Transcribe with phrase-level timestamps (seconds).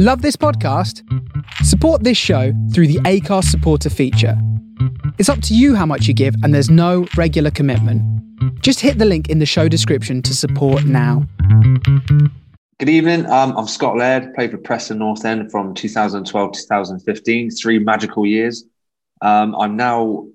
[0.00, 1.02] Love this podcast?
[1.64, 4.40] Support this show through the Acast supporter feature.
[5.18, 8.00] It's up to you how much you give, and there's no regular commitment.
[8.62, 11.26] Just hit the link in the show description to support now.
[12.78, 13.26] Good evening.
[13.26, 18.24] Um, I'm Scott Laird, played for Preston North End from 2012 to 2015, three magical
[18.24, 18.66] years.
[19.20, 20.28] Um, I'm now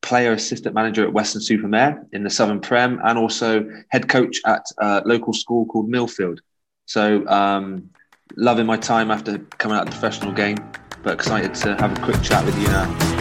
[0.00, 5.02] player assistant manager at Weston-super-Mare in the Southern Prem and also head coach at a
[5.04, 6.38] local school called Millfield.
[6.86, 7.90] So, um,
[8.36, 10.56] loving my time after coming out of the professional game,
[11.02, 13.20] but excited to have a quick chat with you now.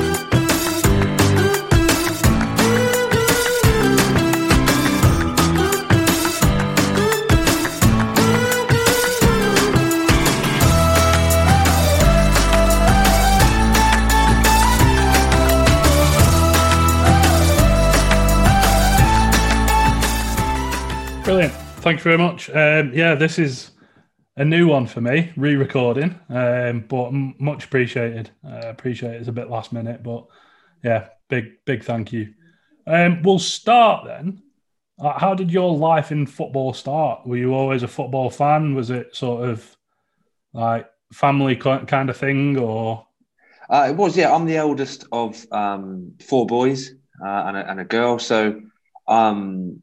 [21.23, 21.53] Brilliant.
[21.81, 22.49] Thank you very much.
[22.49, 23.69] Um, yeah, this is
[24.39, 28.31] a new one for me, re-recording, um, but much appreciated.
[28.43, 29.19] Uh, appreciate it.
[29.19, 30.25] it's a bit last minute, but
[30.81, 32.33] yeah, big big thank you.
[32.87, 34.41] Um, we'll start then.
[34.97, 37.27] Uh, how did your life in football start?
[37.27, 38.75] Were you always a football fan?
[38.75, 39.77] Was it sort of
[40.53, 43.05] like family kind of thing, or?
[43.69, 44.15] Uh, it was.
[44.15, 48.61] Yeah, I'm the eldest of um, four boys uh, and a, and, a, girl, so.
[49.05, 49.81] Um,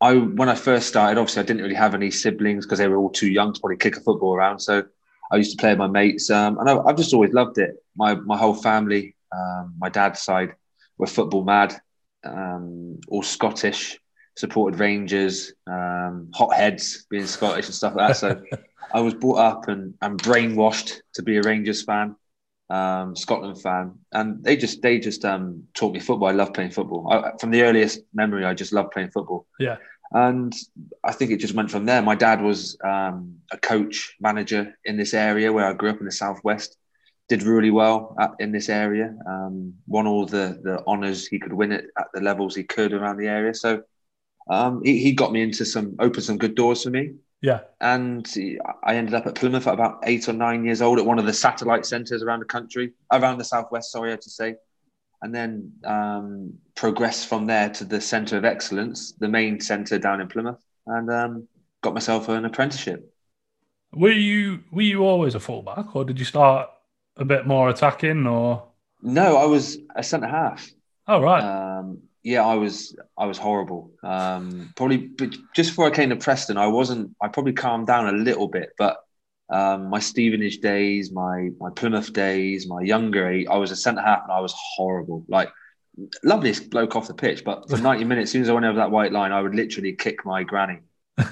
[0.00, 2.98] I when I first started, obviously I didn't really have any siblings because they were
[2.98, 4.60] all too young to probably kick a football around.
[4.60, 4.84] So
[5.30, 7.82] I used to play with my mates, um, and I, have just always loved it.
[7.96, 10.54] My my whole family, um, my dad's side,
[10.98, 11.80] were football mad,
[12.24, 13.98] um, all Scottish,
[14.36, 18.16] supported Rangers, um, hotheads, being Scottish and stuff like that.
[18.16, 18.42] So
[18.92, 22.16] I was brought up and, and brainwashed to be a Rangers fan
[22.70, 26.28] um, Scotland fan, and they just they just um, taught me football.
[26.28, 28.44] I love playing football I, from the earliest memory.
[28.44, 29.46] I just love playing football.
[29.58, 29.76] Yeah,
[30.12, 30.54] and
[31.04, 32.02] I think it just went from there.
[32.02, 36.06] My dad was um, a coach manager in this area where I grew up in
[36.06, 36.76] the southwest.
[37.28, 39.12] Did really well at, in this area.
[39.28, 42.92] Um, won all the the honors he could win it at the levels he could
[42.92, 43.52] around the area.
[43.54, 43.82] So
[44.48, 47.14] um, he, he got me into some opened some good doors for me.
[47.46, 47.60] Yeah.
[47.80, 48.26] And
[48.82, 51.26] I ended up at Plymouth at about eight or nine years old at one of
[51.26, 54.56] the satellite centres around the country, around the southwest, sorry, I have to say.
[55.22, 60.20] And then um, progressed from there to the centre of excellence, the main centre down
[60.20, 61.48] in Plymouth, and um,
[61.82, 63.14] got myself an apprenticeship.
[63.92, 66.68] Were you were you always a fullback, or did you start
[67.16, 68.26] a bit more attacking?
[68.26, 68.64] Or
[69.02, 70.68] no, I was a centre half.
[71.06, 71.44] Oh right.
[71.44, 73.92] Um, yeah, I was I was horrible.
[74.02, 75.10] Um, probably
[75.54, 77.14] just before I came to Preston, I wasn't.
[77.22, 78.96] I probably calmed down a little bit, but
[79.48, 84.02] um, my Stevenage days, my my Plymouth days, my younger age, I was a centre
[84.02, 85.24] half and I was horrible.
[85.28, 85.50] Like
[86.24, 88.78] loveliest bloke off the pitch, but for ninety minutes, as soon as I went over
[88.78, 90.80] that white line, I would literally kick my granny.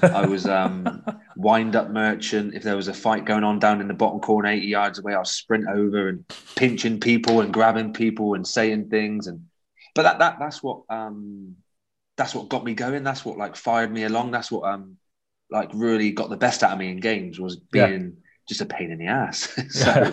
[0.01, 1.03] I was um,
[1.35, 2.53] wind up merchant.
[2.53, 5.13] If there was a fight going on down in the bottom corner, eighty yards away,
[5.13, 6.23] I'll sprint over and
[6.55, 9.45] pinching people and grabbing people and saying things and
[9.95, 11.55] but that that that's what um
[12.17, 13.03] that's what got me going.
[13.03, 14.31] That's what like fired me along.
[14.31, 14.97] That's what um
[15.49, 18.21] like really got the best out of me in games was being yeah.
[18.47, 19.49] just a pain in the ass.
[19.69, 20.11] so yeah.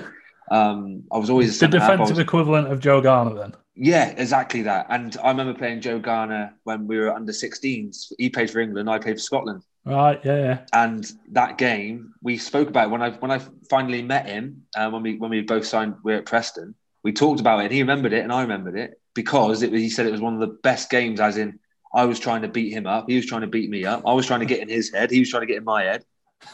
[0.51, 3.55] um I was always the defensive was, equivalent of Joe Garner then.
[3.75, 4.87] Yeah, exactly that.
[4.91, 8.13] And I remember playing Joe Garner when we were under 16s.
[8.19, 9.63] He played for England, I played for Scotland.
[9.87, 10.59] Right, yeah, yeah.
[10.75, 15.03] And that game, we spoke about when I when I finally met him, uh, when
[15.03, 16.75] we when we both signed, we are at Preston.
[17.03, 17.73] We talked about it.
[17.73, 20.35] He remembered it, and I remembered it because it was, he said it was one
[20.35, 21.59] of the best games, as in
[21.95, 24.13] I was trying to beat him up, he was trying to beat me up, I
[24.13, 26.05] was trying to get in his head, he was trying to get in my head,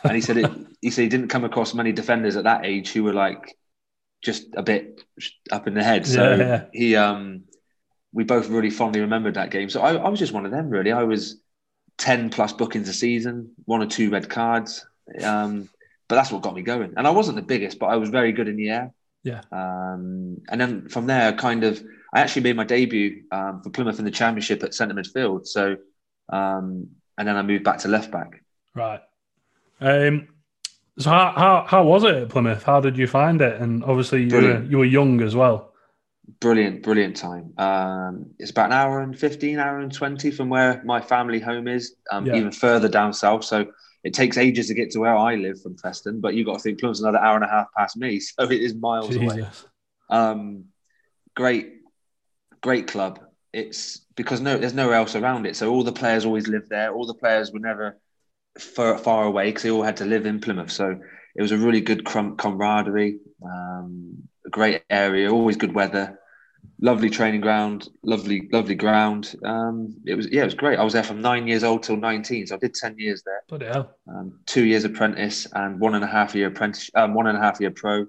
[0.02, 0.50] and he said it.
[0.80, 3.56] he said he didn't come across many defenders at that age who were like
[4.22, 5.00] just a bit
[5.50, 6.06] up in the head.
[6.06, 7.44] So yeah, he, um,
[8.12, 9.68] we both really fondly remembered that game.
[9.70, 10.92] So I, I was just one of them, really.
[10.92, 11.40] I was
[11.96, 14.86] ten plus bookings a season, one or two red cards.
[15.22, 15.68] Um,
[16.08, 16.94] but that's what got me going.
[16.96, 18.92] And I wasn't the biggest, but I was very good in the air.
[19.24, 19.42] Yeah.
[19.52, 21.82] Um, and then from there, kind of
[22.12, 25.46] I actually made my debut um, for Plymouth in the Championship at centre midfield.
[25.46, 25.76] So,
[26.28, 28.42] um, and then I moved back to left back.
[28.74, 29.00] Right.
[29.80, 30.28] Um,
[30.98, 32.64] so how, how how was it at Plymouth?
[32.64, 33.60] How did you find it?
[33.60, 35.72] And obviously you were you were young as well.
[36.40, 37.54] Brilliant, brilliant time.
[37.56, 41.68] Um, it's about an hour and fifteen, hour and twenty from where my family home
[41.68, 41.94] is.
[42.10, 42.36] Um, yeah.
[42.36, 43.66] Even further down south, so
[44.04, 46.20] it takes ages to get to where I live from Preston.
[46.20, 48.60] But you've got to think Plymouth's another hour and a half past me, so it
[48.60, 49.22] is miles Jesus.
[49.22, 49.46] away.
[50.10, 50.64] Um,
[51.34, 51.77] great,
[52.60, 53.20] great club.
[53.52, 55.56] It's because no, there's nowhere else around it.
[55.56, 56.92] So all the players always lived there.
[56.92, 57.98] All the players were never
[58.58, 60.70] far, far away because they all had to live in Plymouth.
[60.70, 60.98] So
[61.36, 66.18] it was a really good camaraderie, um, a great area, always good weather.
[66.80, 69.34] lovely training ground, lovely, lovely ground.
[69.44, 70.78] Um, it was yeah, it was great.
[70.78, 73.42] I was there from nine years old till nineteen, so I did ten years there.
[73.48, 73.96] Bloody hell.
[74.08, 77.40] Um, two years apprentice and one and a half year apprentice, um, one and a
[77.40, 78.06] half year pro.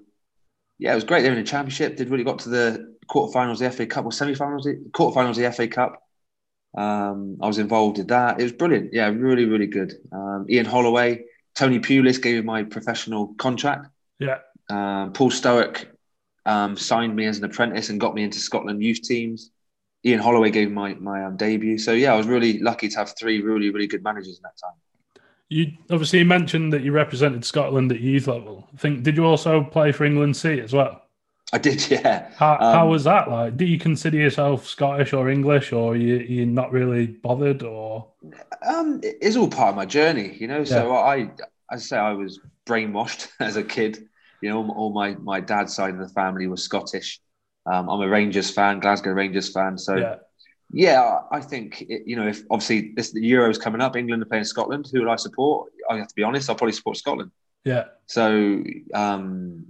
[0.78, 1.22] Yeah, it was great.
[1.22, 1.96] They were in the championship.
[1.96, 6.02] Did really got to the quarterfinals, the FA Cup, or semi-finals, quarterfinals, the FA Cup.
[6.76, 8.38] Um, I was involved in that.
[8.38, 8.92] It was brilliant.
[8.92, 9.94] Yeah, really, really good.
[10.12, 11.24] Um, Ian Holloway,
[11.54, 13.88] Tony Pulis gave me my professional contract.
[14.18, 14.38] Yeah.
[14.68, 15.86] Um, Paul Sturrock
[16.46, 19.50] um, signed me as an apprentice and got me into Scotland youth teams.
[20.04, 21.76] Ian Holloway gave my my um, debut.
[21.76, 24.56] So yeah, I was really lucky to have three really really good managers in that
[24.56, 24.78] time.
[25.48, 28.68] You obviously mentioned that you represented Scotland at youth level.
[28.72, 31.02] I think did you also play for England C as well?
[31.52, 32.30] I did, yeah.
[32.36, 33.56] How, um, how was that like?
[33.56, 38.08] Do you consider yourself Scottish or English, or you you not really bothered, or?
[38.66, 40.64] Um, it's all part of my journey, you know.
[40.64, 40.98] So yeah.
[40.98, 41.30] I,
[41.70, 44.06] I say I was brainwashed as a kid
[44.40, 47.20] you know, all my my dad's side of the family was Scottish.
[47.66, 49.76] Um, I'm a Rangers fan, Glasgow Rangers fan.
[49.76, 50.16] So, yeah,
[50.72, 54.26] yeah I think it, you know, if obviously this the Euros coming up, England are
[54.26, 54.88] playing Scotland.
[54.92, 55.70] Who would I support?
[55.88, 56.48] I have to be honest.
[56.48, 57.30] I'll probably support Scotland.
[57.64, 57.84] Yeah.
[58.06, 58.62] So,
[58.94, 59.66] um,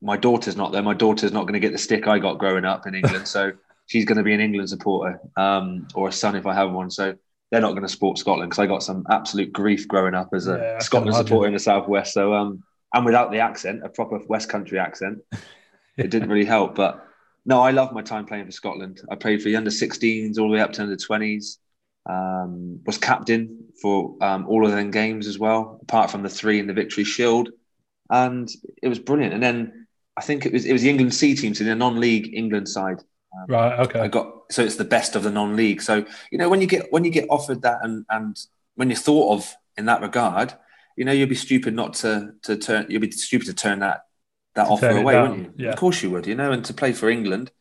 [0.00, 0.82] my daughter's not there.
[0.82, 3.26] My daughter's not going to get the stick I got growing up in England.
[3.26, 3.52] so
[3.86, 6.90] she's going to be an England supporter, um, or a son if I have one.
[6.90, 7.14] So
[7.50, 10.46] they're not going to support Scotland because I got some absolute grief growing up as
[10.46, 12.12] a yeah, Scotland supporter in the southwest.
[12.12, 12.62] So um,
[12.94, 15.18] and without the accent, a proper West Country accent,
[15.96, 16.74] it didn't really help.
[16.74, 17.04] But
[17.44, 19.00] no, I love my time playing for Scotland.
[19.10, 21.58] I played for the under 16s all the way up to under 20s.
[22.06, 26.58] Um, was captain for um, all of them games as well, apart from the three
[26.58, 27.50] in the Victory Shield,
[28.10, 28.48] and
[28.82, 29.34] it was brilliant.
[29.34, 29.77] And then
[30.18, 32.98] I think it was it was the England C team, so the non-league England side.
[33.34, 33.78] Um, right.
[33.80, 34.00] Okay.
[34.00, 35.80] I got so it's the best of the non-league.
[35.80, 38.36] So you know when you get when you get offered that and and
[38.74, 40.54] when you're thought of in that regard,
[40.96, 42.86] you know, you'd be stupid not to to turn.
[42.88, 44.02] You'd be stupid to turn that
[44.54, 45.66] that to offer away, wouldn't you?
[45.66, 45.70] Yeah.
[45.70, 46.26] Of course you would.
[46.26, 47.52] You know, and to play for England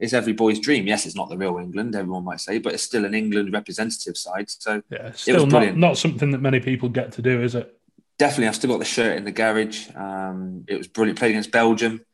[0.00, 0.86] is every boy's dream.
[0.86, 4.16] Yes, it's not the real England, everyone might say, but it's still an England representative
[4.16, 4.48] side.
[4.48, 7.77] So yeah, still not not something that many people get to do, is it?
[8.18, 9.88] Definitely, I've still got the shirt in the garage.
[9.94, 11.18] Um, it was brilliant.
[11.18, 12.04] Played against Belgium.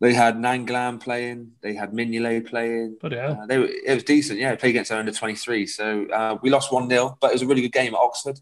[0.00, 1.52] They had Nainggolan playing.
[1.60, 2.98] They had Mignolet playing.
[3.00, 4.38] But yeah, uh, they were, it was decent.
[4.38, 5.66] Yeah, played against our under twenty three.
[5.66, 8.38] So uh, we lost one 0 but it was a really good game at Oxford.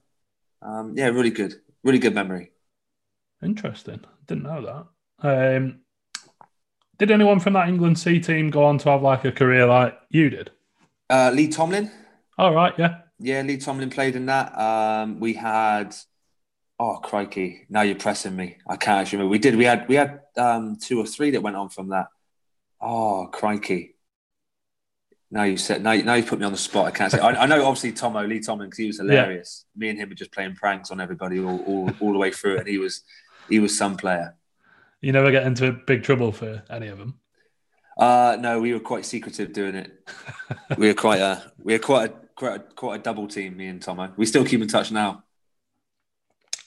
[0.63, 2.53] Um, yeah, really good, really good memory.
[3.43, 4.01] Interesting.
[4.27, 4.87] Didn't know
[5.23, 5.57] that.
[5.57, 5.81] Um,
[6.99, 9.99] did anyone from that England C team go on to have like a career like
[10.11, 10.51] you did?
[11.09, 11.91] Uh, Lee Tomlin.
[12.39, 12.75] All right.
[12.79, 13.01] Yeah.
[13.19, 14.59] Yeah, Lee Tomlin played in that.
[14.59, 15.95] Um, we had.
[16.79, 17.67] Oh crikey!
[17.71, 18.59] Now you're pressing me.
[18.69, 19.33] I can't actually remember.
[19.33, 19.57] We did.
[19.57, 19.89] We had.
[19.89, 22.09] We had um, two or three that went on from that.
[22.81, 23.97] Oh crikey!
[25.31, 26.87] Now you said now, now you put me on the spot.
[26.87, 27.19] I can't say.
[27.19, 29.65] I, I know obviously Tomo Lee Tomlin because he was hilarious.
[29.75, 29.81] Yeah.
[29.81, 32.59] Me and him were just playing pranks on everybody all, all, all the way through,
[32.59, 33.03] and he was
[33.49, 34.37] he was some player.
[35.01, 37.21] You never get into big trouble for any of them.
[37.99, 40.11] Uh, no, we were quite secretive doing it.
[40.79, 43.57] we were quite a we were quite a quite a, quite a double team.
[43.57, 44.13] Me and Tomo.
[44.17, 45.25] We still keep in touch now.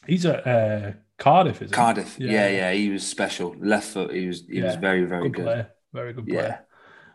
[0.07, 2.17] He's at uh, Cardiff, is Cardiff.
[2.19, 2.31] Yeah.
[2.31, 2.49] yeah.
[2.49, 3.55] yeah, He was special.
[3.59, 4.13] Left foot.
[4.13, 4.67] He was he yeah.
[4.67, 5.33] was very very good.
[5.33, 5.45] good.
[5.45, 5.71] Player.
[5.93, 6.59] Very good player.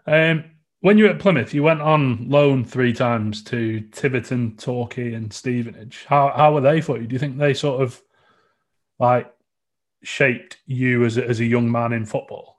[0.06, 0.30] Yeah.
[0.30, 0.44] Um,
[0.80, 5.32] when you were at Plymouth, you went on loan three times to Tiverton, Torquay, and
[5.32, 6.04] Stevenage.
[6.06, 7.06] How how were they for you?
[7.06, 8.00] Do you think they sort of
[8.98, 9.32] like
[10.02, 12.56] shaped you as a, as a young man in football?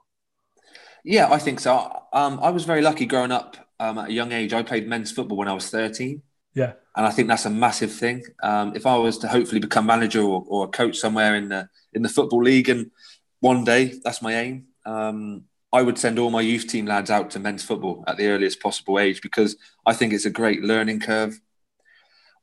[1.04, 2.02] Yeah, I think so.
[2.12, 4.52] Um, I was very lucky growing up um, at a young age.
[4.52, 6.22] I played men's football when I was thirteen.
[6.56, 8.24] Yeah, and I think that's a massive thing.
[8.42, 11.68] Um, if I was to hopefully become manager or, or a coach somewhere in the
[11.92, 12.90] in the football league, and
[13.40, 14.64] one day that's my aim.
[14.84, 18.28] Um, I would send all my youth team lads out to men's football at the
[18.28, 21.38] earliest possible age because I think it's a great learning curve.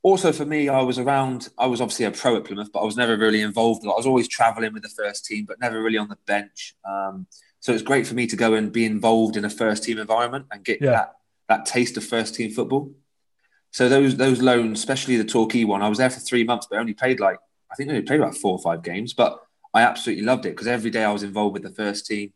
[0.02, 2.84] Also, for me, I was around, I was obviously a pro at Plymouth, but I
[2.84, 3.84] was never really involved.
[3.84, 6.76] I was always traveling with the first team, but never really on the bench.
[6.86, 7.26] Um,
[7.60, 10.44] so it's great for me to go and be involved in a first team environment
[10.52, 10.90] and get yeah.
[10.90, 11.14] that,
[11.48, 12.92] that taste of first team football.
[13.74, 16.78] So those those loans, especially the Torquay one, I was there for three months, but
[16.78, 17.38] only played like
[17.72, 19.14] I think I only played about four or five games.
[19.14, 19.36] But
[19.74, 22.32] I absolutely loved it because every day I was involved with the first team.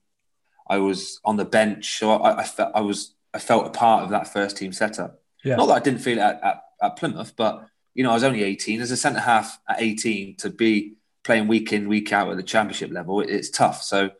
[0.69, 4.03] I was on the bench, so I, I felt I was I felt a part
[4.03, 5.23] of that first team setup.
[5.45, 5.55] Yeah.
[5.55, 8.25] Not that I didn't feel it at, at, at Plymouth, but you know I was
[8.25, 12.29] only 18 as a centre half at 18 to be playing week in week out
[12.29, 13.21] at the championship level.
[13.21, 14.11] It, it's tough, so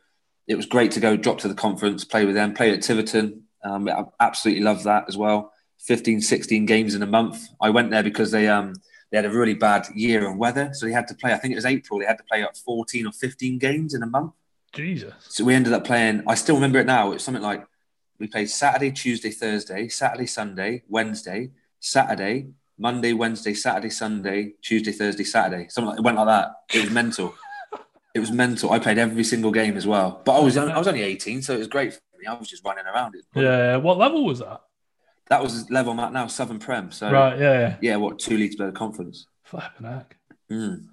[0.47, 3.43] it was great to go drop to the conference, play with them, play at Tiverton.
[3.61, 5.51] Um, I absolutely loved that as well.
[5.79, 7.47] 15, 16 games in a month.
[7.61, 8.75] I went there because they um
[9.11, 11.33] they had a really bad year of weather, so they had to play.
[11.33, 11.99] I think it was April.
[11.99, 14.33] They had to play like 14 or 15 games in a month.
[14.73, 15.13] Jesus.
[15.29, 16.23] So we ended up playing.
[16.27, 17.11] I still remember it now.
[17.11, 17.65] It's something like
[18.19, 25.23] we played Saturday, Tuesday, Thursday, Saturday, Sunday, Wednesday, Saturday, Monday, Wednesday, Saturday, Sunday, Tuesday, Thursday,
[25.23, 25.67] Saturday.
[25.69, 26.51] Something like it went like that.
[26.73, 27.33] It was mental.
[28.13, 28.71] it was mental.
[28.71, 30.21] I played every single game as well.
[30.23, 32.27] But I was I was only 18, so it was great for me.
[32.27, 33.25] I was just running around it.
[33.33, 33.77] Yeah.
[33.77, 34.61] What level was that?
[35.29, 36.91] That was level I'm at now, Southern Prem.
[36.91, 37.39] So Right.
[37.39, 37.59] Yeah.
[37.59, 37.75] yeah.
[37.81, 39.27] yeah, what two leagues below conference.
[39.43, 40.17] Flipping heck.
[40.51, 40.87] Mm.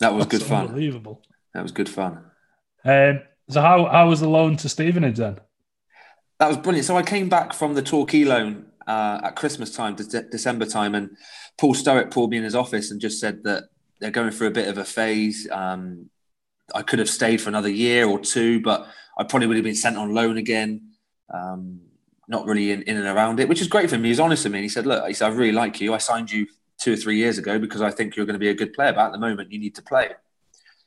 [0.00, 0.66] That was good fun.
[0.66, 1.22] Unbelievable.
[1.54, 2.24] That was good fun.
[2.84, 5.38] Um, so how how was the loan to Stevenage then?
[6.38, 6.86] That was brilliant.
[6.86, 10.94] So I came back from the Torquay loan uh, at Christmas time, De- December time,
[10.94, 11.10] and
[11.58, 13.64] Paul Sturrock pulled me in his office and just said that
[14.00, 15.48] they're going through a bit of a phase.
[15.50, 16.10] Um,
[16.74, 19.74] I could have stayed for another year or two, but I probably would have been
[19.74, 20.90] sent on loan again.
[21.32, 21.80] Um,
[22.28, 24.08] not really in, in and around it, which is great for me.
[24.08, 24.62] He's honest with me.
[24.62, 25.94] He said, "Look, he said I really like you.
[25.94, 26.46] I signed you
[26.78, 28.92] two or three years ago because I think you're going to be a good player.
[28.92, 30.10] But at the moment, you need to play."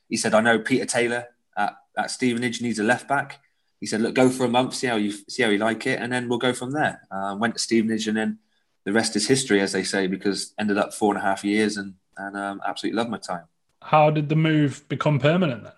[0.08, 3.40] He said, "I know Peter Taylor at, at Stevenage needs a left back."
[3.80, 6.00] He said, "Look, go for a month, see how you see how you like it,
[6.00, 8.38] and then we'll go from there." Uh, went to Stevenage, and then
[8.84, 11.76] the rest is history, as they say, because ended up four and a half years,
[11.76, 13.44] and and um, absolutely loved my time.
[13.82, 15.72] How did the move become permanent then?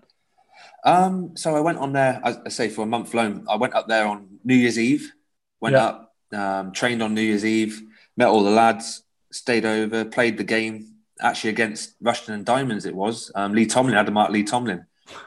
[0.85, 3.47] Um, so I went on there, as I say, for a month loan.
[3.49, 5.13] I went up there on New Year's Eve,
[5.63, 5.85] went Yeah.
[5.87, 7.81] up, um, trained on New Year's Eve,
[8.17, 10.89] met all the lads, stayed over, played the game.
[11.21, 13.95] Actually, against Rushden and Diamonds, it was um, Lee Tomlin.
[13.95, 14.85] I had to mark Lee Tomlin,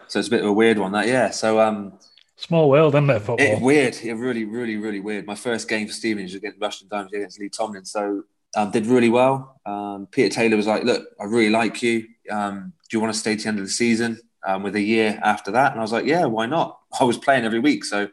[0.08, 0.92] so it's a bit of a weird one.
[0.92, 1.30] That yeah.
[1.32, 1.94] So um,
[2.36, 3.20] Small world, isn't it?
[3.20, 3.40] Football.
[3.40, 5.26] it, weird, yeah, really, really, really weird.
[5.26, 7.86] My first game for Stevenage was against Rushden Diamonds against Lee Tomlin.
[7.86, 8.24] So
[8.58, 9.62] um, did really well.
[9.66, 12.08] Um, Peter Taylor was like, "Look, I really like you.
[12.30, 14.82] Um, do you want to stay to the end of the season?" Um, with a
[14.82, 17.86] year after that, and I was like, "Yeah, why not?" I was playing every week,
[17.86, 18.10] so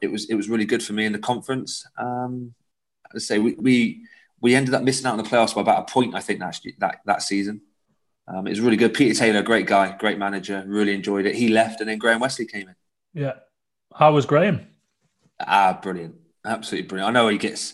[0.00, 1.86] it was it was really good for me in the conference.
[1.96, 2.54] Um,
[3.14, 4.06] I say we, we
[4.40, 6.60] we ended up missing out on the playoffs by about a point, I think that
[6.78, 7.62] that that season.
[8.26, 8.92] Um, it was really good.
[8.92, 11.34] Peter Taylor, great guy, great manager, really enjoyed it.
[11.34, 12.74] He left, and then Graham Westley came in.
[13.14, 13.34] yeah.
[13.94, 14.66] How was Graham?
[15.40, 16.14] Ah, brilliant.
[16.44, 17.08] Absolutely brilliant.
[17.08, 17.72] I know he gets,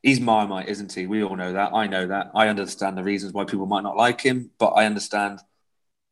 [0.00, 1.08] he's Marmite, isn't he?
[1.08, 1.74] We all know that.
[1.74, 2.30] I know that.
[2.36, 5.40] I understand the reasons why people might not like him, but I understand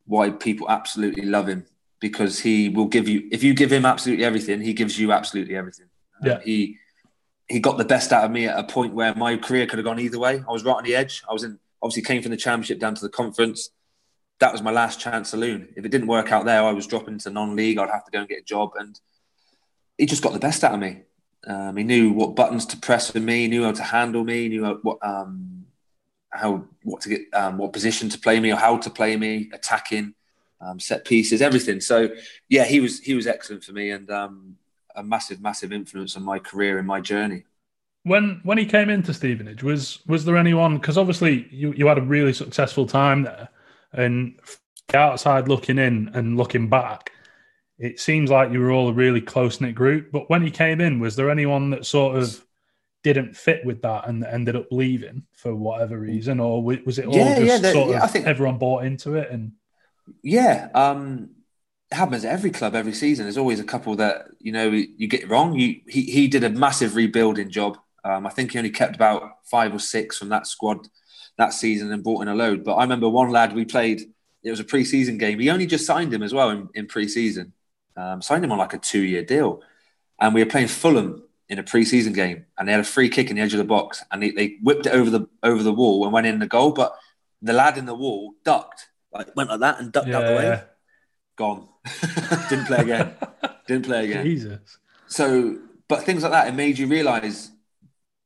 [0.05, 1.65] why people absolutely love him
[2.07, 5.55] because he will give you, if you give him absolutely everything, he gives you absolutely
[5.55, 5.87] everything.
[6.21, 6.39] Um, Yeah.
[6.49, 6.77] he,
[7.47, 9.85] he got the best out of me at a point where my career could have
[9.89, 10.43] gone either way.
[10.47, 11.23] I was right on the edge.
[11.27, 13.71] I was in, obviously came from the championship down to the conference.
[14.39, 15.69] That was my last chance saloon.
[15.75, 17.79] If it didn't work out there, I was dropping to non-league.
[17.79, 18.73] I'd have to go and get a job.
[18.77, 18.99] And
[19.97, 21.01] he just got the best out of me.
[21.47, 23.37] Um, he knew what buttons to press for me.
[23.43, 24.43] He knew how to handle me.
[24.43, 25.65] He knew how, what um,
[26.29, 29.49] how what to get, um, what position to play me or how to play me,
[29.53, 30.13] attacking,
[30.65, 31.79] um, set pieces, everything.
[31.79, 32.09] So
[32.49, 34.57] yeah, he was he was excellent for me and um,
[34.95, 37.43] a massive massive influence on my career and my journey.
[38.03, 40.77] When when he came into Stevenage, was was there anyone?
[40.77, 43.49] Because obviously you, you had a really successful time there,
[43.93, 44.39] and
[44.89, 47.11] the outside looking in and looking back,
[47.79, 50.11] it seems like you were all a really close knit group.
[50.11, 52.45] But when he came in, was there anyone that sort of
[53.03, 57.15] didn't fit with that and ended up leaving for whatever reason, or was it all
[57.15, 59.31] Yeah, just yeah, sort yeah, of I think- everyone bought into it?
[59.31, 59.51] And
[60.21, 61.31] Yeah, um,
[61.91, 63.25] it happens at every club every season.
[63.25, 65.57] There's always a couple that you know you get wrong.
[65.57, 67.77] You, he he did a massive rebuilding job.
[68.03, 70.87] Um, I think he only kept about five or six from that squad
[71.37, 72.63] that season and brought in a load.
[72.63, 74.01] But I remember one lad we played.
[74.43, 75.39] It was a pre-season game.
[75.39, 77.53] He only just signed him as well in, in pre-season.
[77.97, 79.61] Um, signed him on like a two-year deal,
[80.19, 83.29] and we were playing Fulham in a pre-season game, and they had a free kick
[83.29, 85.73] in the edge of the box, and they, they whipped it over the over the
[85.73, 86.71] wall and went in the goal.
[86.71, 86.95] But
[87.41, 90.43] the lad in the wall ducked, like went like that and ducked out the way.
[90.43, 90.61] yeah,
[91.37, 91.67] Gone.
[92.49, 93.13] Didn't play again.
[93.67, 94.25] Didn't play again.
[94.25, 95.57] Jesus, So,
[95.87, 97.51] but things like that, it made you realise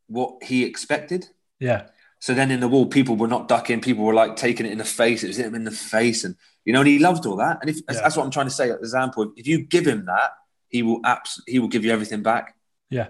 [0.08, 1.27] what he expected.
[1.60, 1.88] yeah,
[2.19, 3.81] So then in the wall, people were not ducking.
[3.81, 5.24] People were like taking it in the face.
[5.24, 7.60] It was him in the face, and you know, and he loved all that.
[7.62, 8.01] And if Yeah.
[8.01, 8.69] that's what I'm trying to say.
[8.69, 10.31] At the example: if you give him that,
[10.67, 12.55] he will abs- he will give you everything back.
[12.89, 13.08] yeah,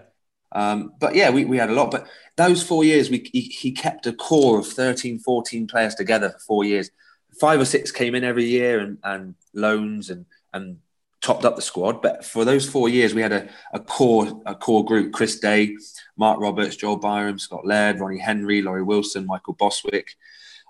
[0.52, 1.92] Um, but yeah, we, we had a lot.
[1.92, 6.30] But those four years, we he, he kept a core of 13, 14 players together
[6.32, 6.90] for four years.
[7.40, 10.78] Five or six came in every year and, and loans and and
[11.22, 12.02] topped up the squad.
[12.02, 15.78] But for those four years, we had a, a core a core group: Chris Day,
[16.18, 20.16] Mark Roberts, Joel Byrom, Scott Laird, Ronnie Henry, Lawrie Wilson, Michael Bostwick,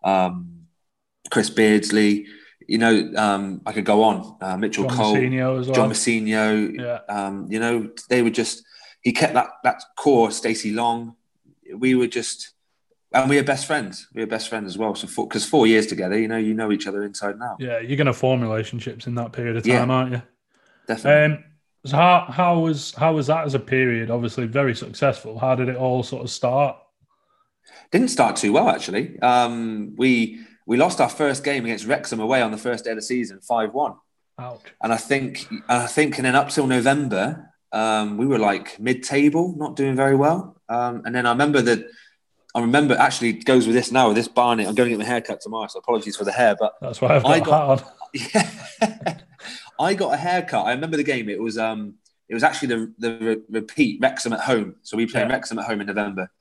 [0.04, 0.68] um,
[1.30, 2.28] Chris Beardsley.
[2.68, 4.38] You know, um, I could go on.
[4.40, 5.76] Uh, Mitchell John Cole, Mousinho as well.
[5.76, 8.64] John Mousinho, yeah, um, you know, they were just
[9.02, 10.30] he kept that that core.
[10.32, 11.16] Stacey Long,
[11.76, 12.52] we were just,
[13.14, 14.08] and we are best friends.
[14.14, 14.94] We are best friends as well.
[14.96, 17.58] So because four years together, you know, you know each other inside and out.
[17.60, 17.80] yeah.
[17.80, 19.80] You're going to form relationships in that period of Yeah.
[19.80, 20.22] time, aren't you?
[20.88, 21.36] Definitely.
[21.38, 21.44] Um,
[21.86, 24.12] so how how was how was that as a period?
[24.12, 25.40] Obviously, very successful.
[25.40, 26.76] How did it all sort of start?
[27.92, 29.20] Didn't start too well actually.
[29.22, 32.98] Um, we we lost our first game against Wrexham away on the first day of
[32.98, 33.94] the season, five one.
[34.38, 34.62] Ouch.
[34.84, 39.56] And I think I think and then up till November, um, we were like mid-table,
[39.58, 40.62] not doing very well.
[40.70, 41.88] Um, and then I remember that
[42.56, 44.68] I remember actually goes with this now with this Barnet.
[44.68, 46.56] I'm going to get my hair cut tomorrow, so apologies for the hair.
[46.60, 49.20] But That's why I've got, I a got- yeah,
[49.80, 50.66] I got a haircut.
[50.66, 51.30] I remember the game.
[51.30, 51.96] It was um,
[52.28, 54.76] It was actually the the re- repeat Wrexham at home.
[54.82, 55.34] So we played Yeah.
[55.34, 56.32] Wrexham at home in November.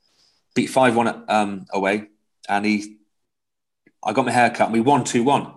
[0.55, 2.09] Beat five one um, away,
[2.49, 2.97] and he,
[4.03, 4.65] I got my hair cut.
[4.69, 5.53] and We won two one.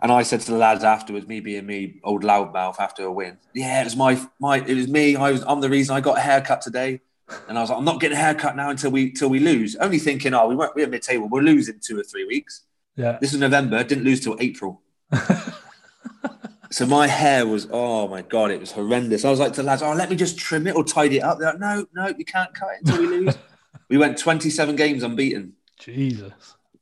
[0.00, 3.36] And I said to the lads afterwards, me being me, old loudmouth after a win.
[3.52, 5.14] Yeah, it was my my it was me.
[5.16, 7.00] I was I'm the reason I got a haircut today.
[7.48, 9.76] And I was like, I'm not getting a haircut now until we till we lose.
[9.76, 11.28] Only thinking, oh, we weren't we're mid table.
[11.28, 12.62] We'll lose in two or three weeks.
[12.96, 13.18] Yeah.
[13.20, 13.82] This is November.
[13.84, 14.82] Didn't lose till April.
[16.70, 19.24] so my hair was oh my god, it was horrendous.
[19.24, 21.22] I was like to the lads, oh, let me just trim it or tidy it
[21.22, 21.38] up.
[21.38, 23.38] They're like, no, no, you can't cut it until we lose.
[23.88, 25.54] we went 27 games unbeaten.
[25.78, 26.32] Jesus.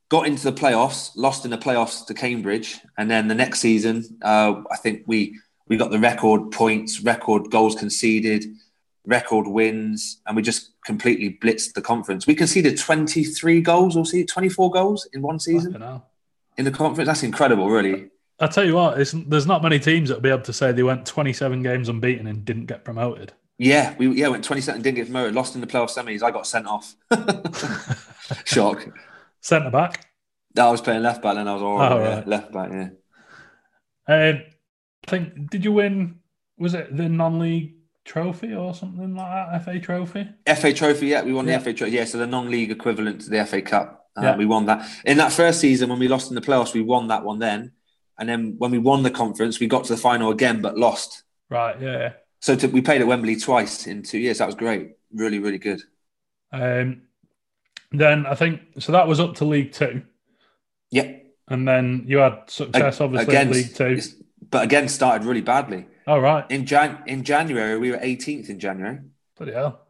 [0.09, 4.05] Got into the playoffs, lost in the playoffs to Cambridge, and then the next season,
[4.21, 5.37] uh, I think we
[5.67, 8.45] we got the record points, record goals conceded,
[9.07, 12.27] record wins, and we just completely blitzed the conference.
[12.27, 15.81] We conceded 23 goals or see 24 goals in one season
[16.57, 17.07] in the conference.
[17.07, 18.09] That's incredible, really.
[18.39, 20.71] I tell you what, it's, there's not many teams that will be able to say
[20.71, 23.33] they went 27 games unbeaten and didn't get promoted.
[23.57, 26.21] Yeah, we yeah went 27 didn't get promoted, lost in the playoff semis.
[26.21, 26.95] I got sent off.
[28.45, 28.87] Shock.
[29.41, 30.05] Centre back.
[30.55, 32.69] I was playing left back and I was all Oh, yeah, left back.
[32.71, 32.89] Yeah,
[34.07, 34.41] Um,
[35.07, 36.19] I think, did you win,
[36.59, 37.76] was it the non league
[38.07, 39.63] trophy or something like that?
[39.65, 40.27] FA trophy?
[40.47, 41.07] FA Trophy.
[41.07, 41.57] Yeah, we won Yeah.
[41.57, 41.91] the FA Trophy.
[41.93, 44.09] Yeah, so the non-league equivalent to the FA Cup.
[44.17, 44.35] Uh, Yeah.
[44.37, 46.73] We won that in that first season when we lost in the playoffs.
[46.73, 47.71] We won that one then,
[48.17, 51.23] and then when we won the conference, we got to the final again but lost.
[51.49, 52.13] Right, yeah.
[52.39, 54.39] So to, we played at Wembley twice in two years.
[54.39, 54.91] That was great.
[55.13, 55.81] Really, really good.
[56.51, 57.03] Um,
[57.91, 60.01] then I think, so that was up to League Two.
[60.91, 61.11] Yeah.
[61.49, 63.99] And then you had success, obviously, again, League Two.
[64.49, 65.85] but again started really badly.
[66.07, 66.49] Oh, right.
[66.49, 68.99] In Jan in January we were 18th in January,
[69.37, 69.81] Bloody hell.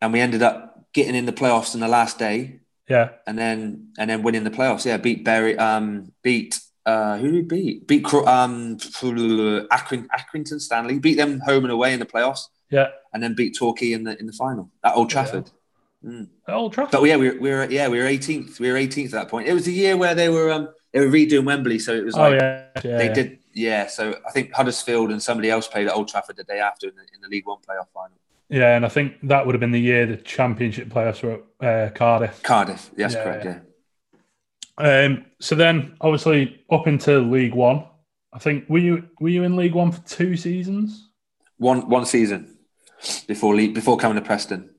[0.00, 3.10] and we ended up getting in the playoffs in the last day, Yeah.
[3.26, 4.86] and then and then winning the playoffs.
[4.86, 5.56] Yeah, beat Barry.
[5.58, 7.86] um, beat uh, who did we beat?
[7.88, 11.00] Beat um, Accring, Accrington Stanley.
[11.00, 12.88] Beat them home and away in the playoffs, Yeah.
[13.12, 15.50] and then beat Torquay in the in the final at Old Trafford.
[16.04, 16.28] Mm.
[16.46, 16.92] At Old Trafford.
[16.92, 18.60] But yeah, we were, we were yeah we were 18th.
[18.60, 19.48] We were 18th at that point.
[19.48, 22.16] It was the year where they were um they were redoing Wembley, so it was
[22.16, 22.66] oh, like yeah.
[22.76, 22.98] yeah.
[22.98, 23.12] they yeah.
[23.12, 23.86] did yeah.
[23.88, 26.94] So I think Huddersfield and somebody else played at Old Trafford the day after in
[26.94, 28.16] the, in the League One playoff final.
[28.48, 31.88] Yeah, and I think that would have been the year the championship playoffs were at
[31.88, 32.42] uh, Cardiff.
[32.42, 33.44] Cardiff, that's Yeah, correct.
[33.44, 33.58] yeah.
[34.80, 35.04] Yeah.
[35.06, 37.86] Um, so then, obviously, up into League One.
[38.32, 41.08] I think were you were you in League One for two seasons?
[41.58, 42.58] one one season
[43.26, 44.70] before league, before coming to Preston.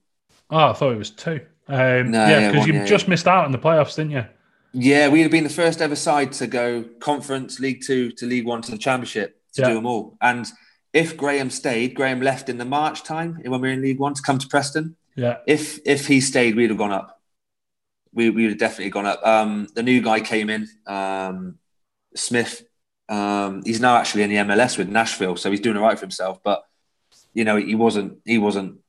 [0.51, 1.41] Oh, I thought it was two.
[1.67, 4.11] Um, No, yeah, yeah, because one, you yeah, just missed out in the playoffs, didn't
[4.11, 4.25] you?
[4.73, 8.45] Yeah, we'd have been the first ever side to go conference, League Two to League
[8.45, 9.69] One to the Championship to Yeah.
[9.69, 10.17] do them all.
[10.21, 10.45] And
[10.93, 14.13] if Graham stayed, Graham left in the March time when we were in League One
[14.13, 14.95] to come to Preston.
[15.15, 17.19] Yeah, If if he stayed, we'd have gone up.
[18.13, 19.25] We we would have definitely gone up.
[19.25, 21.57] Um, the new guy came in, um,
[22.15, 22.63] Smith.
[23.09, 26.05] Um, he's now actually in the MLS with Nashville, so he's doing all right for
[26.05, 26.43] himself.
[26.43, 26.63] But
[27.33, 28.79] you know, he wasn't he wasn't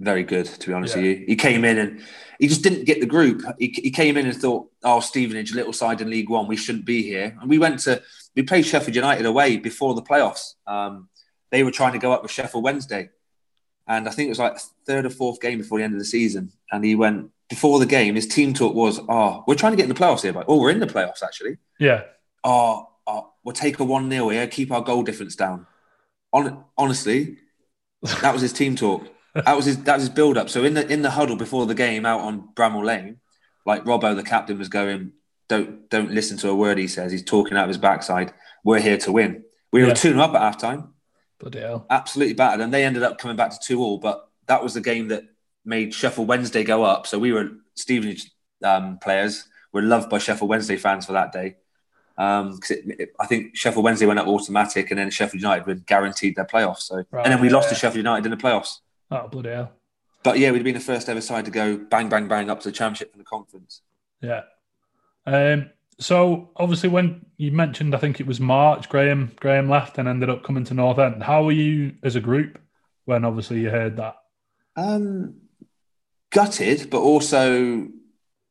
[0.00, 1.02] very good to be honest Yeah.
[1.02, 1.24] with you.
[1.26, 2.02] He came in and
[2.38, 3.42] he just didn't get the group.
[3.58, 6.84] He, he came in and thought, "Oh, Stevenage, little side in League One, we shouldn't
[6.84, 8.02] be here." And we went to
[8.34, 10.54] we played Sheffield United away before the playoffs.
[10.66, 11.08] Um,
[11.50, 13.08] they were trying to go up with Sheffield Wednesday,
[13.88, 16.04] and I think it was like third or fourth game before the end of the
[16.04, 16.52] season.
[16.70, 18.16] And he went before the game.
[18.16, 20.60] His team talk was, "Oh, we're trying to get in the playoffs here, but oh,
[20.60, 21.56] we're in the playoffs actually.
[21.78, 22.02] yeah,
[22.44, 25.66] Oh, oh we'll take a one 0 here, keep our goal difference down."
[26.34, 27.38] On, honestly,
[28.20, 29.08] that was his team talk.
[29.44, 30.48] That was his that was his build up.
[30.48, 33.18] So in the in the huddle before the game out on Bramall Lane,
[33.64, 35.12] like Robbo, the captain, was going,
[35.48, 37.12] "Don't don't listen to a word he says.
[37.12, 38.32] He's talking out of his backside.
[38.64, 39.94] We're here to win." We were Yeah.
[39.94, 40.88] two 0 up at halftime.
[41.38, 41.86] bloody hell.
[41.90, 43.98] absolutely battered, and they ended up coming back to two all.
[43.98, 45.24] But that was the game that
[45.64, 47.06] made Sheffield Wednesday go up.
[47.06, 48.30] So we were Stevenage
[48.64, 51.56] um, players were loved by Sheffield Wednesday fans for that day.
[52.16, 56.34] because it- I think Sheffield Wednesday went up automatic, and then Sheffield United were guaranteed
[56.36, 56.80] their playoffs.
[56.84, 57.74] So Right, and then we lost to.
[57.74, 58.78] Sheffield United in the playoffs.
[59.10, 59.72] Oh, bloody hell.
[60.22, 62.68] But yeah, we'd been the first ever side to go bang bang bang up to
[62.68, 63.82] the championship from the conference.
[64.20, 64.42] Yeah.
[65.24, 70.08] Um, so obviously, when you mentioned, I think it was March, Graham Graham left and
[70.08, 71.22] ended up coming to North End.
[71.22, 72.58] How were you as a group
[73.04, 74.16] when obviously you heard that?
[74.76, 75.36] Um,
[76.30, 77.88] gutted, but also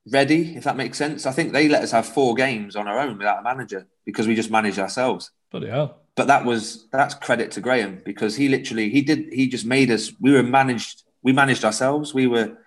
[0.09, 1.25] ready, if that makes sense.
[1.25, 4.27] I think they let us have four games on our own without a manager because
[4.27, 5.31] we just managed ourselves.
[5.51, 6.04] Bloody hell.
[6.15, 9.91] But that was that's credit to Graham because he literally he did he just made
[9.91, 10.13] us.
[10.19, 11.03] We were managed.
[11.23, 12.13] We managed ourselves.
[12.13, 12.57] We were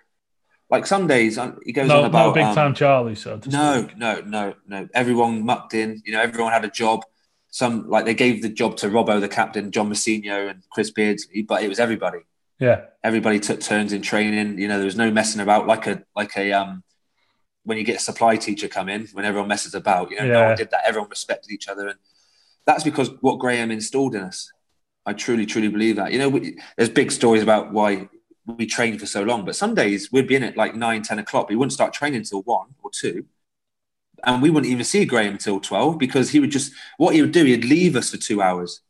[0.69, 3.15] like some days uh, he goes No, on about no big um, time Charlie.
[3.15, 3.97] So no, speak.
[3.97, 4.87] no, no, no.
[4.93, 6.01] Everyone mucked in.
[6.05, 7.03] You know, everyone had a job.
[7.49, 11.41] Some like they gave the job to Robbo, the captain, John Mousinho, and Chris Beardsley,
[11.41, 12.19] but it was everybody
[12.59, 14.59] Yeah, everybody took turns in training.
[14.59, 16.83] You know, there was no messing about like a like a um
[17.63, 20.11] when you get a supply teacher come in when everyone messes about.
[20.11, 20.81] You know, no one did that.
[20.85, 21.97] Everyone respected each other, and
[22.69, 24.51] that's because what Graham installed in us.
[25.03, 26.11] I truly, truly believe that.
[26.13, 28.07] You know, we, there's big stories about why
[28.45, 31.17] we trained for so long, but some days we'd be in at like nine, 10
[31.17, 31.49] o'clock.
[31.49, 33.25] We wouldn't start training until one or two.
[34.23, 37.31] And we wouldn't even see Graham until 12 because he would just, what he would
[37.31, 38.81] do, he'd leave us for two hours.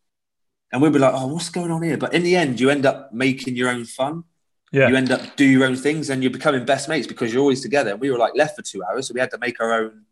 [0.74, 1.98] And we'd be like, oh, what's going on here?
[1.98, 4.26] But in the end, you end up making your own fun.
[4.74, 4.90] Yeah.
[4.90, 7.62] You end up do your own things and you're becoming best mates because you're always
[7.62, 7.92] together.
[7.92, 9.08] And we were like left for two hours.
[9.08, 10.04] So we had to make our own,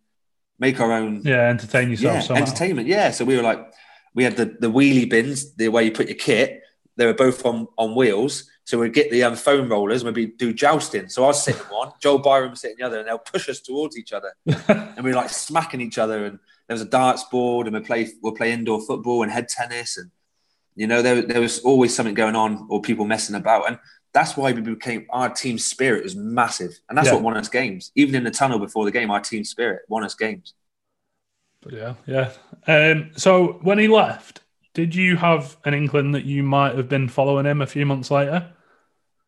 [0.59, 1.21] make our own.
[1.23, 2.15] Yeah, entertain yourself.
[2.15, 2.43] Yeah, somehow.
[2.43, 2.87] entertainment.
[2.87, 3.11] Yeah.
[3.11, 3.59] So we were like,
[4.13, 6.61] we had the, the wheelie bins, the way you put your kit.
[6.95, 8.49] They were both on, on wheels.
[8.63, 11.07] So we'd get the um, foam rollers and we'd do jousting.
[11.07, 13.61] So I was sitting one, Joel Byrom was sitting the other, and they'll push us
[13.61, 14.33] towards each other.
[14.45, 16.25] and we were like smacking each other.
[16.25, 19.47] And there was a darts board, and we play we'll play indoor football and head
[19.47, 19.97] tennis.
[19.97, 20.11] And,
[20.75, 23.69] you know, there, there was always something going on or people messing about.
[23.69, 23.79] And
[24.13, 26.79] that's why we became our team spirit was massive.
[26.89, 27.13] And that's Yeah.
[27.15, 27.91] what won us games.
[27.95, 30.53] Even in the tunnel before the game, our team spirit won us games.
[31.61, 32.31] But yeah, yeah.
[32.67, 34.41] Um, so when he left,
[34.73, 38.11] did you have an inkling that you might have been following him a few months
[38.11, 38.53] later?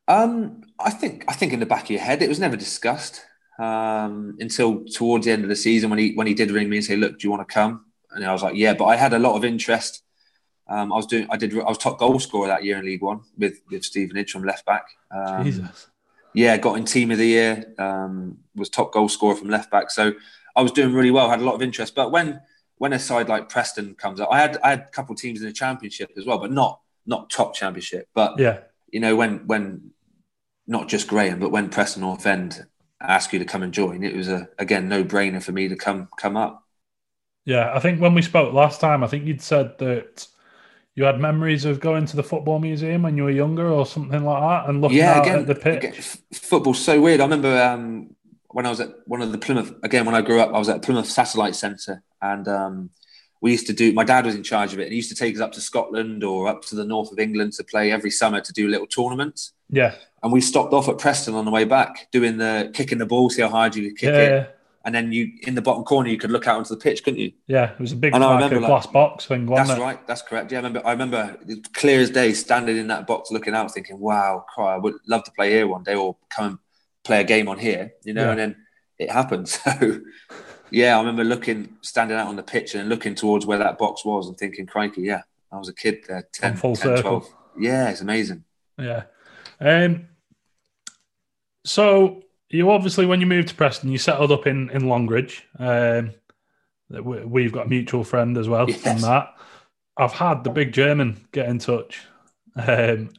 [0.08, 3.26] Um, I think I think in the back of your head, it was never discussed
[3.60, 6.78] um, until towards the end of the season when he when he did ring me
[6.78, 8.96] and say, "Look, do you want to come?" And I was like, "Yeah," but I
[8.96, 10.02] had a lot of interest.
[10.70, 13.02] Um, I was doing, I did, I was top goal scorer that year in League
[13.02, 14.86] One with with Stevenage from left back.
[15.12, 15.88] Um, Jesus.
[16.34, 17.74] yeah, got in team of the year.
[17.80, 19.90] Um, was top goal scorer from left back.
[19.90, 20.14] So
[20.56, 21.30] I was doing really well.
[21.30, 21.96] Had a lot of interest.
[21.96, 22.40] But when
[22.78, 25.42] when a side like Preston comes up, I had I had a couple of teams
[25.42, 28.08] in the championship as well, but not not top championship.
[28.14, 28.60] But Yeah.
[28.92, 29.92] you know when when
[30.68, 32.66] not just Graham, but when Preston North End
[33.02, 35.76] asked you to come and join, it was a again no brainer for me to
[35.76, 36.64] come come up.
[37.46, 37.74] Yeah.
[37.74, 40.28] I think when we spoke last time, I think you'd said that
[41.00, 44.22] you had memories of going to the football museum when you were younger or something
[44.26, 45.78] like that and looking yeah, again, at the pitch.
[45.86, 47.22] again, f- football's so weird.
[47.22, 48.14] I remember um,
[48.50, 50.68] when I was at one of the Plymouth again when I grew up, I was
[50.68, 52.90] at Plymouth Satellite Centre, and um,
[53.40, 53.94] we used to do.
[53.94, 55.62] My dad was in charge of it, and he used to take us up to
[55.62, 58.86] Scotland or up to the north of England to play every summer to do little
[58.88, 59.54] tournaments.
[59.70, 59.96] Yeah.
[60.22, 63.30] And we stopped off at Preston on the way back, doing the kicking the ball,
[63.30, 64.20] see how hard you could kick Yeah.
[64.20, 64.46] it, Yeah.
[64.86, 67.20] And then you in the bottom corner you could look out onto the pitch, couldn't
[67.20, 67.32] you?
[67.48, 67.72] Yeah.
[67.74, 69.78] It was a big And I remember, like- glass box thing, That's it?
[69.80, 70.06] right.
[70.08, 70.52] That's correct.
[70.52, 70.82] Yeah, I remember.
[70.88, 71.38] I remember
[71.74, 74.76] clear as day, standing in that box, looking out, thinking, "Wow, cry!
[74.76, 76.58] I would love to play here one day, or come and
[77.04, 78.30] play a game on here." You know, Yeah.
[78.32, 78.56] and then
[78.98, 79.48] it happened.
[79.70, 80.02] So,
[80.72, 84.06] yeah, I remember looking, standing out on the pitch and looking towards where that box
[84.06, 87.22] was, and thinking, "Crikey, yeah, I was a kid there, 10, full 10 circle.
[87.22, 87.34] 12.
[87.60, 88.44] Yeah, it's amazing.
[88.78, 89.04] Yeah.
[89.60, 90.08] Um,
[91.65, 95.44] so you obviously, when you moved to Preston, you settled up in in Longridge.
[95.58, 96.12] Um,
[96.90, 99.34] we- we've got a mutual friend as well from that.
[99.98, 102.00] I've had the big German get in touch,
[102.56, 103.10] um,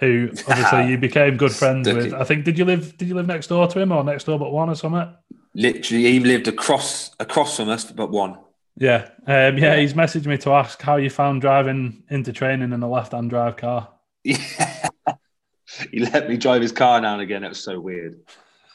[0.00, 2.14] who obviously you became good friends with.
[2.14, 4.38] I think did you live did you live next door to him or next door
[4.38, 5.12] but one or something?
[5.54, 8.38] Literally, he lived across across from us, but one.
[8.76, 9.76] Yeah, um, yeah.
[9.76, 13.56] He's messaged me to ask how you found driving into training in a left-hand drive
[13.56, 13.88] car.
[14.22, 14.88] Yeah.
[15.90, 17.42] he let me drive his car now and again.
[17.42, 18.20] It was so weird.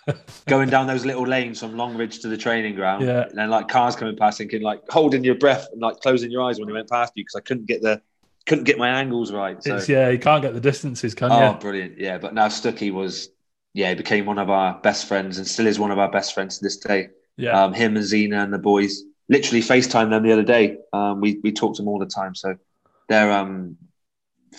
[0.48, 3.24] Going down those little lanes from Longridge to the training ground, Yeah.
[3.24, 6.44] and then like cars coming past, thinking like holding your breath and like closing your
[6.44, 8.02] eyes when they went past you because I couldn't get the
[8.46, 9.64] couldn't get my angles right.
[9.64, 11.58] So It's yeah, you can't get the distances, can oh, you?
[11.60, 12.18] brilliant, yeah.
[12.18, 13.30] But now Stuckey was
[13.74, 16.34] yeah, he became one of our best friends and still is one of our best
[16.34, 17.10] friends to this day.
[17.38, 20.78] Yeah, Um, him and Zena and the boys literally FaceTime them the other day.
[20.92, 22.56] Um, we we talk to them all the time, so
[23.08, 23.78] they're um,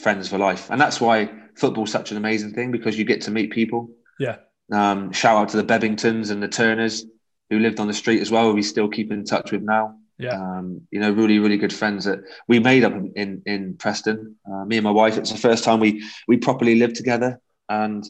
[0.00, 3.30] friends for life, and that's why football's such an amazing thing because you get to
[3.30, 3.90] meet people.
[4.18, 4.36] yeah,
[4.72, 7.04] Um, shout out to the Bebbingtons and the Turners
[7.50, 8.52] who lived on the street as well.
[8.52, 9.96] We still keep in touch with now.
[10.18, 10.34] yeah.
[10.34, 14.36] Um, you know, really, really good friends that we made up in in, in Preston.
[14.50, 15.18] Uh, me and my wife.
[15.18, 18.08] It's the first time we we properly lived together, and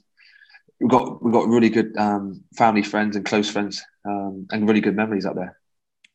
[0.81, 4.81] we got we got really good um, family friends and close friends, um, and really
[4.81, 5.59] good memories up there.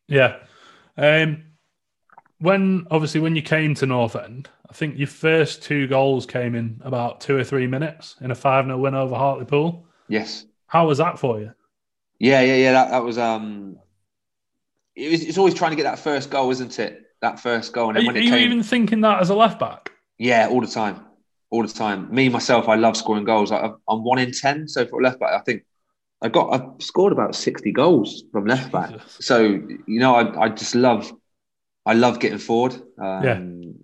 [0.08, 0.38] Yeah.
[0.98, 1.44] Um,
[2.40, 6.56] when obviously when you came to North End, I think your first two goals came
[6.56, 9.86] in about two or three minutes in a five 0 win over Hartlepool.
[10.10, 10.46] Yes.
[10.68, 11.52] How was that for you?
[12.20, 12.72] Yeah, yeah, yeah.
[12.74, 13.78] That, that was um.
[14.96, 17.04] It was, it's always trying to get that first goal, isn't it?
[17.22, 19.22] That first goal, and Are, then you- when are it you came, even thinking that
[19.22, 19.92] as a left back?
[20.18, 21.06] yeah, all the time,
[21.50, 22.14] all the time.
[22.14, 23.52] Me myself, I love scoring goals.
[23.52, 25.64] I, I'm one in ten, so for left back, I think
[26.22, 28.92] I got I've scored about sixty goals from left back.
[28.92, 29.18] Jesus.
[29.26, 31.12] So you know, I, I just love,
[31.86, 32.74] I love getting forward.
[33.02, 33.40] Um, Yeah.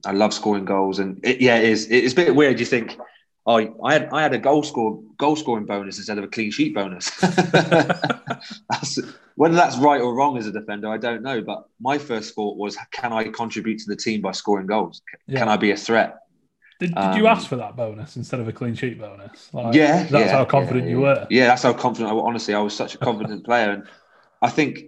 [0.06, 1.88] I love scoring goals, and it, yeah, it is.
[1.90, 2.60] It's a bit weird.
[2.60, 2.98] You think,
[3.46, 6.52] oh, I had I had a goal score goal scoring bonus instead of a clean
[6.52, 7.10] sheet bonus.
[7.22, 9.00] that's,
[9.36, 11.42] whether that's right or wrong as a defender, I don't know.
[11.42, 15.02] But my first thought was, can I contribute to the team by scoring goals?
[15.28, 15.40] Yeah.
[15.40, 16.20] Can I be a threat?
[16.80, 19.54] Did, did you Um, ask for that bonus instead of a clean sheet bonus?
[19.54, 21.28] Like, yeah, that's yeah, how confident yeah, you were.
[21.30, 22.16] Yeah, that's how confident I.
[22.16, 23.84] Honestly, I was such a confident player, and
[24.42, 24.86] I think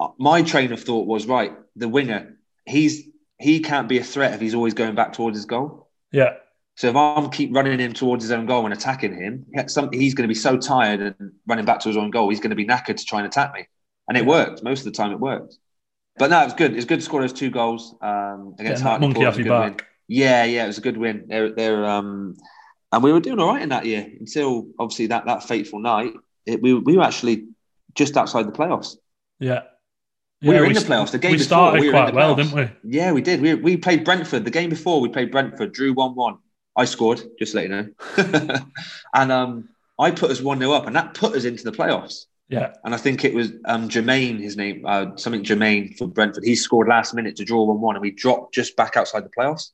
[0.00, 1.52] uh, my train of thought was right.
[1.76, 3.04] The winger, he's
[3.38, 5.88] he can't be a threat if he's always going back towards his goal.
[6.10, 6.34] Yeah.
[6.78, 9.44] So if I'm keep running him towards his own goal and attacking him,
[9.92, 12.50] he's going to be so tired and running back to his own goal, he's going
[12.50, 13.66] to be knackered to try and attack me.
[14.06, 14.62] And it worked.
[14.62, 15.56] Most of the time, it worked.
[16.18, 16.70] But no, it was good.
[16.70, 19.00] It was good to score those two goals um, against Heart.
[19.00, 19.78] Monkey off your back.
[19.78, 19.86] Win.
[20.06, 21.24] Yeah, yeah, it was a good win.
[21.26, 22.36] They're, they're um,
[22.92, 26.12] and we were doing all right in that year until obviously that that fateful night.
[26.46, 27.48] It, we we were actually
[27.96, 28.94] just outside the playoffs.
[29.40, 29.62] Yeah.
[30.42, 31.10] We were in the playoffs.
[31.10, 32.70] The game we before, started we quite well, didn't we?
[32.84, 33.40] Yeah, we did.
[33.40, 34.44] We, we played Brentford.
[34.44, 36.38] The game before, we played Brentford, drew 1 1.
[36.78, 38.60] I scored, just to let you know.
[39.14, 42.26] and um, I put us 1 0 up, and that put us into the playoffs.
[42.48, 42.72] Yeah.
[42.84, 46.44] And I think it was um, Jermaine, his name, uh, something Jermaine from Brentford.
[46.44, 49.30] He scored last minute to draw 1 1, and we dropped just back outside the
[49.36, 49.72] playoffs.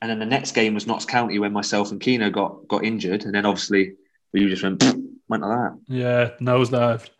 [0.00, 3.24] And then the next game was Notts County when myself and Keno got got injured.
[3.24, 3.96] And then obviously
[4.32, 4.82] we just went,
[5.28, 5.78] went like that.
[5.88, 7.10] Yeah, nosedived.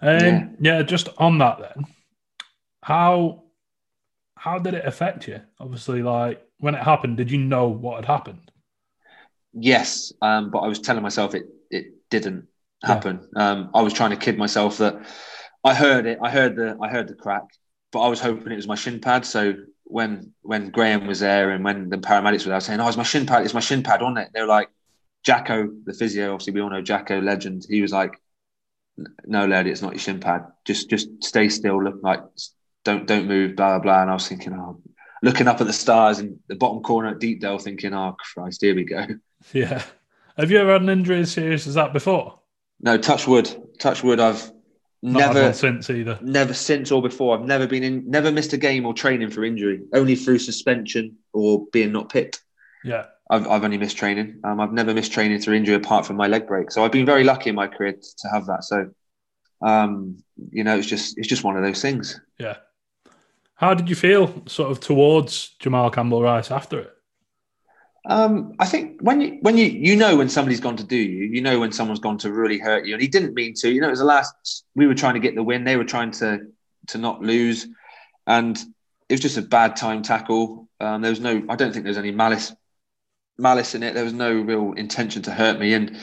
[0.00, 0.48] Um, yeah.
[0.60, 1.86] yeah, just on that then,
[2.82, 3.44] how
[4.36, 5.40] how did it affect you?
[5.58, 8.52] Obviously, like when it happened, did you know what had happened?
[9.60, 12.46] Yes, um, but I was telling myself it it didn't
[12.82, 13.28] happen.
[13.36, 13.50] Yeah.
[13.50, 14.96] Um, I was trying to kid myself that
[15.64, 16.18] I heard it.
[16.22, 17.44] I heard the I heard the crack,
[17.92, 19.26] but I was hoping it was my shin pad.
[19.26, 22.96] So when when Graham was there and when the paramedics were there, saying, "Oh, it's
[22.96, 23.44] my shin pad.
[23.44, 24.70] It's my shin pad on it." They were like,
[25.24, 26.32] "Jacko, the physio.
[26.32, 27.66] Obviously, we all know Jacko, legend.
[27.68, 28.20] He was like,
[29.26, 30.46] no, lady, it's not your shin pad.
[30.64, 31.82] Just just stay still.
[31.82, 32.20] Look like
[32.84, 33.56] don't don't move.
[33.56, 34.02] Blah blah blah.
[34.02, 34.80] And I was thinking, oh,
[35.22, 38.74] looking up at the stars in the bottom corner at Deepdale, thinking, oh Christ, here
[38.74, 39.04] we go.
[39.52, 39.82] Yeah.
[40.36, 42.38] Have you ever had an injury as serious as that before?
[42.80, 43.50] No, touch wood.
[43.78, 44.20] Touch wood.
[44.20, 44.52] I've
[45.02, 46.18] not never since either.
[46.22, 47.36] Never since or before.
[47.36, 49.80] I've never been in, never missed a game or training for injury.
[49.92, 52.42] Only through suspension or being not picked.
[52.84, 53.06] Yeah.
[53.30, 54.40] I've, I've only missed training.
[54.44, 56.70] Um, I've never missed training through injury apart from my leg break.
[56.70, 58.64] So I've been very lucky in my career to have that.
[58.64, 58.90] So,
[59.60, 62.20] um, you know, it's just it's just one of those things.
[62.38, 62.56] Yeah.
[63.56, 66.92] How did you feel sort of towards Jamal Campbell Ryce after it?
[68.06, 71.24] Um, I think when you when you you know when somebody's gone to do you,
[71.24, 73.70] you know when someone's gone to really hurt you, and he didn't mean to.
[73.70, 75.64] You know, it was the last we were trying to get the win.
[75.64, 76.46] They were trying to
[76.88, 77.66] to not lose,
[78.26, 78.56] and
[79.08, 80.68] it was just a bad time tackle.
[80.80, 82.52] Um, there was no, I don't think there's any malice
[83.38, 83.94] malice in it.
[83.94, 85.74] There was no real intention to hurt me.
[85.74, 85.96] And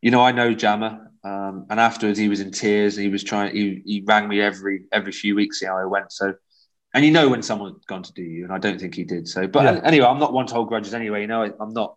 [0.00, 2.96] you know, I know Jammer, um, and afterwards he was in tears.
[2.96, 3.54] He was trying.
[3.54, 6.12] He, he rang me every every few weeks, see how I went.
[6.12, 6.34] So,
[6.98, 9.28] and you know when someone's gone to do you, and I don't think he did.
[9.28, 9.80] So, but yeah.
[9.84, 10.94] anyway, I'm not one to hold grudges.
[10.94, 11.94] Anyway, you know, I, am not.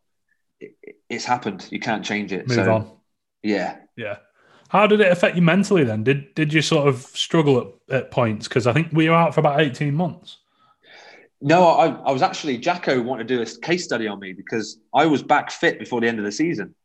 [0.60, 0.76] It,
[1.10, 1.68] it's happened.
[1.72, 2.48] You can't change it.
[2.48, 2.92] Move so, on.
[3.42, 3.78] Yeah.
[3.98, 4.18] Yeah.
[4.70, 6.04] How did it affect you mentally then?
[6.04, 8.48] Did did you sort of struggle at, at points?
[8.48, 10.38] Because I think we were out for about 18 months.
[11.42, 14.78] No, I, I was actually Jacko wanted to do a case study on me because
[14.94, 16.76] I was back fit before the end of the season.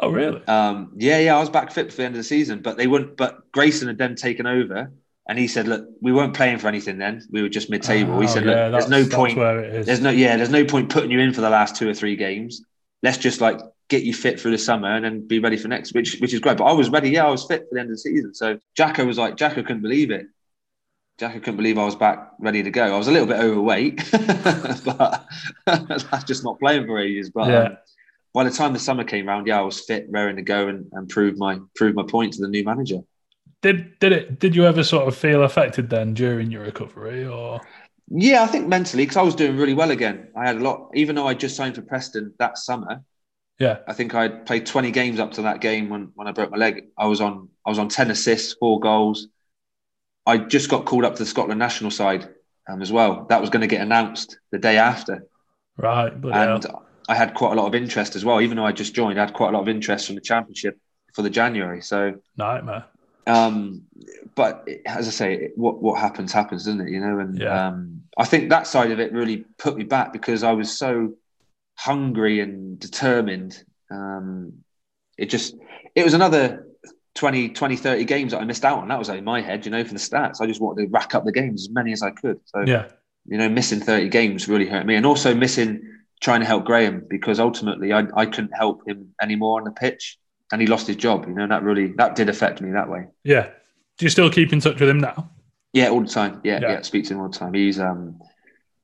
[0.00, 0.44] Oh, really?
[0.48, 2.88] Um, yeah, yeah, I was back fit before the end of the season, but they
[2.88, 3.16] wouldn't.
[3.16, 4.92] But Grayson had then taken over,
[5.26, 7.22] and he said, "Look, we weren't playing for anything then.
[7.30, 9.36] We were just mid-table." Oh, he said, yeah, "Look, there's no point.
[9.36, 12.16] There's no, yeah, there's no point putting you in for the last two or three
[12.16, 12.62] games.
[13.02, 15.94] Let's just like get you fit through the summer and then be ready for next,
[15.94, 16.58] which which is great.
[16.58, 17.10] But I was ready.
[17.10, 18.34] Yeah, I was fit for the end of the season.
[18.34, 20.26] So Jacko was like, Jacko couldn't believe it.
[21.18, 22.94] Jacko couldn't believe I was back ready to go.
[22.94, 24.08] I was a little bit overweight,
[24.84, 25.26] but
[25.66, 27.30] that's just not playing for ages.
[27.30, 27.62] But yeah.
[27.62, 27.76] um,
[28.32, 30.86] by the time the summer came around, yeah, I was fit, raring to go, and,
[30.92, 32.98] and prove my prove my point to the new manager.
[33.64, 34.38] Did did it?
[34.38, 37.60] Did you ever sort of feel affected then during your recovery, or?
[38.08, 40.28] Yeah, I think mentally because I was doing really well again.
[40.36, 43.02] I had a lot, even though I just signed for Preston that summer.
[43.58, 46.50] Yeah, I think I played twenty games up to that game when when I broke
[46.50, 46.84] my leg.
[46.98, 49.28] I was on I was on ten assists, four goals
[50.26, 52.28] I just got called up to the Scotland national side
[52.68, 53.26] um, as well.
[53.28, 55.26] That was going to get announced the day after.
[55.76, 56.12] Right.
[56.12, 56.66] And
[57.08, 58.40] I had quite a lot of interest as well.
[58.40, 60.78] Even though I just joined, I had quite a lot of interest from the championship
[61.12, 61.82] for the January.
[61.82, 62.86] So nightmare.
[63.26, 63.82] Um,
[64.34, 66.90] but as I say, what what happens happens, doesn't it?
[66.90, 67.68] You know, and yeah.
[67.68, 71.14] um, I think that side of it really put me back because I was so
[71.76, 73.62] hungry and determined.
[73.90, 74.64] Um,
[75.16, 75.54] it just
[75.94, 76.66] it was another
[77.14, 78.88] 20, 20, 30 games that I missed out on.
[78.88, 80.40] That was in my head, you know, for the stats.
[80.40, 82.40] I just wanted to rack up the games as many as I could.
[82.46, 82.88] So, yeah,
[83.26, 84.96] you know, missing 30 games really hurt me.
[84.96, 85.80] And also missing
[86.20, 90.18] trying to help Graham because ultimately I, I couldn't help him anymore on the pitch
[90.52, 91.26] and he lost his job.
[91.26, 93.06] You know, that really, that did affect me that way.
[93.22, 93.50] Yeah.
[93.98, 95.30] Do you still keep in touch with him now?
[95.72, 96.40] Yeah, all the time.
[96.44, 97.54] Yeah, yeah, yeah speak to him all the time.
[97.54, 98.20] He's, um,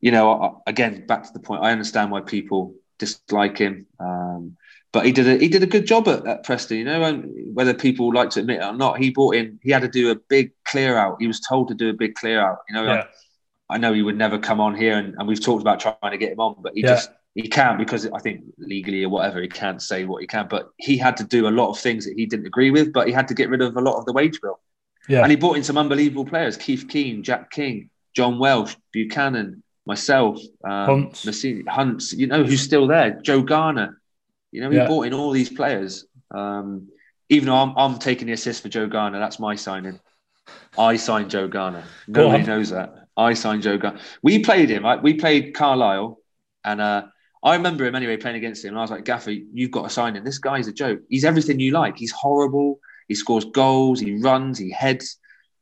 [0.01, 3.87] you know, again, back to the point, I understand why people dislike him.
[3.99, 4.57] Um,
[4.93, 6.79] but he did a he did a good job at, at Preston.
[6.79, 9.61] You know, and whether people like to admit it or not, he brought in.
[9.63, 11.17] He had to do a big clear out.
[11.21, 12.59] He was told to do a big clear out.
[12.69, 13.05] You know, yeah.
[13.69, 16.11] I, I, know he would never come on here, and, and we've talked about trying
[16.11, 16.89] to get him on, but he yeah.
[16.89, 20.49] just he can't because I think legally or whatever he can't say what he can.
[20.49, 22.93] But he had to do a lot of things that he didn't agree with.
[22.93, 24.59] But he had to get rid of a lot of the wage bill.
[25.09, 29.63] Yeah, and he brought in some unbelievable players: Keith Keane, Jack King, John Welsh, Buchanan,
[29.87, 31.25] myself, um, Hunts.
[31.25, 32.13] Mousinho, Hunts.
[32.13, 33.21] You know who's still there?
[33.23, 34.01] Joe Garner.
[34.53, 34.87] You know he Yeah.
[34.87, 36.07] brought in all these players.
[36.33, 36.89] Um,
[37.29, 40.01] even though I'm, I'm taking the assist for Joe Garner, that's my signing.
[40.77, 41.85] I signed Joe Garner.
[42.09, 43.07] Nobody knows that.
[43.17, 44.01] I signed Joe Garner.
[44.23, 44.85] We played him.
[44.85, 45.01] Right?
[45.01, 46.19] We played Carlisle,
[46.65, 47.03] and uh,
[47.43, 48.71] I remember him anyway playing against him.
[48.71, 50.25] And I was like, Gaffer, you've got to sign him.
[50.25, 51.01] This guy's a joke.
[51.09, 51.97] He's everything you like.
[51.97, 52.81] He's horrible.
[53.09, 53.99] He scores goals.
[53.99, 54.59] He runs.
[54.59, 55.19] He heads.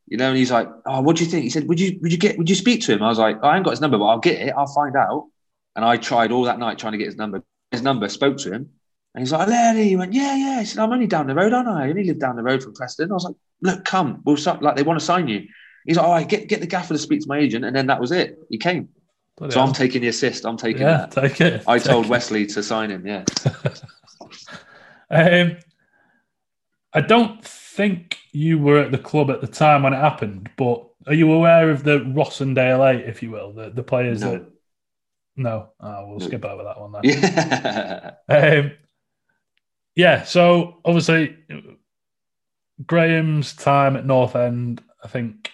[0.09, 2.11] You know, and he's like, "Oh, what do you think?" He said, "Would you, would
[2.11, 3.99] you get, would you speak to him?" I was like, "I ain't got his number,
[3.99, 4.55] but I'll get it.
[4.57, 5.27] I'll find out."
[5.77, 7.43] And I tried all that night trying to get his number.
[7.71, 8.71] His number spoke to him,
[9.15, 11.53] and he's like, "Larry," he went, "Yeah, yeah." He said, "I'm only down the road,
[11.53, 11.85] aren't I?
[11.85, 14.51] I only live down the road from Preston." I was like, "Look, come, we'll si-
[14.63, 15.47] like they want to sign you."
[15.85, 17.89] He's like, "All right, get get the gaffer to speak to my agent," and then
[17.89, 18.39] that was it.
[18.49, 18.89] He came.
[19.39, 20.45] Bloody So I'm taking the assist.
[20.45, 21.11] I'm taking yeah, that.
[21.13, 21.63] take it.
[21.67, 22.09] I Take told it.
[22.11, 23.07] Westley to sign him.
[23.07, 23.25] Yeah.
[25.11, 25.57] Um,
[26.93, 30.85] I don't think you were at the club at the time when it happened, but
[31.07, 34.33] are you aware of the Rossendale Eight, if you will, the, the players No.
[34.33, 34.47] that?
[35.37, 36.27] No, oh, we'll No.
[36.27, 37.03] skip over that one then.
[37.05, 38.11] Yeah.
[38.29, 38.73] Um,
[39.95, 41.37] yeah, so obviously
[42.87, 45.48] Graham's time at North End, I think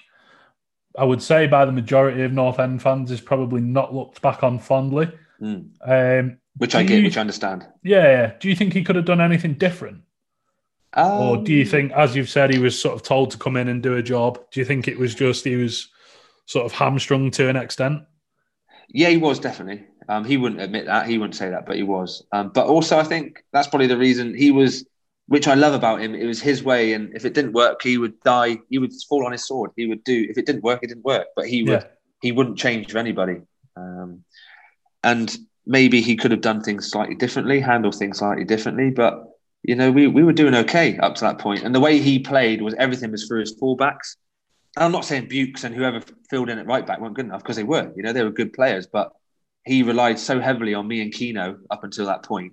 [0.97, 4.43] I would say by the majority of North End fans is probably not looked back
[4.43, 5.11] on fondly.
[5.41, 5.71] Mm.
[5.85, 7.67] Um, Which I get, you- which I understand.
[7.83, 8.33] yeah, yeah.
[8.39, 10.03] Do you think he could have done anything different?
[10.97, 13.57] or do you Um, think, as you've said, he was sort of told to come
[13.57, 14.39] in and do a job?
[14.53, 15.89] Do you think it was just he was
[16.47, 18.03] sort of hamstrung to an extent?
[18.89, 19.87] Yeah, he was definitely.
[20.09, 21.09] Um, he wouldn't admit that.
[21.09, 22.23] He wouldn't say that, but he was.
[22.31, 24.87] Um, but also, I think that's probably the reason he was,
[25.27, 26.15] which I love about him.
[26.15, 28.59] It was his way, and if it didn't work, he would die.
[28.69, 29.71] He would fall on his sword.
[29.77, 30.27] He would do.
[30.29, 31.29] If it didn't work, it didn't work.
[31.37, 31.83] But he would.
[31.83, 31.87] Yeah.
[32.21, 33.43] He wouldn't change for anybody.
[33.77, 34.25] Um,
[35.03, 38.91] and maybe he could have done things slightly differently, handled things slightly differently.
[38.91, 39.25] But
[39.63, 41.63] you know, we we were doing okay up to that point.
[41.63, 44.17] And the way he played was everything was through his fullbacks.
[44.77, 47.43] And I'm not saying Bukes and whoever filled in at right back weren't good enough
[47.43, 47.93] because they were.
[47.97, 49.13] You know, they were good players, but
[49.65, 52.53] he relied so heavily on me and Keno up until that point,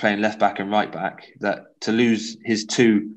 [0.00, 3.14] playing left back and right back, that to lose his two,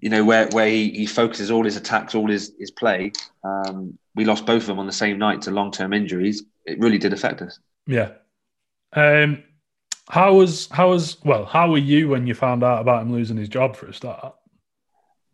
[0.00, 3.12] you know, where where he, he focuses all his attacks, all his his play,
[3.44, 6.42] um, we lost both of them on the same night to long term injuries.
[6.66, 7.58] It really did affect us.
[7.86, 8.10] Yeah.
[8.92, 9.44] Um,
[10.10, 11.44] how was how was well?
[11.44, 14.34] How were you when you found out about him losing his job for a start?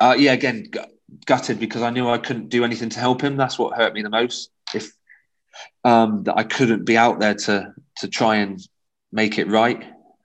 [0.01, 0.81] Uh, yeah, again, gu-
[1.25, 3.37] gutted because I knew I couldn't do anything to help him.
[3.37, 4.51] That's what hurt me the most.
[4.75, 4.93] If
[5.85, 8.61] um, that I couldn't be out there to to try and
[9.13, 9.83] make it right.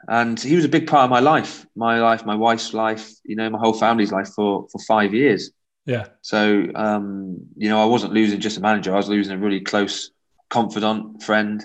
[0.09, 3.35] And he was a big part of my life, my life, my wife's life, you
[3.35, 5.51] know, my whole family's life for for five years.
[5.85, 9.37] Yeah, So um, you know, I wasn't losing just a manager; I was losing a
[9.37, 10.11] really close
[10.49, 11.63] confidant, friend,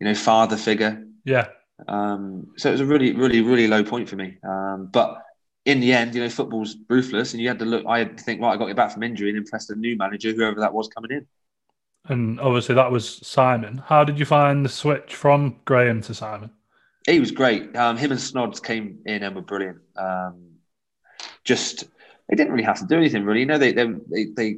[0.00, 1.04] you know, father figure.
[1.24, 1.48] yeah,
[1.88, 4.38] Um, so it was a really, really, really low point for me.
[4.42, 5.22] Um, but
[5.64, 7.84] in the end, you know, football's ruthless, and you had to look.
[7.86, 9.76] I had to think, right, I got to get back from injury and impress the
[9.76, 11.26] new manager, whoever that was coming in.
[12.08, 13.78] and obviously that was Simon.
[13.78, 16.50] How did you find the switch from Graham to Simon?
[17.06, 17.74] He was great.
[17.76, 19.78] Um, him and Snods came in and were brilliant.
[19.96, 20.56] Um,
[21.44, 21.84] just
[22.28, 23.40] they didn't really have to do anything really.
[23.40, 24.24] You know, they they they.
[24.36, 24.56] they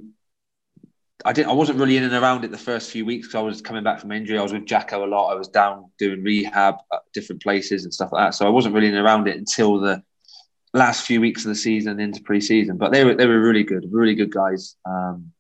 [1.25, 1.51] I didn't.
[1.51, 3.83] I wasn't really in and around it the first few weeks because I was coming
[3.83, 4.39] back from injury.
[4.39, 5.33] I was with Jacko a lot.
[5.33, 8.35] I was down doing rehab at different places and stuff like that.
[8.35, 10.01] So I wasn't really in and around it until the
[10.75, 12.77] last few weeks of the season into pre-season.
[12.77, 14.77] But they were they were really good, really good guys.
[14.85, 15.33] Um,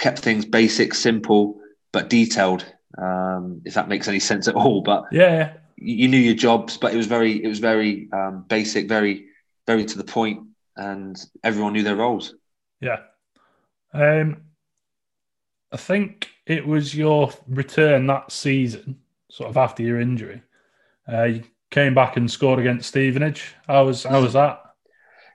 [0.00, 1.60] kept things basic, simple,
[1.92, 2.66] but detailed.
[2.98, 4.82] Um, if that makes any sense at all.
[4.82, 5.52] But yeah.
[5.80, 9.26] You knew your jobs, but it was very it was very um, basic, very
[9.66, 12.34] very to the point, and everyone knew their roles.
[12.80, 12.98] Yeah.
[13.92, 14.42] Um,
[15.72, 18.98] I think it was your return that season,
[19.30, 20.42] sort of after your injury.
[21.10, 23.54] Uh, you came back and scored against Stevenage.
[23.66, 24.62] How was how was that?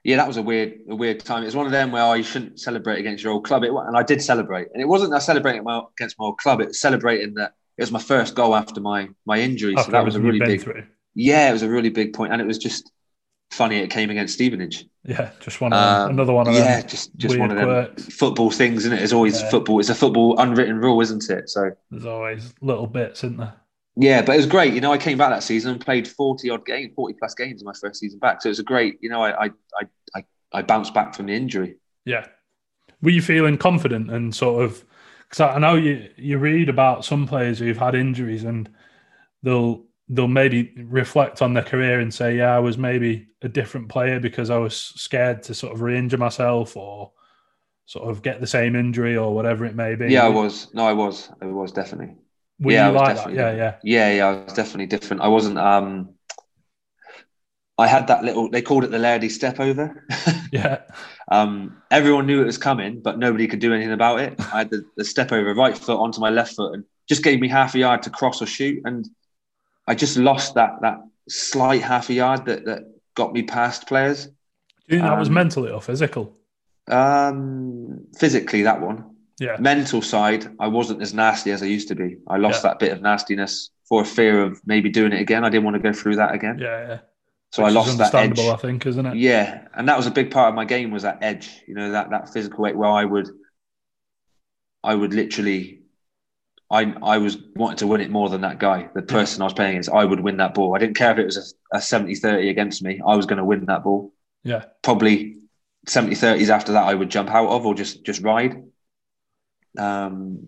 [0.03, 1.43] Yeah, that was a weird a weird time.
[1.43, 3.71] It was one of them where oh, you shouldn't celebrate against your old club, it,
[3.71, 6.67] and I did celebrate, and it wasn't that celebrating my, against my old club; it
[6.67, 9.75] was celebrating that it was my first goal after my my injury.
[9.75, 10.61] After so that was a really big.
[10.61, 10.85] through.
[11.13, 12.91] Yeah, it was a really big point, and it was just
[13.51, 13.77] funny.
[13.77, 14.85] It came against Stevenage.
[15.03, 15.79] Yeah, just one of.
[15.79, 18.05] Um, another one of yeah, just just one of them quirks.
[18.07, 19.01] football things, isn't it?
[19.01, 19.49] It's always Yeah.
[19.49, 19.79] football.
[19.79, 21.49] It's a football unwritten rule, isn't it?
[21.49, 23.53] So There's always little bits, isn't there?
[23.97, 24.73] Yeah, but it was great.
[24.73, 27.61] You know, I came back that season and played forty odd games, forty plus games
[27.61, 28.41] in my first season back.
[28.41, 28.97] So it was a great.
[29.01, 31.77] You know, I I I I, I bounced back from the injury.
[32.03, 32.25] Yeah.
[33.01, 34.83] Were you feeling confident and sort of?
[35.29, 38.69] Because I know you you read about some players who've had injuries and
[39.43, 43.89] they'll they'll maybe reflect on their career and say, yeah, I was maybe a different
[43.89, 47.11] player because I was scared to sort of re-injure myself or
[47.85, 50.11] sort of get the same injury or whatever it may be.
[50.13, 50.73] Yeah, I was.
[50.73, 51.29] No, I was.
[51.41, 52.15] I was definitely.
[52.59, 53.15] Were yeah, I was like that?
[53.15, 55.21] definitely Yeah, yeah, Yeah, yeah, I was definitely different.
[55.21, 55.57] I wasn't.
[55.57, 56.09] um
[57.77, 58.49] I had that little.
[58.49, 60.05] They called it the Lairdy step over.
[60.51, 60.83] yeah,
[61.29, 64.35] um, everyone knew it was coming, but nobody could do anything about it.
[64.39, 67.39] I had the, the step over right foot onto my left foot, and just gave
[67.39, 69.07] me half a yard to cross or shoot, and
[69.87, 70.97] I just lost that that
[71.29, 72.83] slight half a yard that that
[73.15, 74.25] got me past players.
[74.25, 74.31] Do
[74.95, 76.37] you think that was Um, mentally or physical?
[76.87, 79.15] Um, physically, that one.
[79.39, 79.57] Yeah.
[79.59, 82.17] Mental side, I wasn't as nasty as I used to be.
[82.27, 82.69] I lost Yeah.
[82.69, 85.43] that bit of nastiness for fear of maybe doing it again.
[85.43, 86.57] I didn't want to go through that again.
[86.59, 86.99] Yeah, yeah.
[87.55, 88.31] So Which I lost that edge.
[88.31, 89.15] understandable, I think, isn't it?
[89.15, 91.63] Yeah, and that was a big part of my game was that edge.
[91.65, 93.29] You know that that physical weight where I would,
[94.83, 95.83] I would literally,
[96.69, 99.53] I I was wanting to win it more than that guy, the person I was
[99.53, 99.89] playing against.
[99.89, 100.75] I would win that ball.
[100.75, 102.99] I didn't care if it was a, a 70-30 against me.
[103.07, 104.13] I was going to win that ball.
[104.43, 104.65] Yeah.
[104.81, 105.37] Probably
[105.87, 108.63] 70-30s after that, I would jump out of or just just ride.
[109.77, 110.47] Um,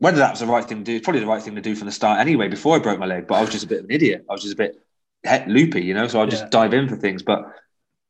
[0.00, 1.74] whether that was the right thing to do, it's probably the right thing to do
[1.74, 2.48] from the start anyway.
[2.48, 4.26] Before I broke my leg, but I was just a bit of an idiot.
[4.28, 4.76] I was just a bit
[5.48, 6.06] loopy, you know.
[6.08, 6.48] So I just Yeah.
[6.50, 7.22] dive in for things.
[7.22, 7.44] But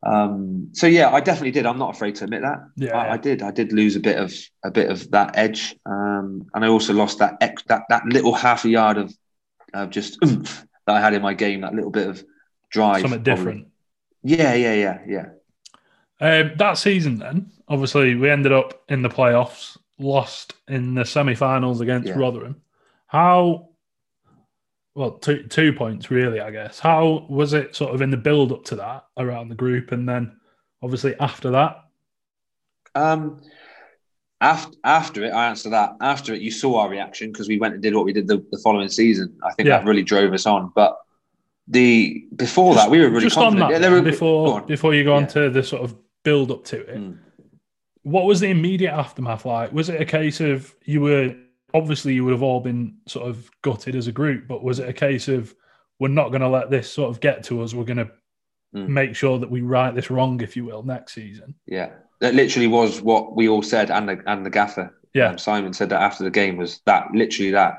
[0.03, 1.67] um, so yeah, I definitely did.
[1.67, 2.59] I'm not afraid to admit that.
[2.77, 2.97] Yeah.
[2.97, 3.43] I, I did.
[3.43, 4.33] I did lose a bit of
[4.65, 8.35] a bit of that edge, um, and I also lost that ex- that that little
[8.35, 9.13] half a yard of
[9.75, 11.63] of just oomph that I had in my game.
[11.63, 12.25] That little bit of
[12.71, 13.01] drive.
[13.01, 13.35] Something probably.
[13.35, 13.69] different.
[14.23, 15.27] Yeah, yeah, yeah, yeah.
[16.21, 21.81] Um, that season, then, obviously, we ended up in the playoffs, lost in the semi-finals
[21.81, 22.19] against Yeah.
[22.19, 22.57] Rotherham.
[23.07, 23.69] How?
[24.97, 26.79] Well, two two points really, I guess.
[26.79, 30.09] How was it sort of in the build up to that around the group, and
[30.09, 30.35] then
[30.83, 31.85] obviously after that?
[32.95, 33.43] Um,
[34.41, 35.97] after after it, I answer that.
[36.01, 38.43] After it, you saw our reaction because we went and did what we did the,
[38.51, 39.37] the following season.
[39.45, 39.77] I think Yeah.
[39.79, 40.73] that really drove us on.
[40.75, 40.97] But
[41.69, 45.15] the before that, we were really Just on that, Yeah, were- before before you go
[45.15, 45.95] on to the sort of
[46.25, 47.19] build up to it, Mm.
[48.03, 49.73] what was the immediate aftermath like?
[49.75, 51.35] Was it a case of you were
[51.77, 54.89] obviously you would have all been sort of gutted as a group, but was it
[54.89, 55.55] a case of
[55.99, 57.75] we're not going to let this sort of get to us?
[57.75, 58.11] We're going to
[58.75, 58.89] Mm.
[58.89, 61.55] make sure that we right this wrong, if you will, next season.
[61.67, 64.93] Yeah, that literally was what we all said, and the and the gaffer.
[65.15, 65.31] Yeah.
[65.31, 67.79] Um, Simon said that after the game was that literally that.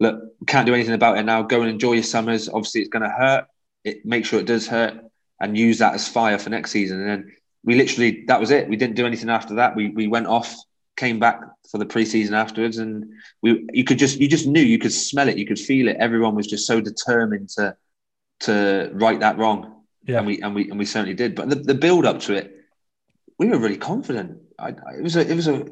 [0.00, 1.42] Look, can't do anything about it now.
[1.42, 2.48] Go and enjoy your summers.
[2.48, 3.46] Obviously, it's going to hurt.
[3.84, 4.94] It make sure it does hurt,
[5.40, 7.00] and use that as fire for next season.
[7.00, 7.32] And then
[7.64, 8.68] we literally that was it.
[8.68, 9.74] We didn't do anything after that.
[9.76, 10.54] We we went off,
[10.98, 11.40] came back
[11.70, 12.92] for the preseason afterwards, and
[13.42, 15.96] we you could just you just knew you could smell it, you could feel it.
[15.98, 17.74] Everyone was just so determined to
[18.40, 19.60] to right that wrong
[20.04, 20.18] Yeah.
[20.18, 21.34] and we and we and we certainly did.
[21.34, 22.46] But the, the build up to it,
[23.38, 24.38] we were really confident.
[24.58, 25.64] I, I, it was a it was a,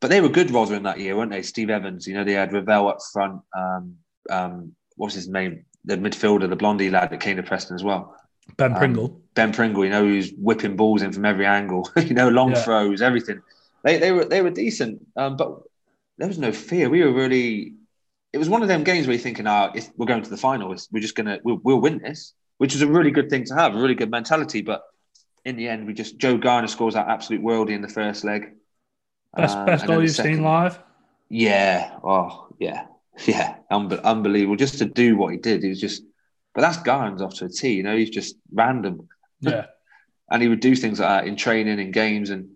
[0.00, 1.42] but they were good Rotherham that year, weren't they?
[1.42, 3.40] Steve Evans, you know, they had Revell up front.
[3.56, 3.96] Um,
[4.30, 5.64] um, what was his name?
[5.84, 8.14] The midfielder, the blondie lad that came to Preston as well.
[8.56, 9.20] Ben Um, Pringle.
[9.34, 11.88] Ben Pringle, you know, who's whipping balls in from every angle.
[11.96, 12.62] you know, long Yeah.
[12.62, 13.40] throws, everything.
[13.84, 15.60] They they were they were decent, um, but
[16.18, 16.90] there was no fear.
[16.90, 17.74] We were really.
[18.32, 20.36] It was one of them games where you're thinking, "Ah, it's, we're going to the
[20.36, 20.72] final.
[20.72, 23.54] It's, we're just gonna we'll, we'll win this," which is a really good thing to
[23.54, 24.60] have, a really good mentality.
[24.62, 24.82] But
[25.44, 28.52] in the end, we just Joe Garner scores that absolute worldie in the first leg.
[29.36, 30.78] Best Um, best goal you've seen live.
[31.28, 31.98] Yeah.
[32.02, 32.86] Oh, yeah.
[33.26, 33.56] Yeah.
[33.72, 34.54] Unbe- unbelievable.
[34.56, 36.04] Just to do what he did, he was just.
[36.54, 37.72] But that's Garns off to a T.
[37.74, 39.08] You know, he's just random
[39.40, 39.66] Yeah.
[40.30, 42.50] and he would do things like that in training and games and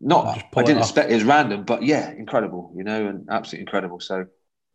[0.00, 4.00] not I didn't expect it was random but yeah incredible you know and absolutely incredible
[4.00, 4.26] so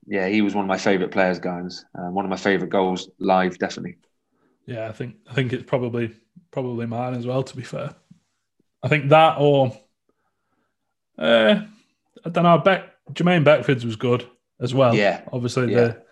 [0.07, 3.09] yeah he was one of my favorite players guys uh, one of my favorite goals
[3.19, 3.97] live definitely
[4.65, 6.15] Yeah, I think I think it's probably
[6.51, 7.43] probably mine as well.
[7.43, 7.95] To be fair,
[8.83, 9.73] I think that or
[11.17, 11.61] uh,
[12.25, 12.57] I don't know.
[12.59, 14.27] Beck Jermaine Beckford's was good
[14.59, 14.95] as well.
[14.95, 15.21] Yeah.
[15.31, 15.77] obviously Yeah.
[15.77, 16.03] the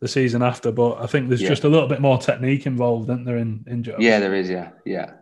[0.00, 1.48] the season after, but I think there's Yeah.
[1.48, 3.38] just a little bit more technique involved, isn't there?
[3.38, 3.98] In in Joe?
[4.00, 5.12] yeah there is yeah yeah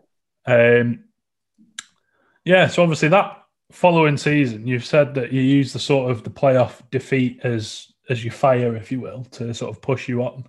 [0.46, 1.04] Um,
[2.46, 3.42] yeah, so obviously that
[3.72, 8.24] following season, you've said that you use the sort of the playoff defeat as as
[8.24, 10.44] your fire, if you will, to sort of push you on.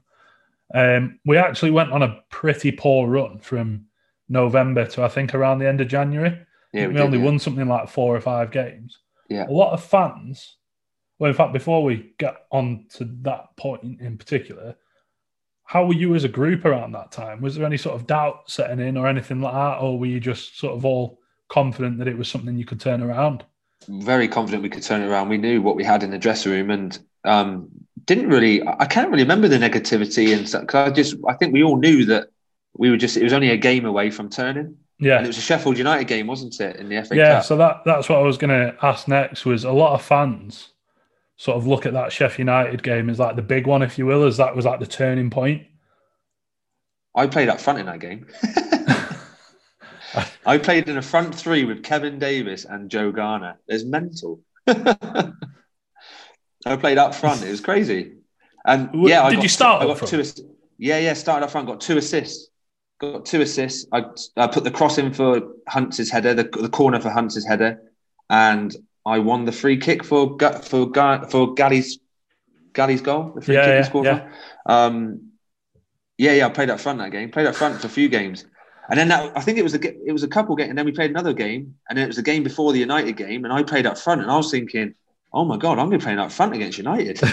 [0.76, 3.86] Um, we actually went on a pretty poor run from
[4.30, 6.40] November to I think around the end of January.
[6.72, 7.26] yeah we did, only yeah.
[7.26, 9.00] won something like four or five games.
[9.30, 9.48] Yeah.
[9.48, 10.58] A lot of fans.
[11.18, 14.76] Well, in fact, before we get on to that point in particular,
[15.64, 17.42] how were you as a group around that time?
[17.42, 20.20] Was there any sort of doubt setting in or anything like that, or were you
[20.20, 21.20] just sort of all
[21.50, 23.44] confident that it was something you could turn around?
[23.88, 26.52] very confident we could turn it around we knew what we had in the dressing
[26.52, 27.70] room and um,
[28.06, 31.54] didn't really I can't really remember the negativity and stuff because I just I think
[31.54, 32.30] we all knew that
[32.78, 35.38] we were just it was only a game away from turning Yeah, and it was
[35.38, 37.36] a Sheffield United game wasn't it in the FA yeah.
[37.36, 39.46] Cup So that that's what I was going to ask next.
[39.46, 40.70] Was a lot of fans
[41.36, 44.06] sort of look at that Sheffield United game as like the big one, if you
[44.06, 45.64] will, as that was like the turning point.
[47.16, 48.28] I played up front in that game.
[50.46, 53.60] I played in a front three with Kevin Davies and Joe Garner.
[53.68, 54.42] It's mental.
[54.68, 55.32] I
[56.78, 57.44] played up front.
[57.44, 58.14] It was crazy.
[58.66, 60.36] And yeah, I did got you start I up got front?
[60.36, 60.44] two.
[60.78, 61.14] Yeah, yeah.
[61.14, 61.68] Started up front.
[61.68, 62.50] Got two assists.
[63.00, 63.88] Got two assists.
[63.92, 64.06] I,
[64.36, 67.80] I put the cross in for Hunts's header, the, the corner for Hunts's header,
[68.30, 70.92] and I won the free kick for for
[71.30, 72.00] for Gary's
[72.74, 74.20] Galley's goal, the free Yeah, kick yeah, he scored yeah.
[74.66, 74.74] from.
[74.76, 75.22] Um,
[76.18, 77.32] yeah, yeah, I played up front that game.
[77.32, 78.46] Played up front for a few games,
[78.90, 80.86] and then that, I think it was a it was a couple games, and then
[80.86, 83.54] we played another game, and then it was a game before the United game, and
[83.54, 84.94] I played up front, and I was thinking,
[85.34, 87.20] oh my god, I'm going to be playing up front against United.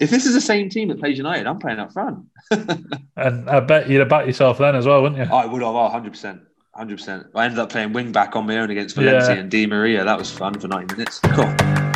[0.00, 2.26] if this is the same team that plays United, I'm playing up front.
[3.16, 5.34] And I bet you'd have backed yourself then as well, wouldn't you?
[5.34, 6.40] I would have, oh, 100%.
[6.74, 7.28] 100%.
[7.34, 9.40] I ended up playing wing back on my own against Valencia Yeah.
[9.40, 10.04] and Di Maria.
[10.04, 11.20] That was fun for 90 minutes.
[11.24, 11.89] Cool.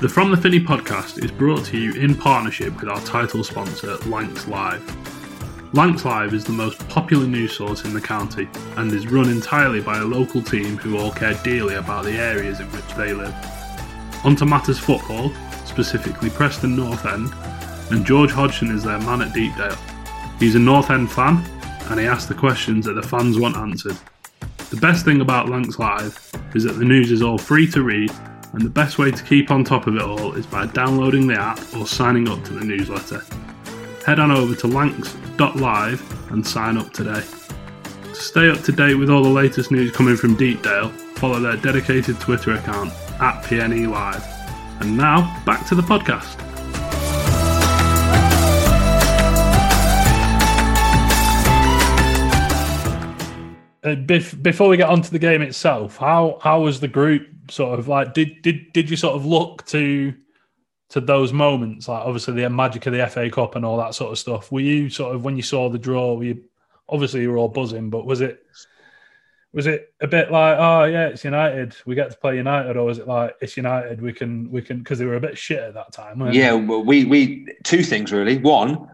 [0.00, 3.98] The From the Finney podcast is brought to you in partnership with our title sponsor,
[4.06, 4.82] Lancs Live.
[5.74, 8.48] Lancs Live is the most popular news source in the county
[8.78, 12.60] and is run entirely by a local team who all care dearly about the areas
[12.60, 13.34] in which they live.
[14.24, 15.34] Onto matters football,
[15.66, 17.30] specifically Preston North End,
[17.90, 19.76] and George Hodgson is their man at Deepdale.
[20.38, 21.44] He's a North End fan
[21.90, 23.98] and he asks the questions that the fans want answered.
[24.70, 26.18] The best thing about Lancs Live
[26.54, 28.10] is that the news is all free to read,
[28.52, 31.34] and the best way to keep on top of it all is by downloading the
[31.34, 33.22] app or signing up to the newsletter.
[34.04, 37.22] Head on over to lancs.live and sign up today.
[38.04, 41.56] To stay up to date with all the latest news coming from Deepdale, follow their
[41.56, 44.24] dedicated Twitter account at PNE Live.
[44.80, 46.49] And now, back to the podcast.
[53.82, 57.78] Uh, bef- before we get onto the game itself, how how was the group sort
[57.78, 58.14] of like?
[58.14, 60.14] Did did did you sort of look to
[60.90, 64.12] to those moments, like obviously the magic of the FA Cup and all that sort
[64.12, 64.52] of stuff?
[64.52, 66.14] Were you sort of when you saw the draw?
[66.14, 66.44] Were you
[66.88, 68.44] obviously you were all buzzing, but was it
[69.52, 72.84] was it a bit like oh yeah it's United we get to play United, or
[72.84, 75.60] was it like it's United we can we can because they were a bit shit
[75.60, 76.18] at that time?
[76.18, 76.40] weren't they?
[76.40, 78.38] Yeah, well, we, we, two things really.
[78.38, 78.88] One,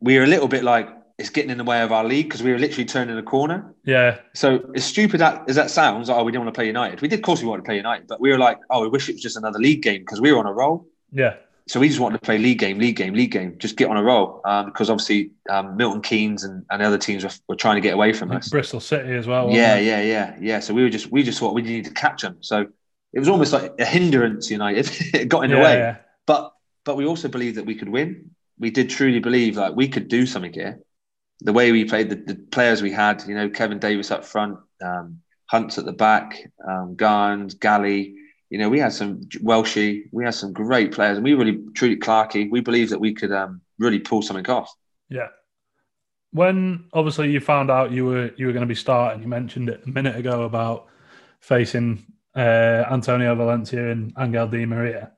[0.00, 0.88] we were a little bit like,
[1.20, 3.74] it's getting in the way of our league because we were literally turning a corner.
[3.84, 7.00] yeah, So as stupid that, as that sounds, oh, we didn't want to play United.
[7.00, 8.88] We did, of course, we wanted to play United, but we were like, oh, we
[8.88, 10.86] wish it was just another league game because we were on a roll.
[11.12, 11.36] yeah,
[11.68, 13.96] So we just wanted to play league game, league game, league game, just get on
[13.96, 14.40] a roll.
[14.44, 17.80] Um, because obviously um, Milton Keynes and, and the other teams were, were trying to
[17.80, 18.50] get away from us.
[18.50, 19.50] Bristol City as well.
[19.50, 19.84] Yeah, it?
[19.84, 20.60] yeah, yeah, yeah.
[20.60, 22.38] So we were just we just thought we needed to catch them.
[22.40, 22.66] So
[23.12, 24.50] it was almost like a hindrance.
[24.50, 25.96] United it got in the Yeah, way, yeah.
[26.26, 26.52] but
[26.84, 28.30] but we also believed that we could win.
[28.58, 30.80] We did truly believe like we could do something here.
[31.42, 34.58] The way we played, the, the players we had, you know, Kevin Davies up front,
[34.82, 38.14] um, Hunt's at the back, um, Garns, Galley.
[38.50, 41.96] You know, we had some Welshy, we had some great players, and we really truly
[41.96, 42.50] Clarkey.
[42.50, 44.72] We believed that we could um, really pull something off.
[45.08, 45.28] Yeah.
[46.32, 49.68] When obviously you found out you were you were going to be starting, you mentioned
[49.68, 50.86] it a minute ago about
[51.40, 55.12] facing uh, Antonio Valencia and Angel Di Maria.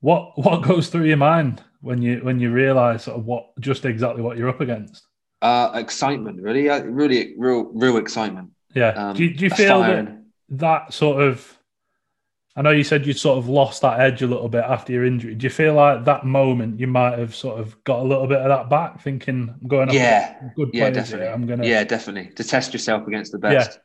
[0.00, 3.86] What what goes through your mind when you when you realise sort of what just
[3.86, 5.06] exactly what you're up against?
[5.44, 8.48] Uh, excitement, really, uh, really, real, real excitement.
[8.74, 8.88] Yeah.
[8.88, 11.58] Um, do, you- do you feel that that sort of?
[12.56, 15.04] I know you said you sort of lost that edge a little bit after your
[15.04, 15.34] injury.
[15.34, 18.38] Do you feel like that moment you might have sort of got a little bit
[18.38, 21.26] of that back, thinking I'm going up Yeah, good yeah, definitely.
[21.26, 21.34] here.
[21.34, 22.32] I'm gonna Yeah, definitely.
[22.36, 23.80] To test yourself against the best.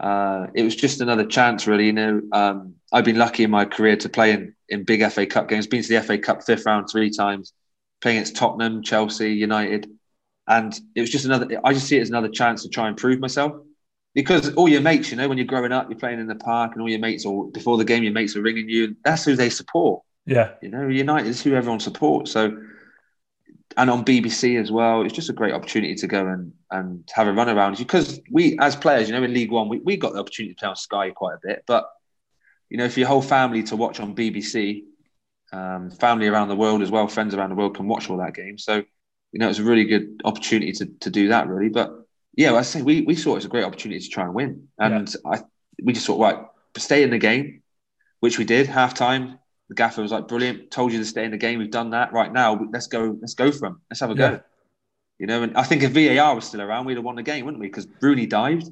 [0.00, 1.86] Uh, it was just another chance, really.
[1.86, 5.26] You know, um, I've been lucky in my career to play in, in big FA
[5.26, 5.66] Cup games.
[5.66, 7.52] Been to the FA Cup fifth round three times,
[8.00, 9.90] playing against Tottenham, Chelsea, United,
[10.48, 11.60] and it was just another.
[11.64, 13.52] I just see it as another chance to try and prove myself.
[14.14, 16.72] Because all your mates, you know, when you're growing up, you're playing in the park,
[16.72, 18.84] and all your mates, or before the game, your mates are ringing you.
[18.84, 20.02] And that's who they support.
[20.24, 20.52] Yeah.
[20.62, 22.32] You know, United is who everyone supports.
[22.32, 22.56] So,
[23.76, 27.26] and on BBC as well, it's just a great opportunity to go and and have
[27.26, 27.76] a run around.
[27.76, 30.58] Because we, as players, you know, in League One, we, we got the opportunity to
[30.58, 31.64] play on Sky quite a bit.
[31.66, 31.90] But
[32.70, 34.82] you know, for your whole family to watch on BBC,
[35.52, 38.34] um, family around the world as well, friends around the world can watch all that
[38.34, 38.58] game.
[38.58, 38.82] So,
[39.36, 41.68] you know, it's a really good opportunity to to do that, really.
[41.68, 41.92] But
[42.34, 44.68] yeah, I say we we saw it as a great opportunity to try and win,
[44.78, 45.42] and I
[45.84, 46.38] we just thought, right,
[46.78, 47.60] stay in the game,
[48.20, 48.66] which we did.
[48.66, 51.58] Half time, the gaffer was like, "Brilliant, told you to stay in the game.
[51.58, 52.14] We've done that.
[52.14, 53.18] Right now, let's go.
[53.20, 53.82] Let's go for them.
[53.90, 54.30] Let's have a Yeah.
[54.30, 54.40] go."
[55.18, 57.44] You know, and I think if VAR was still around, we'd have won the game,
[57.44, 57.66] wouldn't we?
[57.66, 58.70] Because Rooney dived.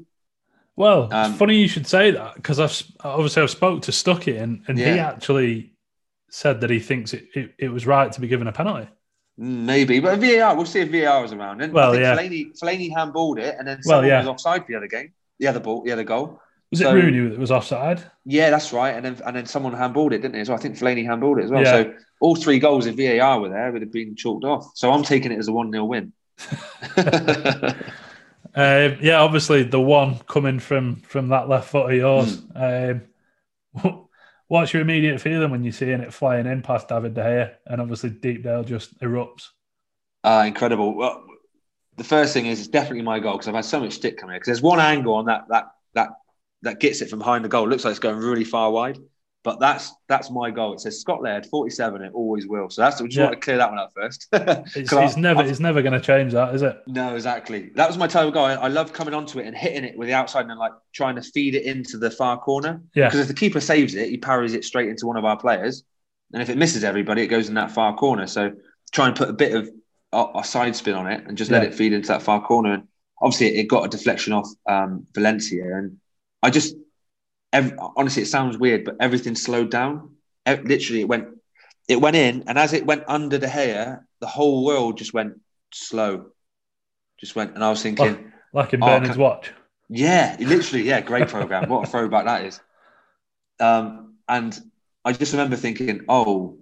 [0.76, 4.40] Well, Um, it's funny you should say that because I've obviously I've spoke to Stuckey
[4.42, 5.74] and, and he actually
[6.30, 8.88] said that he thinks it, it, it was right to be given a penalty.
[9.40, 11.60] Mm, Maybe, but VAR, we'll see if VAR was around.
[11.60, 12.16] And Well, yeah.
[12.16, 14.18] Fellaini, Fellaini handballed it, and then Well, someone yeah.
[14.20, 16.40] was offside for the other game, the other ball, the other goal.
[16.70, 18.02] Was So- it Rooney that was offside?
[18.24, 18.94] Yeah, that's right.
[18.94, 20.44] And then and then someone handballed it, didn't they?
[20.44, 21.62] So I think Fellaini handballed it as well.
[21.62, 21.72] Yeah.
[21.84, 24.70] So all three goals in VAR were there, would have been chalked off.
[24.74, 26.12] So I'm taking it as a one 0 win.
[28.54, 32.40] Uh, yeah, obviously the one coming from from that left foot of yours.
[32.56, 33.00] Hmm.
[33.82, 34.06] Um,
[34.48, 37.80] what's your immediate feeling when you're seeing it flying in past David De Gea and
[37.80, 39.48] obviously Deepdale just erupts?
[40.22, 40.94] Uh, incredible.
[40.94, 41.24] Well,
[41.96, 44.36] the first thing is it's definitely my goal because I've had so much stick coming
[44.36, 46.08] because there's one angle on that that that
[46.62, 47.66] that gets it from behind the goal.
[47.66, 48.98] It looks like it's going really far wide.
[49.44, 50.72] But that's that's my goal.
[50.72, 52.00] It says Scott Laird, 47.
[52.00, 52.70] It always will.
[52.70, 53.24] So that's we just Yeah.
[53.24, 54.26] want to clear that one up first.
[54.32, 56.78] It's, it's I- never I've- it's never going to change that, is it?
[56.86, 57.70] no, exactly.
[57.74, 58.46] That was my type of goal.
[58.46, 60.72] I, I love coming onto it and hitting it with the outside and then, like
[60.94, 62.82] trying to feed it into the far corner.
[62.94, 63.06] Yeah.
[63.08, 65.84] Because if the keeper saves it, he parries it straight into one of our players.
[66.32, 68.26] And if it misses everybody, it goes in that far corner.
[68.26, 68.52] So
[68.92, 69.68] try and put a bit of
[70.12, 72.72] a, a side spin on it and just let it feed into that far corner.
[72.72, 72.88] And
[73.20, 75.64] obviously, it, it got a deflection off um, Valencia.
[75.76, 75.98] And
[76.42, 76.74] I just,
[77.54, 80.16] ev honestly, it sounds weird, but everything slowed down.
[80.48, 81.28] E- literally, it went,
[81.88, 85.40] it went in, and as it went under the hair, the whole world just went
[85.72, 86.26] slow.
[87.20, 89.52] Just went, and I was thinking, Like in Oh, Bernard's watch.
[89.88, 91.68] yeah, literally, yeah, great program.
[91.70, 92.60] what a throwback that is.
[93.60, 94.58] Um, and
[95.04, 96.58] I just remember thinking, oh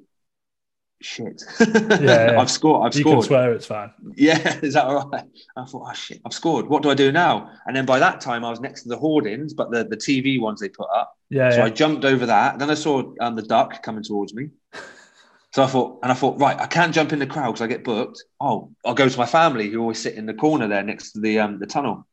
[1.04, 1.42] shit,
[2.00, 2.36] yeah.
[2.40, 2.86] I've scored.
[2.86, 3.26] I've You can scored.
[3.26, 3.90] swear it's fine.
[4.16, 5.24] Yeah, is that all right?
[5.56, 6.66] I thought, oh shit, I've scored.
[6.66, 7.50] What do I do now?
[7.66, 10.40] And then by that time, I was next to the hoardings, but the, the TV
[10.40, 11.16] ones they put up.
[11.30, 11.64] Yeah, So yeah.
[11.64, 12.58] I jumped over that.
[12.58, 14.50] Then I saw um, the duck coming towards me.
[15.54, 17.66] So I thought, and I thought, right, I can't jump in the crowd because I
[17.66, 18.24] get booked.
[18.40, 21.20] Oh, I'll go to my family who always sit in the corner there next to
[21.20, 22.06] the um, the tunnel.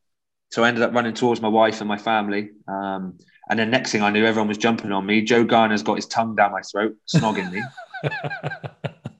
[0.50, 2.50] So I ended up running towards my wife and my family.
[2.68, 3.18] Um,
[3.48, 5.22] and then next thing I knew, everyone was jumping on me.
[5.22, 7.62] Joe Garner's got his tongue down my throat, snogging me.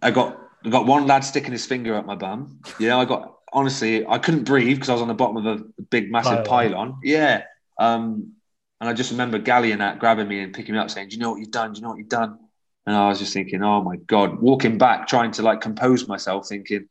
[0.03, 2.61] I got I got one lad sticking his finger up my bum.
[2.78, 5.83] Yeah, I got honestly, I couldn't breathe because I was on the bottom of a
[5.83, 6.72] big, massive Pylon.
[6.72, 7.01] pylon.
[7.03, 7.45] Yeah.
[7.78, 8.33] Um,
[8.81, 11.16] and I just remember Gally and that grabbing me and picking me up, saying, "Do
[11.16, 11.72] you know what you've done?
[11.72, 12.39] Do you know what you've done?"
[12.87, 16.49] And I was just thinking, "Oh my god!" Walking back, trying to like compose myself,
[16.49, 16.89] thinking,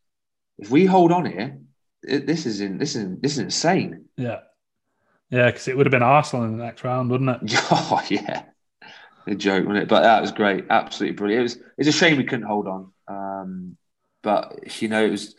[0.57, 1.57] "If we hold on here,
[2.03, 4.41] it, this is in this is this is insane." yeah.
[5.31, 7.53] Yeah, because it would have been Arsenal in the next round, wouldn't it?
[7.71, 8.43] Oh yeah,
[9.31, 9.89] a joke, wasn't it?
[9.89, 11.39] But that was great, absolutely brilliant.
[11.39, 11.57] It was.
[11.77, 13.77] It's a shame we couldn't hold on, um,
[14.23, 15.35] but you know, it was.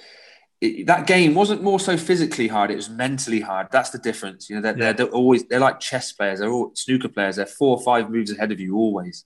[0.60, 3.68] It, that game wasn't more so physically hard; it was mentally hard.
[3.70, 4.50] That's the difference.
[4.50, 4.92] You know, they're, Yeah.
[4.92, 6.40] they're, they're always they're like chess players.
[6.40, 7.36] They're all snooker players.
[7.36, 9.24] They're four or five moves ahead of you always.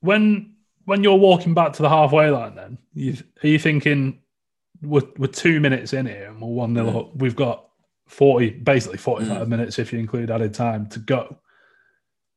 [0.00, 4.20] When when you're walking back to the halfway line, then you, are you thinking
[4.82, 6.96] we're, we're two minutes in here and we're one nil Mm.
[7.00, 7.16] up.
[7.16, 7.68] We've got
[8.06, 9.50] forty, basically forty-five Mm.
[9.50, 11.38] minutes if you include added time to go.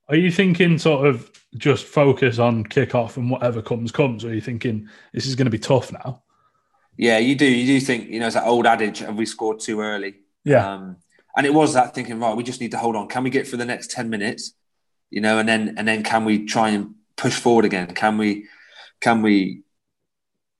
[0.08, 4.34] Are you thinking sort of just focus on kick-off and whatever comes comes, or are
[4.34, 6.22] you thinking this is going to be tough now?
[6.97, 7.45] Yeah, you do.
[7.45, 10.74] You do think you know it's that old adage: "Have we scored too early?" Yeah,
[10.74, 10.97] Um,
[11.36, 13.08] and it was that thinking, right, we just need to hold on.
[13.08, 14.53] Can we get for the next 10 minutes?
[15.10, 17.88] You know, and then and then can we try and push forward again?
[17.93, 18.47] Can we
[19.01, 19.64] can we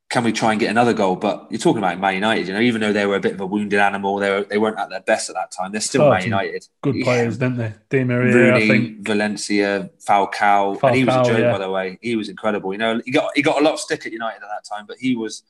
[0.10, 1.16] can we try and get another goal?
[1.16, 3.42] But you're talking about Man United, you know, even though they were a bit of
[3.42, 5.72] a wounded animal, they were they weren't at their best at that time.
[5.72, 6.68] They're still Oh, Man United.
[6.82, 7.04] good Yeah.
[7.04, 7.74] players, didn't they?
[7.90, 9.06] Di Maria, Rooney, I think.
[9.06, 11.52] Valencia, Falcao, and he was a joke, yeah.
[11.52, 11.98] by the way.
[12.02, 12.72] He was incredible.
[12.72, 14.86] You know, he got he got a lot of stick at United at that time,
[14.88, 15.44] but he was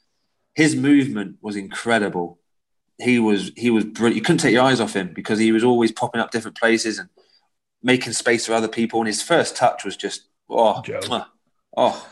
[0.53, 2.39] his movement was incredible.
[2.97, 4.15] He was he was brilliant.
[4.15, 6.97] You couldn't take your eyes off him because he was always popping up different places
[6.97, 7.09] and
[7.83, 9.01] making space for other people.
[9.01, 10.81] And his first touch was just oh
[11.75, 12.07] oh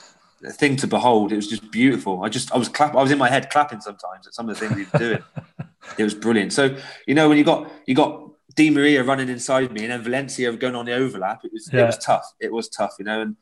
[0.52, 1.32] thing to behold.
[1.32, 2.24] It was just beautiful.
[2.24, 4.58] I just I was clap I was in my head clapping sometimes at some of
[4.60, 5.24] the things he was doing.
[5.98, 6.54] it was brilliant.
[6.54, 6.76] So
[7.08, 8.22] you know when you got you got
[8.56, 11.84] Di Maria running inside me and then Valencia going on the overlap, it was Yeah.
[11.84, 12.26] it was tough.
[12.40, 13.22] It was tough, you know.
[13.22, 13.36] And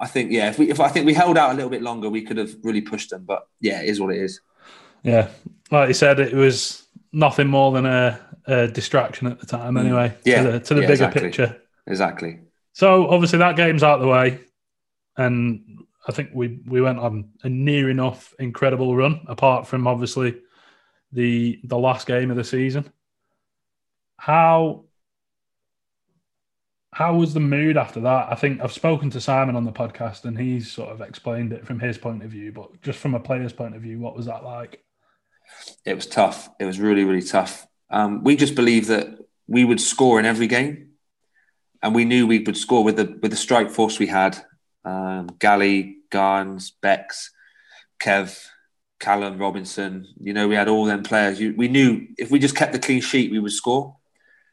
[0.00, 2.08] I think yeah, if we if I think we held out a little bit longer,
[2.08, 3.24] we could have really pushed them.
[3.24, 4.40] But yeah, it is what it is.
[5.02, 5.28] Yeah,
[5.70, 9.74] like you said, it was nothing more than a, a distraction at the time.
[9.74, 9.80] Mm.
[9.80, 10.42] Anyway, Yeah.
[10.42, 11.20] to the, to the Yeah, bigger exactly.
[11.22, 11.62] picture.
[11.86, 12.40] Exactly.
[12.72, 14.40] So obviously that game's out of the way,
[15.16, 19.24] and I think we we went on a near enough incredible run.
[19.28, 20.36] Apart from obviously
[21.12, 22.92] the the last game of the season.
[24.16, 24.84] How
[26.94, 28.28] how was the mood after that?
[28.30, 31.66] I think I've spoken to Simon on the podcast, and he's sort of explained it
[31.66, 32.52] from his point of view.
[32.52, 34.84] But just from a player's point of view, what was that like?
[35.84, 36.48] It was tough.
[36.60, 37.66] It was really, really tough.
[37.90, 39.08] Um, we just believed that
[39.48, 40.90] we would score in every game,
[41.82, 44.38] and we knew we would score with the with the strike force we had.
[44.84, 47.30] Um, Galley, Garns, Bex,
[48.00, 48.38] Kev,
[49.00, 50.06] Callum, Robinson.
[50.20, 51.40] You know, we had all them players.
[51.40, 53.96] You, we knew if we just kept the clean sheet, we would score.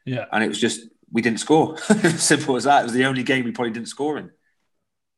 [0.04, 0.80] Yeah, and it was just
[1.12, 1.76] we didn't score.
[2.16, 2.80] Simple as that.
[2.80, 4.30] It was the only game we probably didn't score in.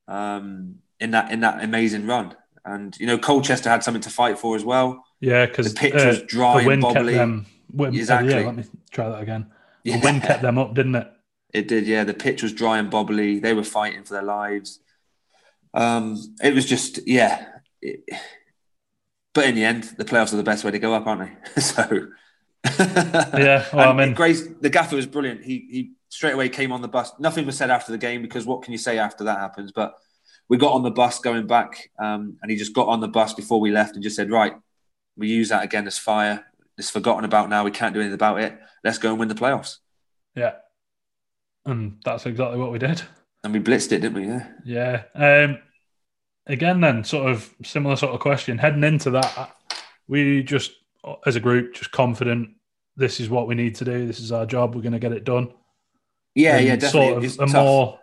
[0.09, 4.39] Um, in that in that amazing run, and you know Colchester had something to fight
[4.39, 5.05] for as well.
[5.21, 7.15] yeah, because The pitch was dry the and wind kept bobbly.
[7.15, 7.47] them.
[7.73, 8.31] Wind, Exactly.
[8.35, 9.47] Yeah, let me try that again.
[9.83, 9.97] Yeah.
[9.99, 11.11] The wind kept them up, didn't it?
[11.53, 12.05] It did, yeah.
[12.05, 13.41] The pitch was dry and bobbly.
[13.41, 14.81] They were fighting for their lives.
[15.75, 17.47] Um, it was just, yeah.
[17.83, 18.05] It-
[19.35, 21.61] but in the end, the playoffs are the best way to go up, aren't they?
[21.61, 22.07] so,
[22.79, 25.43] Yeah, well, I mean- Grace, the gaffer was brilliant.
[25.45, 27.12] He he straight away came on the bus.
[27.18, 29.72] Nothing was said after the game because what can you say after that happens?
[29.72, 29.95] But
[30.49, 33.35] we got on the bus going back, um, and he just got on the bus
[33.35, 34.53] before we left and just said, "Right,
[35.16, 36.45] we use that again as fire.
[36.79, 37.64] It's forgotten about now.
[37.64, 38.57] We can't do anything about it.
[38.85, 39.79] Let's go and win the playoffs."
[40.37, 40.55] Yeah.
[41.66, 43.03] and that's exactly what we did.
[43.45, 44.27] And we blitzed it, didn't we?
[44.27, 44.47] Yeah.
[45.15, 45.45] Yeah.
[45.45, 45.59] Um,
[46.47, 48.59] again, then, sort of similar sort of question.
[48.59, 49.55] Heading into that,
[50.09, 50.73] we just,
[51.27, 52.49] as a group, just confident
[52.97, 54.07] this is what we need to do.
[54.07, 54.75] This is our job.
[54.75, 55.53] We're going to get it done.
[56.35, 57.29] Yeah, And yeah, definitely.
[57.29, 58.01] Sort of a more,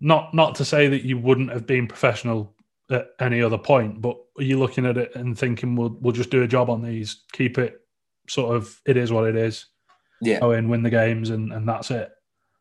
[0.00, 2.54] not not to say that you wouldn't have been professional
[2.90, 6.30] at any other point, but are you looking at it and thinking we'll we'll just
[6.30, 7.80] do a job on these, keep it
[8.28, 9.66] sort of it is what it is,
[10.20, 10.40] yeah.
[10.40, 12.10] go in, win the games, and and that's it.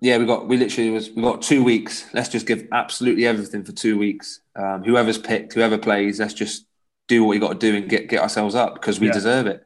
[0.04, 2.14] Yeah, we got we literally was we got two weeks.
[2.14, 4.42] Let's just give absolutely everything for two weeks.
[4.54, 6.66] Um, whoever's picked, whoever plays, let's just
[7.08, 9.14] do what we got to do and get get ourselves up because we Yeah.
[9.14, 9.66] deserve it.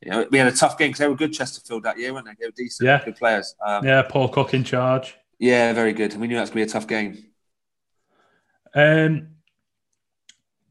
[0.00, 2.24] You know, we had a tough game because they were good Chesterfield that year, weren't
[2.24, 2.32] they?
[2.40, 3.04] They were decent, Yeah.
[3.04, 3.54] good players.
[3.64, 5.16] Um, Yeah, Paul Cook in charge.
[5.38, 6.12] yeah, very good.
[6.12, 7.22] And we knew that's gonna be a tough game.
[8.74, 9.28] Um,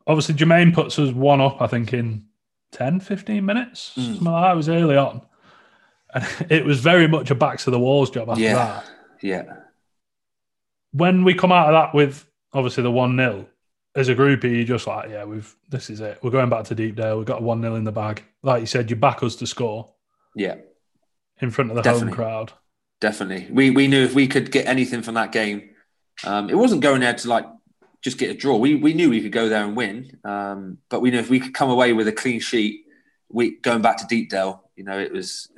[0.07, 2.26] obviously, Jermaine puts us one up, I think, in
[2.72, 3.91] 10, 15 minutes.
[3.95, 4.05] Mm.
[4.05, 4.53] Something like that.
[4.53, 5.22] It was early on.
[6.16, 8.55] And it was very much a backs to the walls job after Yeah.
[8.55, 8.86] that.
[9.24, 9.44] Yeah,
[10.92, 13.48] When we come out of that with obviously the 1 0,
[13.96, 16.20] as a group, are just like, yeah, we've this is it.
[16.22, 17.18] We're going back to Deepdale.
[17.18, 18.24] We've got a 1 0 in the bag.
[18.42, 19.94] Like you said, you back us to score
[20.36, 20.56] yeah,
[21.40, 22.54] in front of the home crowd.
[23.00, 23.48] definitely.
[23.52, 25.70] We we knew if we could get anything from that game,
[26.26, 27.46] um, it wasn't going there to like
[28.04, 28.58] just get a draw.
[28.58, 31.40] We we knew we could go there and win, um, but we knew if we
[31.40, 32.86] could come away with a clean sheet,
[33.30, 35.50] we going back to Deepdale, you know, it was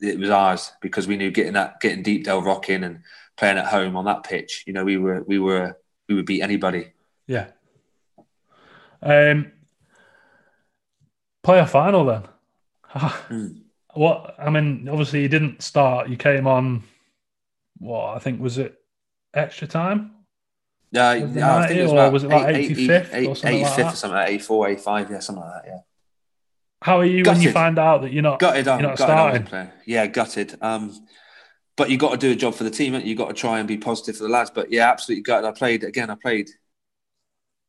[0.00, 3.00] it was ours because we knew getting that getting Deepdale rocking and
[3.36, 5.76] playing at home on that pitch, you know, we were we were
[6.08, 6.92] we would beat anybody.
[7.26, 7.46] Yeah.
[9.02, 9.52] Um,
[11.44, 12.22] playoff final then.
[13.28, 13.60] Mm.
[13.94, 16.08] What I mean, obviously you didn't start.
[16.08, 16.82] You came on.
[17.78, 18.76] What I think was it
[19.32, 20.10] extra time?
[20.96, 23.62] Uh, yeah, I think it was or was it like eight- 85th or eight- something
[23.62, 23.92] like 85th that?
[23.92, 25.78] or something like that, 84, 85, yeah, something like that, yeah.
[26.84, 28.38] How are you when you find out that you're not?
[28.40, 28.68] gutted.
[28.68, 29.72] I'm you're not gutted starting.
[29.86, 30.58] Yeah, gutted.
[30.60, 31.06] Um,
[31.76, 32.92] but you got to do a job for the team.
[32.92, 33.00] you?
[33.00, 34.50] You got to try and be positive for the lads.
[34.50, 35.46] But yeah, absolutely gutted.
[35.48, 36.10] I played again.
[36.10, 36.50] I played.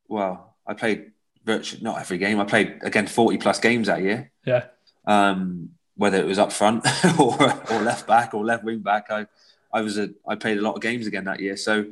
[0.06, 1.12] Well, I played
[1.46, 2.38] virtually not every game.
[2.38, 4.30] I played again forty plus games that year.
[4.44, 4.66] Yeah,
[5.06, 6.86] Um, whether it was up front
[7.18, 7.42] or,
[7.72, 9.26] or left back or left wing back, I
[9.72, 11.56] I was a I played a lot of games again that year.
[11.56, 11.86] So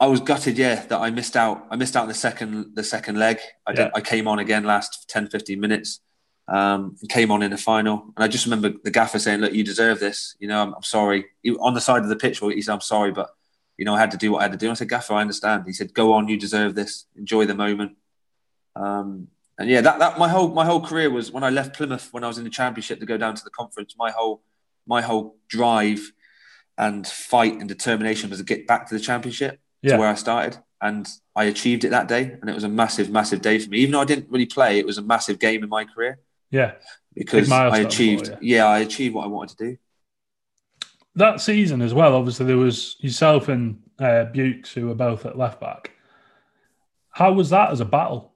[0.00, 1.66] I was gutted, yeah, that I missed out.
[1.70, 3.38] I missed out the second the second leg.
[3.66, 3.90] I did.
[3.94, 6.00] I came on again last 10, 15 minutes.
[6.48, 9.52] Um, and came on in the final, and I just remember the gaffer saying, "Look,
[9.52, 10.34] you deserve this.
[10.40, 12.80] You know, I'm, I'm sorry." He, on the side of the pitch, he said, "I'm
[12.80, 13.30] sorry, but
[13.76, 15.20] you know, I had to do what I had to do." I said, "Gaffer, I
[15.20, 17.06] understand." He said, "Go on, you deserve this.
[17.14, 17.92] Enjoy the moment."
[18.74, 19.28] Um,
[19.58, 22.24] and yeah, that, that my whole my whole career was when I left Plymouth when
[22.24, 23.94] I was in the championship to go down to the conference.
[23.96, 24.42] My whole
[24.88, 26.00] my whole drive
[26.76, 29.92] and fight and determination was to get back to the championship Yeah.
[29.94, 32.36] to where I started, and I achieved it that day.
[32.40, 33.78] And it was a massive, massive day for me.
[33.78, 36.18] Even though I didn't really play, it was a massive game in my career
[36.50, 36.72] yeah.
[37.14, 38.36] because I milestone for achieved.
[38.42, 39.76] yeah, I achieved what I wanted to do.
[41.16, 42.14] That season as well.
[42.14, 45.90] Obviously, there was yourself and uh, Bukes who were both at left back.
[47.10, 48.32] How was that as a battle?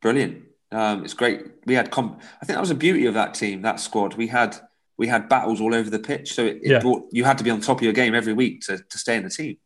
[0.00, 0.44] Brilliant.
[0.72, 1.46] Um, it's great.
[1.66, 1.90] We had.
[1.90, 4.14] Comp- I think that was the beauty of that team, that squad.
[4.14, 4.56] We had
[4.96, 6.78] we had battles all over the pitch, so it, it Yeah.
[6.78, 9.16] brought you had to be on top of your game every week to, to stay
[9.16, 9.56] in the team.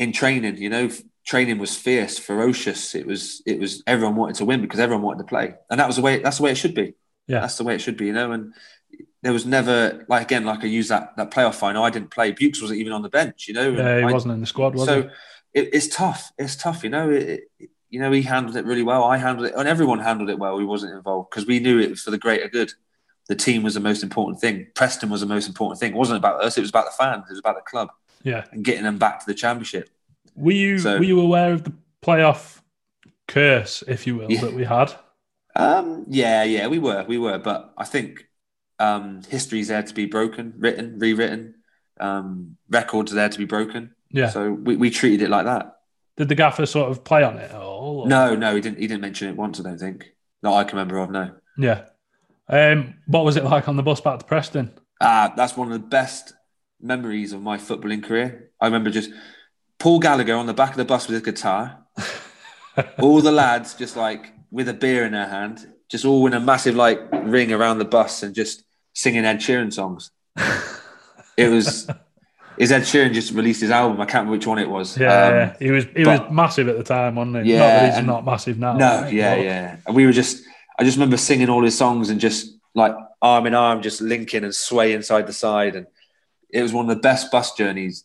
[0.00, 0.88] In training, you know,
[1.26, 2.94] training was fierce, ferocious.
[2.94, 5.86] It was it was everyone wanted to win because everyone wanted to play, and that
[5.86, 6.18] was the way.
[6.24, 6.94] That's the way it should be.
[7.26, 7.40] Yeah.
[7.40, 8.06] that's the way it should be.
[8.06, 8.54] You know, and
[9.22, 11.82] there was never like again like I use that that playoff final.
[11.84, 12.32] I didn't play.
[12.32, 13.46] Bukes wasn't even on the bench.
[13.46, 15.08] You know, Yeah, he I- wasn't in the squad, was so he?
[15.60, 16.32] it, it's tough.
[16.38, 17.10] It's tough, you know.
[17.10, 19.02] It, it- you know, he handled it really well.
[19.02, 20.56] I handled it, and everyone handled it well.
[20.58, 22.72] Who wasn't involved because we knew it was for the greater good.
[23.28, 24.68] The team was the most important thing.
[24.74, 25.92] Preston was the most important thing.
[25.92, 26.56] It wasn't about us.
[26.56, 27.24] It was about the fans.
[27.28, 27.88] It was about the club
[28.22, 28.44] Yeah.
[28.52, 29.88] and getting them back to the championship.
[30.34, 32.60] Were you So- were you aware of the playoff
[33.28, 34.40] curse, if you will, Yeah.
[34.42, 34.92] that we had?
[35.56, 38.26] Um, yeah, yeah, we were, we were, but I think
[38.78, 41.54] um, history's there to be broken, written, rewritten.
[42.00, 43.94] Um, records are there to be broken.
[44.10, 44.28] Yeah.
[44.30, 45.76] So we, we treated it like that.
[46.16, 48.00] Did the gaffer sort of play on it at all?
[48.02, 48.78] or- No, no, he didn't.
[48.78, 49.60] He didn't mention it once.
[49.60, 50.14] I don't think.
[50.42, 51.10] Not I can remember of.
[51.10, 51.32] No.
[51.58, 51.84] Yeah.
[52.48, 54.72] Um, what was it like on the bus back to Preston?
[55.00, 56.32] Ah, that's one of the best
[56.82, 58.50] memories of my footballing career.
[58.60, 59.10] I remember just
[59.78, 61.78] Paul Gallagher on the back of the bus with his guitar,
[62.98, 66.40] all the lads just like with a beer in their hand, just all in a
[66.40, 68.64] massive like ring around the bus and just
[68.94, 70.10] singing Ed Sheeran songs.
[71.36, 71.88] it was.
[72.58, 73.98] Is Ed Sheeran just released his album?
[74.02, 74.98] I can't remember which one it was.
[74.98, 75.56] Yeah, Um, yeah.
[75.58, 77.52] he was he but- was massive at the time, wasn't he?
[77.52, 78.76] Yeah, not that he's and- not massive now.
[78.76, 79.76] No, yeah, but- yeah.
[79.86, 80.44] And we were just,
[80.78, 84.44] I just remember singing all his songs and just like arm in arm, just linking
[84.44, 85.74] and swaying side to side.
[85.74, 85.86] And
[86.52, 88.04] it was one of the best bus journeys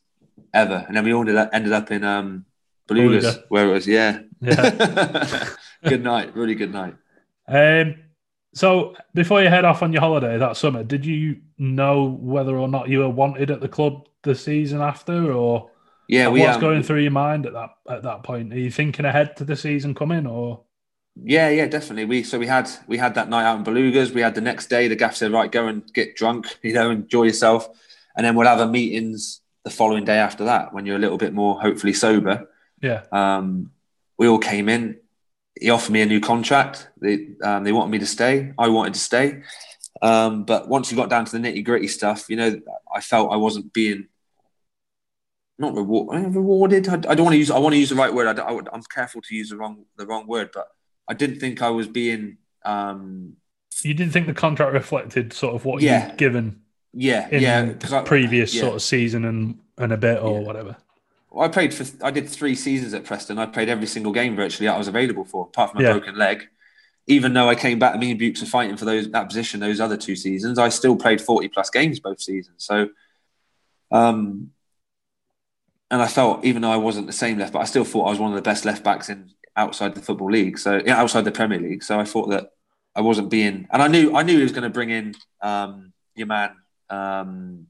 [0.54, 0.86] ever.
[0.88, 2.46] And then we all ended up, in um,
[2.90, 3.44] Belugas, Beluga.
[3.50, 4.20] where it was, yeah.
[4.42, 5.50] Yeah.
[5.84, 6.96] good night, really good night.
[7.48, 7.96] Um,
[8.54, 12.68] So before you head off on your holiday that summer, did you know whether or
[12.68, 15.70] not you were wanted at the club the season after, or
[16.08, 18.54] Yeah, we what's um, going through your mind at that at that point?
[18.54, 20.62] Are you thinking ahead to the season coming, or
[21.22, 22.06] Yeah, yeah, definitely.
[22.06, 24.14] We so we had we had that night out in Belugas.
[24.14, 24.88] We had the next day.
[24.88, 27.68] The gaff said, "Right, go and get drunk, you know, enjoy yourself,
[28.16, 31.18] and then we'll have a meetings the following day after that when you're a little
[31.18, 32.50] bit more hopefully sober."
[32.82, 33.72] yeah, Um,
[34.18, 34.98] we all came in.
[35.60, 36.90] He offered me a new contract.
[37.02, 38.54] They um, they wanted me to stay.
[38.58, 39.42] I wanted to stay,
[40.02, 42.60] um, but once you got down to the nitty gritty stuff, you know,
[42.94, 44.08] I felt I wasn't being
[45.58, 46.88] not reward, rewarded.
[46.90, 47.50] I, I don't want to use.
[47.52, 48.28] I want to use the right word.
[48.40, 48.68] I I would.
[48.74, 50.68] I'm careful to use the wrong the wrong word, but
[51.08, 52.38] I didn't think I was being.
[52.66, 53.38] Um,
[53.84, 56.08] you didn't think the contract reflected sort of what Yeah.
[56.10, 56.62] you'd given
[56.96, 57.66] yeah, yeah.
[57.66, 58.62] the 'cause I, previous yeah.
[58.62, 60.48] sort of season and and a bit or Yeah.
[60.48, 60.78] whatever.
[61.38, 61.86] I played for.
[62.02, 63.38] I did three seasons at Preston.
[63.38, 65.92] I played every single game virtually I was available for, apart from a Yeah.
[65.92, 66.48] broken leg.
[67.08, 69.82] Even though I came back, me and Bukes were fighting for those that position those
[69.82, 70.58] other two seasons.
[70.58, 72.64] I still played forty plus games both seasons.
[72.64, 72.88] So,
[73.92, 74.52] um,
[75.92, 78.10] and I felt even though I wasn't the same left, but I still thought I
[78.12, 80.58] was one of the best left backs in outside the football league.
[80.58, 81.84] So yeah, outside the Premier League.
[81.84, 82.52] So I thought that
[82.96, 85.92] I wasn't being, and I knew I knew he was going to bring in um,
[86.16, 86.52] your man
[86.90, 87.68] um,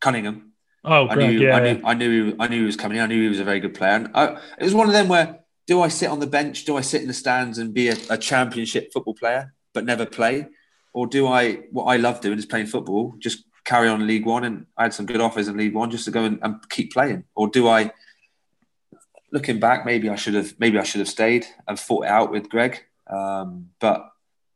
[0.00, 0.52] Cunningham.
[0.84, 2.98] Oh, I Greg, knew, yeah, I knew, I knew, he- I knew he was coming.
[2.98, 3.04] in.
[3.04, 3.92] I knew he was a very good player.
[3.92, 6.64] And I, it was one of them where, do I sit on the bench?
[6.64, 10.06] Do I sit in the stands and be a, a championship football player but never
[10.06, 10.46] play,
[10.94, 11.56] or do I?
[11.72, 13.14] What I love doing is playing football.
[13.18, 16.06] Just carry on League One, and I had some good offers in League One just
[16.06, 17.24] to go and, and keep playing.
[17.34, 17.92] Or do I?
[19.30, 22.30] Looking back, maybe I should have, maybe I should have stayed and fought it out
[22.32, 22.82] with Greg.
[23.06, 24.08] Um, but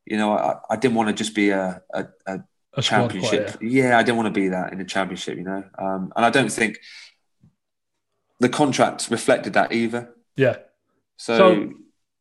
[0.07, 2.39] you know, I, I didn't want to just be a, a, a
[2.75, 3.59] a squad championship.
[3.59, 3.71] player.
[3.71, 5.65] Yeah, I didn't want to be that in the championship, you know.
[5.79, 6.79] Um, and I don't think
[8.41, 10.15] the contract reflected that either.
[10.37, 10.57] Yeah.
[11.17, 11.73] So, So-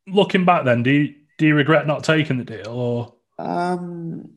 [0.08, 4.32] Looking back, then, do you do you regret not taking the deal, or um,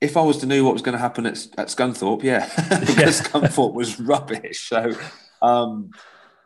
[0.00, 2.46] if I was to know what was going to happen at, at Scunthorpe, yeah,
[2.80, 4.68] because Scunthorpe was rubbish.
[4.68, 4.92] So
[5.40, 5.90] um,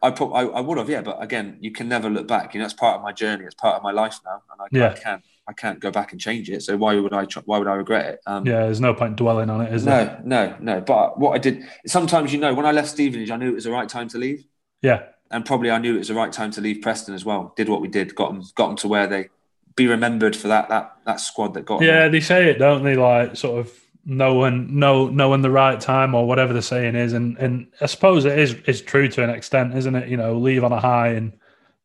[0.02, 1.02] I, prob- I I would have, yeah.
[1.02, 2.54] But again, you can never look back.
[2.54, 3.44] You know, it's part of my journey.
[3.44, 4.92] It's part of my life now, and I, Yeah.
[4.92, 6.62] I can't I can't go back and change it.
[6.62, 7.24] So why would I?
[7.24, 8.20] Try, why would I regret it?
[8.26, 10.20] Um, yeah, there's no point dwelling on it, is there?
[10.24, 10.80] No, no, no.
[10.80, 13.64] But what I did, sometimes you know, when I left Stevenage, I knew it was
[13.64, 14.44] the right time to leave,
[14.82, 17.52] Yeah, and probably I knew it was the right time to leave Preston as well.
[17.56, 19.30] Did what we did, got them, got them to where they
[19.74, 21.82] be remembered for that that that squad that got.
[21.82, 22.00] yeah.
[22.00, 22.10] there.
[22.10, 22.96] They say it, don't they?
[22.96, 23.72] Like sort of
[24.04, 28.24] knowing, know, knowing the right time or whatever the saying is, and and I suppose
[28.24, 30.08] it is is true to an extent, isn't it?
[30.08, 31.32] You know, leave on a high, and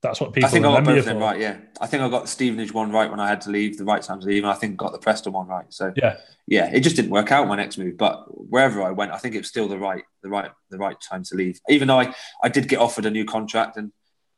[0.02, 1.39] that's what people I think I got remember both of them right.
[1.39, 3.86] Yeah, I think I got the Stevenage one right when I had to leave, the
[3.86, 5.66] right time to leave, and I think I got the Preston one right.
[5.70, 7.98] So Yeah, yeah, it just didn't work out my next move.
[7.98, 10.98] But wherever I went, I think it was still the right, the right, the right
[11.02, 11.60] time to leave.
[11.68, 13.91] Even though I, I did get offered a new contract, and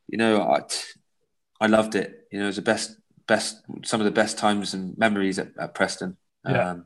[0.08, 0.62] you know, I,
[1.60, 2.28] I loved it.
[2.32, 2.96] You know, it was the best,
[3.28, 6.18] best, some of the best times and memories at, at Preston.
[6.48, 6.70] Yeah.
[6.70, 6.86] Um,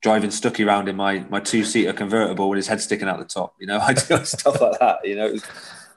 [0.00, 3.24] driving Stucky around in my my two seater convertible with his head sticking out the
[3.24, 3.56] top.
[3.58, 4.98] You know, I do stuff like that.
[5.04, 5.44] You know, it was,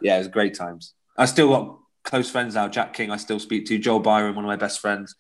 [0.02, 0.96] yeah, it was great times.
[1.16, 1.79] I still got
[2.10, 2.68] close friends now.
[2.68, 3.78] Jack King, I still speak to.
[3.78, 5.16] Joel Byrom, one of my best friends.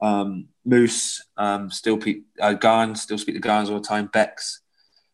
[0.00, 4.06] Um, Moose, um, still pe- uh, Garn, still speak to Garns all the time.
[4.12, 4.60] Bex,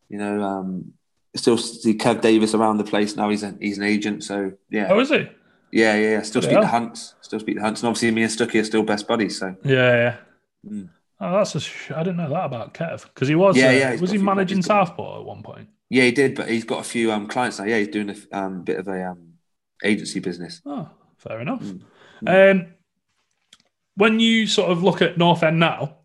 [0.08, 0.92] you know, um,
[1.36, 3.28] still see Kev Davies around the place now.
[3.28, 5.36] He's a, he's an agent, so yeah, oh, is it?
[5.72, 6.22] yeah, yeah, yeah.
[6.22, 6.68] Still Bloody speak to.
[6.68, 9.38] Hunts, still speak to Hunts, and obviously me and Stucky are still best buddies.
[9.38, 10.16] So Yeah, yeah.
[10.66, 10.88] Mm.
[11.20, 13.56] Oh, that's a sh- I didn't know that about Kev because he was.
[13.56, 15.68] Yeah, uh, yeah, Was he managing got- Southport at one point?
[15.90, 17.64] yeah, he did, but he's got a few um, clients now.
[17.66, 19.34] Yeah, he's doing a um, bit of a um,
[19.84, 20.62] agency business.
[20.64, 20.88] Oh,
[21.18, 21.62] fair enough.
[22.22, 22.52] Mm.
[22.52, 22.66] Um,
[23.96, 25.98] when you sort of look at North End now,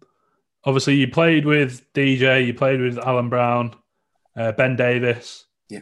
[0.65, 3.75] obviously you played with DJ, you played with Alan Brown,
[4.35, 5.45] uh, Ben Davies.
[5.69, 5.81] Yeah.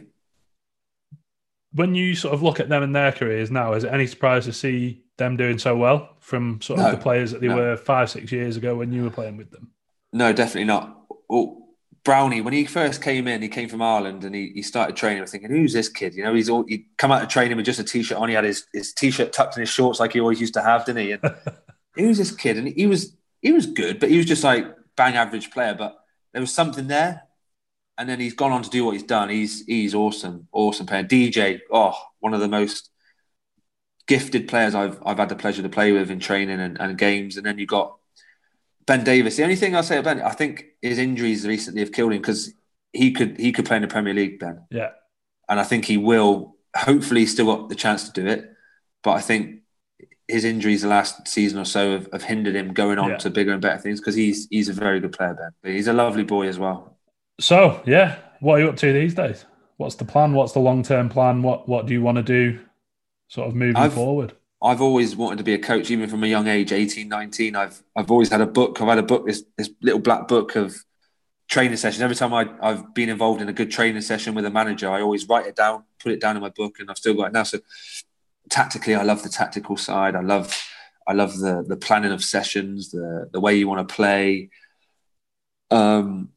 [1.72, 4.44] When you sort of look at them and their careers now, is it any surprise
[4.44, 7.56] to see them doing so well from sort of No, the players that they no.
[7.56, 9.70] were five, six years ago when you were playing with them?
[10.12, 11.04] No, definitely not.
[11.28, 11.61] Well,
[12.04, 15.18] Brownie, when he first came in, he came from Ireland and he, he started training.
[15.18, 16.14] I was thinking, who's this kid?
[16.14, 18.28] You know, he's all he come out of training with just a t-shirt on.
[18.28, 20.84] He had his, his t-shirt tucked in his shorts like he always used to have,
[20.84, 21.12] didn't he?
[21.12, 21.22] And
[21.94, 22.56] who's this kid?
[22.58, 25.74] And he was he was good, but he was just like bang average player.
[25.74, 25.96] But
[26.32, 27.22] there was something there.
[27.98, 29.28] And then he's gone on to do what he's done.
[29.28, 31.04] He's he's awesome, awesome player.
[31.04, 32.90] DJ, oh, one of the most
[34.08, 37.36] gifted players I've I've had the pleasure to play with in training and, and games.
[37.36, 37.96] And then you got
[38.86, 39.36] Ben Davies.
[39.36, 42.20] The only thing I'll say about Ben, I think his injuries recently have killed him
[42.20, 42.52] because
[42.92, 44.90] he could he could play in the Premier League, Ben, Yeah.
[45.48, 46.56] and I think he will.
[46.76, 48.50] Hopefully, he's still got the chance to do it,
[49.02, 49.60] but I think
[50.28, 53.16] his injuries the last season or so have, have hindered him going on Yeah.
[53.18, 55.50] to bigger and better things because he's he's a very good player, Ben.
[55.62, 56.96] But he's a lovely boy as well.
[57.40, 59.44] So yeah, what are you up to these days?
[59.76, 60.32] What's the plan?
[60.32, 61.42] What's the long term plan?
[61.42, 62.60] What What do you want to do,
[63.28, 64.32] sort of moving I've- forward?
[64.62, 67.56] I've always wanted to be a coach, even from a young age, 18, 19.
[67.56, 68.80] I've I've always had a book.
[68.80, 70.76] I've had a book, this this little black book of
[71.48, 72.00] training sessions.
[72.00, 75.00] Every time I, I've been involved in a good training session with a manager, I
[75.00, 77.32] always write it down, put it down in my book, and I've still got it
[77.32, 77.42] now.
[77.42, 77.58] So
[78.50, 80.14] tactically, I love the tactical side.
[80.14, 80.56] I love
[81.08, 84.50] I love the the planning of sessions, the the way you want to play.
[85.72, 86.28] Um,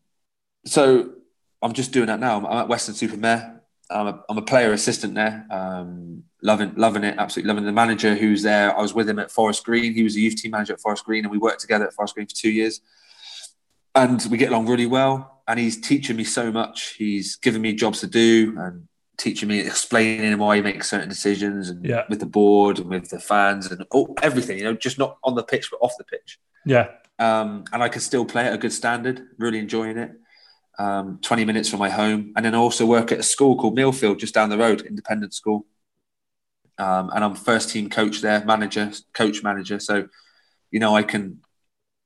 [0.65, 1.11] so
[1.61, 2.37] I'm just doing that now.
[2.37, 3.55] I'm at Weston-super-Mare
[3.89, 5.45] I'm a, I'm a player assistant there.
[5.49, 8.77] Um, loving loving it, absolutely loving the manager who's there.
[8.77, 9.93] I was with him at Forest Green.
[9.93, 12.13] He was a youth team manager at Forest Green, and we worked together at Forest
[12.15, 12.81] Green for two years.
[13.95, 15.41] And we get along really well.
[15.47, 16.95] And he's teaching me so much.
[16.97, 18.87] He's giving me jobs to do and
[19.17, 22.03] teaching me, explaining why he makes certain decisions, and Yeah.
[22.09, 24.57] with the board and with the fans and all, everything.
[24.57, 26.87] You know, just not on the pitch but off the pitch Yeah.
[27.19, 29.27] um, and I can still play at a good standard.
[29.37, 30.11] Really enjoying it.
[30.77, 33.77] Um, Twenty minutes from my home, and then I also work at a school called
[33.77, 35.65] Millfield, just down the road, independent school.
[36.77, 39.79] Um, and I'm first team coach there, manager, coach manager.
[39.79, 40.07] So,
[40.71, 41.39] you know, I can,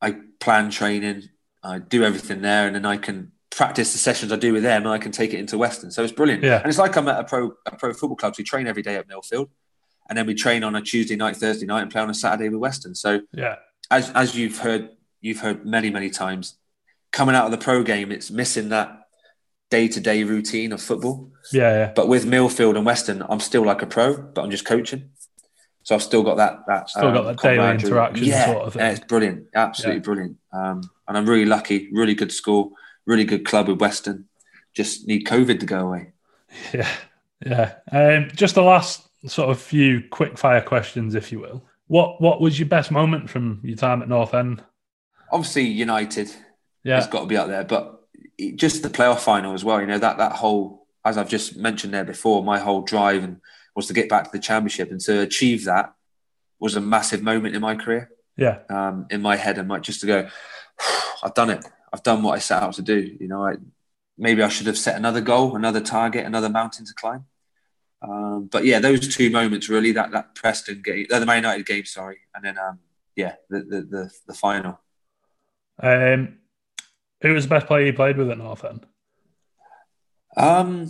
[0.01, 1.24] I plan training,
[1.63, 4.84] I do everything there, and then I can practice the sessions I do with them,
[4.84, 5.91] and I can take it into Weston.
[5.91, 6.43] So it's brilliant.
[6.43, 6.57] Yeah.
[6.59, 8.36] And it's like I'm at a pro a pro football club.
[8.36, 9.49] So we train every day at Millfield,
[10.07, 12.49] and then we train on a Tuesday night, Thursday night, and play on a Saturday
[12.49, 12.95] with Weston.
[12.95, 13.55] So Yeah.
[13.91, 14.89] as as you've heard
[15.22, 16.55] you've heard many many times
[17.11, 19.07] coming out of the pro game it's missing that
[19.70, 21.72] day-to-day routine of football Yeah.
[21.72, 21.91] Yeah.
[21.95, 25.09] but with Millfield and Weston I'm still like a pro but I'm just coaching
[25.84, 28.76] so I've still got that that um, Still got that daily interaction yeah, sort of
[28.76, 30.03] yeah, it's brilliant absolutely Yeah.
[30.03, 32.72] brilliant um, and I'm really lucky really good school
[33.05, 34.26] really good club with Weston
[34.74, 36.13] just need COVID to go away
[36.74, 36.89] Yeah,
[37.45, 37.74] yeah.
[37.91, 41.63] Um, just the last sort of few quick fire questions, if you will.
[41.88, 44.63] What What was your best moment from your time at North End?
[45.32, 46.32] obviously United
[46.84, 47.63] Yeah, it's got to be up there.
[47.63, 47.99] But
[48.40, 49.80] it- just the playoff final as well.
[49.82, 53.42] You know that that whole, as I've just mentioned there before, my whole drive and
[53.76, 55.94] was to get back to the championship and to achieve that
[56.60, 60.02] was a massive moment in my career, yeah, um, in my head, and my, just
[60.02, 60.30] to go,
[61.24, 61.66] I've done it.
[61.94, 63.18] I've done what I set out to do.
[63.20, 63.56] You know, I,
[64.18, 67.26] maybe I should have set another goal, another target, another mountain to climb.
[68.02, 71.66] Um, but yeah, those two moments really that that Preston game, uh, the Man United
[71.66, 72.80] game, sorry, and then um,
[73.16, 74.80] yeah, the, the the the final.
[75.82, 76.40] Um,
[77.22, 78.86] who was the best player you played with at North End?
[80.38, 80.89] Um,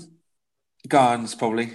[0.88, 1.74] Garns probably,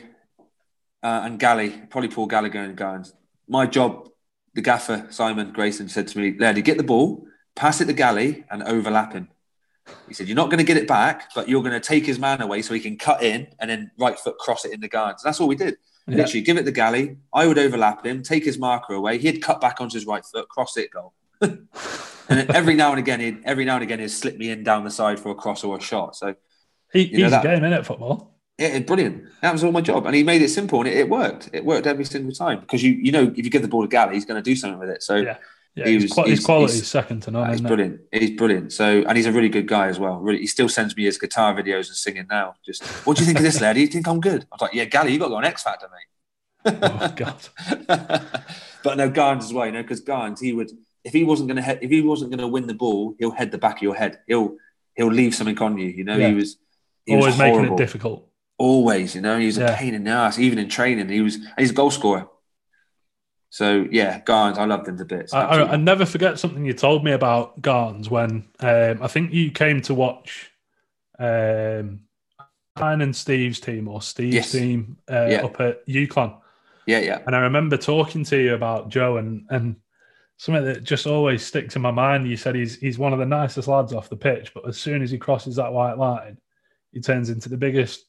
[1.02, 3.14] uh, and Galley, probably Paul Gallagher and Garns.
[3.48, 4.08] My job,
[4.54, 7.26] the gaffer Simon Grayson said to me, "Lady, get the ball,
[7.56, 9.28] pass it to Galley, and overlap him."
[10.08, 12.18] He said, "You're not going to get it back, but you're going to take his
[12.18, 14.88] man away so he can cut in and then right foot cross it in the
[14.88, 15.76] Garns." That's all we did.
[16.06, 16.16] Yeah.
[16.16, 17.16] Literally, give it to Galley.
[17.32, 19.18] I would overlap him, take his marker away.
[19.18, 21.14] He'd cut back onto his right foot, cross it, goal.
[21.40, 24.84] And every now and again, he'd every now and again, he'd slip me in down
[24.84, 26.16] the side for a cross or a shot.
[26.16, 26.34] So
[26.94, 28.36] E- You know that- game, innit, football?
[28.58, 29.24] yeah, it, brilliant.
[29.42, 31.50] That was all my job, and he made it simple, and it, it worked.
[31.52, 33.88] It worked every single time because you you know if you give the ball to
[33.88, 35.02] Galley, he's going to do something with it.
[35.02, 35.36] So Yeah.
[35.76, 37.46] Yeah, He was- his he's- quality is second to none.
[37.48, 37.68] he's isn't it?
[37.68, 38.00] brilliant.
[38.12, 38.72] He's brilliant.
[38.72, 40.20] So and he's a really good guy as well.
[40.20, 42.54] Really, he still sends me his guitar videos and singing now.
[42.64, 43.72] Just what do you think of this, lad?
[43.72, 44.42] Do you think I'm good?
[44.52, 46.78] I was like, yeah, Galley, you've got to go on X Factor, mate.
[46.80, 47.36] Oh God.
[48.84, 50.70] but no, Garns as well, you know, because Garns, he would
[51.04, 53.30] if he wasn't going to head, if he wasn't going to win the ball, he'll
[53.30, 54.20] head the back of your head.
[54.26, 54.56] He'll
[54.94, 55.88] he'll leave something on you.
[55.88, 56.28] You know, Yeah.
[56.28, 56.56] he was
[57.06, 58.28] he Always was making it difficult.
[58.56, 59.74] Always, you know, he was Yeah.
[59.74, 61.08] a pain in the ass, even in training.
[61.08, 62.28] He was, he's a goal scorer.
[63.50, 65.32] So yeah, Garns, I loved him to bits.
[65.34, 69.32] I, I, I never forget something you told me about Garns when um, I think
[69.32, 70.50] you came to watch
[71.18, 72.00] um,
[72.78, 74.52] Ryan and Steve's team or Steve's Yes.
[74.52, 75.44] team uh, Yeah.
[75.44, 76.36] up at UCLan.
[76.86, 79.76] yeah, yeah, And I remember talking to you about Joe and, and
[80.44, 82.28] something that just always sticks in my mind.
[82.28, 85.02] You said he's he's one of the nicest lads off the pitch, but as soon
[85.02, 86.36] as he crosses that white line,
[86.92, 88.04] he turns into the biggest.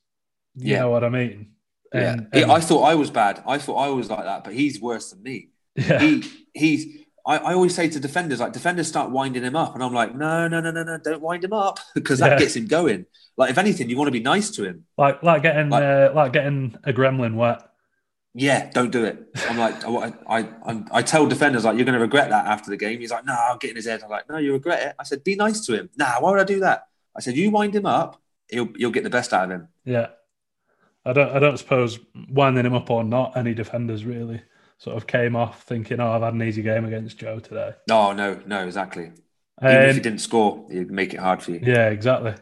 [0.56, 0.80] You Yeah.
[0.82, 1.52] know what I mean?
[1.94, 2.14] yeah.
[2.14, 3.42] And, He- and- I thought I was bad.
[3.48, 5.50] I thought I was like that, but he's worse than me.
[5.76, 6.24] yeah, He
[6.54, 6.86] he's.
[7.28, 10.14] I, I always say to defenders, like defenders start winding him up, and I'm like,
[10.14, 12.40] no, no, no, no, no, don't wind him up because that Yeah.
[12.40, 13.06] gets him going.
[13.38, 14.86] Like if anything, you want to be nice to him.
[14.98, 17.62] like like getting Like- uh, like getting a gremlin wet.
[18.38, 19.30] Yeah, don't do it.
[19.50, 22.70] I'm like, I, I, I, I tell defenders like, you're going to regret that after
[22.70, 23.00] the game.
[23.00, 24.04] He's like, no, I'll get in his head.
[24.04, 24.96] I'm like, no, you regret it.
[25.00, 25.90] I said, be nice to him.
[25.96, 26.88] Nah, why would I do that?
[27.16, 29.70] I said, you wind him up, he'll, you'll get the best out of him.
[29.86, 30.08] Yeah.
[31.06, 34.42] I don't I don't suppose winding him up or not, any defenders really
[34.80, 37.74] sort of came off thinking, Oh, I've had an easy game against Joe today.
[37.88, 39.12] No, no, no, exactly.
[39.64, 41.62] Even if he didn't score, he'd make it hard for you.
[41.64, 42.34] yeah, exactly.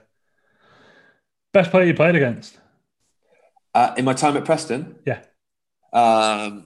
[1.53, 2.57] Best player you played against?
[3.75, 5.21] Uh, in my time at Preston, Yeah.
[5.93, 6.65] Um,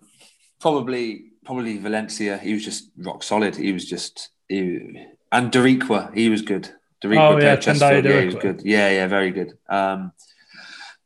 [0.60, 2.38] probably, probably Valencia.
[2.38, 3.56] He was just rock solid.
[3.56, 6.70] He was just, he, and Darikwa, he was good.
[7.04, 8.06] Darikwa Oh, yeah, Chesterfield.
[8.06, 8.62] Yeah, he was good.
[8.64, 9.58] Yeah, yeah, very good.
[9.70, 10.12] Um,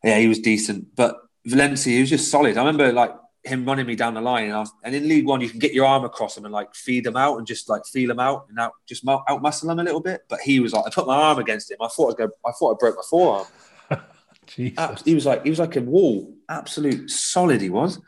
[0.03, 0.95] yeah, he was decent.
[0.95, 2.57] But Valencia, he was just solid.
[2.57, 3.11] I remember like
[3.43, 5.59] him running me down the line, and, I was, and in League One you can
[5.59, 8.19] get your arm across him and like feed him out and just like feel him
[8.19, 10.21] out and out just out muscle him a little bit.
[10.29, 11.77] But he was like, I put my arm against him.
[11.81, 13.47] I thought I go, I thought I broke my forearm.
[15.05, 17.61] he was like he was like a wall, absolute solid.
[17.61, 17.99] He was,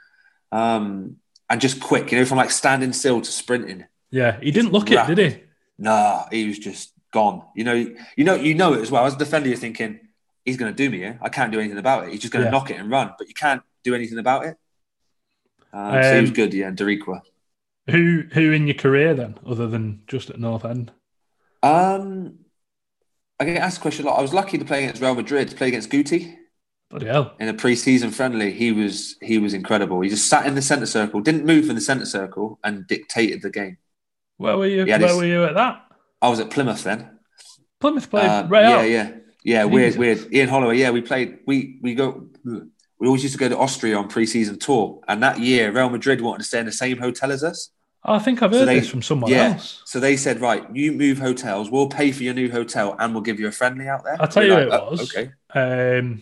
[0.54, 1.18] um,
[1.50, 2.12] and just quick.
[2.12, 3.86] You know, from like standing still to sprinting.
[4.12, 5.44] Yeah, he didn't look it, did he?
[5.80, 7.42] Nah, he was just gone.
[7.56, 7.74] You know,
[8.16, 9.06] you know, you know it as well.
[9.06, 10.00] As a defender, you're thinking
[10.46, 11.20] he's going to do me here.
[11.22, 12.12] I can't do anything about it.
[12.12, 12.52] He's just going to yeah.
[12.52, 14.58] knock it and run, but you can't do anything about it.
[15.74, 16.72] Um, um, so he was um, good, yeah.
[16.72, 17.22] Darikwa.
[17.90, 20.92] Who who in your career then, other than just at North End?
[21.64, 22.40] Um,
[23.40, 24.20] I get asked a question a lot.
[24.20, 26.38] I was lucky to play against Real Madrid, to play against Guti.
[26.94, 27.34] Bloody hell.
[27.40, 30.00] In a pre-season friendly, he was he was incredible.
[30.02, 33.42] He just sat in the centre circle, didn't move in the centre circle, and dictated
[33.42, 33.78] the game.
[34.38, 34.86] Where were you?
[34.86, 35.88] Where his, were you at that?
[36.22, 37.18] I was at Plymouth then.
[37.80, 38.62] Plymouth played uh, Real.
[38.62, 39.12] Yeah, yeah,
[39.44, 39.64] yeah.
[39.64, 40.32] Weird, weird.
[40.32, 40.78] Ian Holloway.
[40.78, 41.40] Yeah, we played.
[41.48, 42.28] We we go.
[42.46, 46.22] We always used to go to Austria on pre-season tour, and that year Real Madrid
[46.22, 47.72] wanted to stay in the same hotel as us.
[48.04, 49.54] I think I've heard so they, this from someone yeah.
[49.54, 49.82] else.
[49.86, 53.24] So they said, right, you move hotels, we'll pay for your new hotel, and we'll
[53.24, 54.18] give you a friendly out there.
[54.22, 55.16] I'll tell We're you like, it was.
[55.16, 55.32] Oh, okay.
[56.00, 56.22] Um,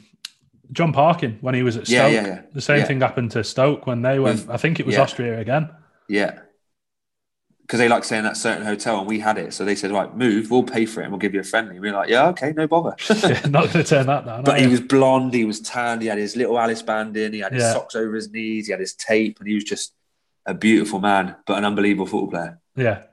[0.72, 1.96] John Parkin when he was at Stoke.
[1.96, 2.42] Yeah, yeah, yeah.
[2.54, 4.40] The same thing happened to Stoke when they went.
[4.40, 5.70] With, I think it was Austria again.
[6.08, 6.40] Yeah.
[7.62, 9.54] Because they like saying that certain hotel, and we had it.
[9.54, 11.80] So they said, right, move, we'll pay for it, and we'll give you a friendly.
[11.80, 12.96] We are like, yeah, okay, no bother.
[13.50, 14.44] not going to turn that down.
[14.44, 17.40] But he was blonde, he was tanned, he had his little Alice band in, he
[17.40, 19.94] had his socks over his knees, he had his tape, and he was just
[20.46, 22.60] a beautiful man, but an unbelievable football player.
[22.76, 23.04] Yeah.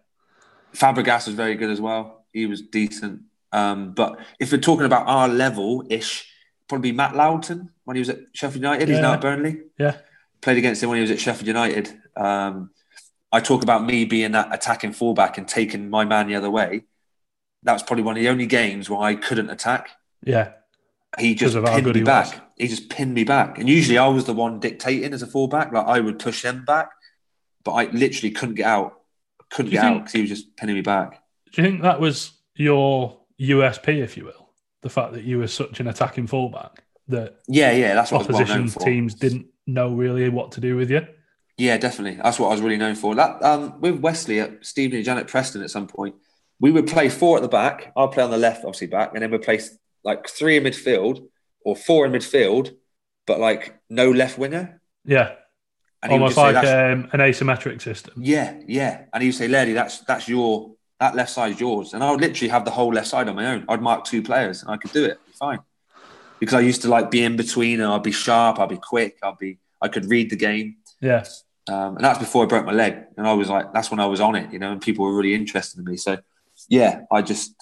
[0.74, 2.26] Fabregas was very good as well.
[2.32, 3.22] He was decent.
[3.52, 6.28] Um, but if we're talking about our level ish,
[6.68, 8.88] probably Matt Lowton when he was at Sheffield United.
[8.88, 8.94] Yeah.
[8.94, 9.60] He's now at Burnley.
[9.78, 9.96] Yeah.
[10.40, 11.92] Played against him when he was at Sheffield United.
[12.16, 12.70] Um,
[13.32, 16.84] I talk about me being that attacking fullback and taking my man the other way.
[17.64, 19.90] That was probably one of the only games where I couldn't attack.
[20.22, 20.52] Yeah.
[21.18, 22.26] He just pinned me he back.
[22.26, 22.40] Was.
[22.56, 23.58] He just pinned me back.
[23.58, 25.72] And usually I was the one dictating as a fullback.
[25.72, 26.90] Like I would push him back,
[27.64, 29.00] but I literally couldn't get out.
[29.50, 31.22] Couldn't get think, out because he was just pinning me back.
[31.52, 34.47] Do you think that was your USP, if you will?
[34.88, 36.82] The fact that you were such an attacking fullback?
[37.08, 41.06] that yeah, yeah, that's what opposition teams didn't know really what to do with you.
[41.58, 42.20] Yeah, definitely.
[42.22, 43.14] That's what I was really known for.
[43.14, 46.14] That um, with Westley at Stevenage Janet Preston at some point,
[46.58, 47.92] we would play four at the back.
[47.96, 49.60] I'll play on the left, obviously back, and then we'd play
[50.04, 51.26] like three in midfield
[51.64, 52.74] or four in midfield,
[53.26, 54.80] but like no left winger.
[55.04, 55.34] Yeah.
[56.02, 58.14] And Almost like um, an asymmetric system.
[58.18, 59.04] Yeah, yeah.
[59.12, 61.94] And he would say, Lady, that's that's your that left side is yours.
[61.94, 63.64] And I would literally have the whole left side on my own.
[63.68, 65.20] I'd mark two players and I could do it.
[65.34, 65.60] Fine
[66.38, 69.18] because I used to like be in between and I'd be sharp, I'd be quick,
[69.22, 70.76] I'd be I could read the game.
[71.00, 71.24] Yeah.
[71.68, 72.96] Um, and that's before I broke my leg.
[73.16, 75.14] And I was like, that's when I was on it, you know, and people were
[75.14, 75.96] really interested in me.
[75.96, 76.18] So
[76.68, 77.54] yeah, I just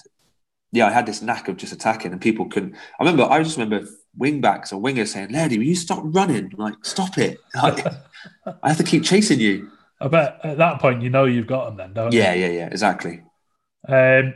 [0.73, 3.57] yeah, I had this knack of just attacking and people couldn't I remember I just
[3.57, 6.53] remember wing backs or wingers saying, Lady, will you stop running?
[6.57, 7.39] Like, stop it.
[7.63, 7.87] Like,
[8.63, 9.71] I have to keep chasing you.
[10.01, 12.41] I bet at that point you know you've got them then, don't yeah, you?
[12.41, 13.23] Yeah, yeah, yeah, exactly.
[13.89, 14.35] Um,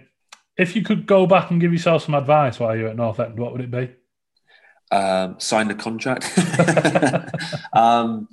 [0.57, 3.39] if you could go back and give yourself some advice while you're at North End,
[3.39, 3.91] what would it be?
[4.91, 6.25] um, sign the contract.
[7.73, 8.29] um,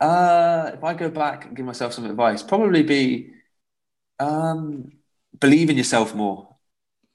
[0.00, 3.32] uh, if I go back and give myself some advice, probably be
[4.18, 4.92] um,
[5.38, 6.48] believe in yourself more.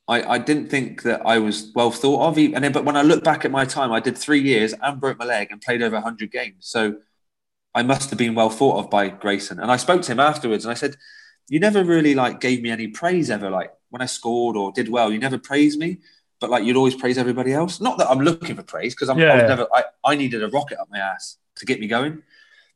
[0.08, 3.02] I, I didn't think that I was well thought of, and then but when I
[3.02, 5.82] look back at my time, I did three years and broke my leg and played
[5.82, 6.68] over hundred games.
[6.68, 6.98] So
[7.74, 9.60] I must have been well thought of by Grayson.
[9.60, 10.96] And I spoke to him afterwards, and I said,
[11.48, 13.50] "You never really like gave me any praise ever.
[13.50, 16.00] Like when I scored or did well, you never praised me."
[16.40, 17.80] but like you'd always praise everybody else.
[17.82, 19.34] Not that I'm looking for praise because I'm yeah.
[19.34, 19.68] I never.
[19.74, 22.24] I, I needed a rocket up my ass to get me going.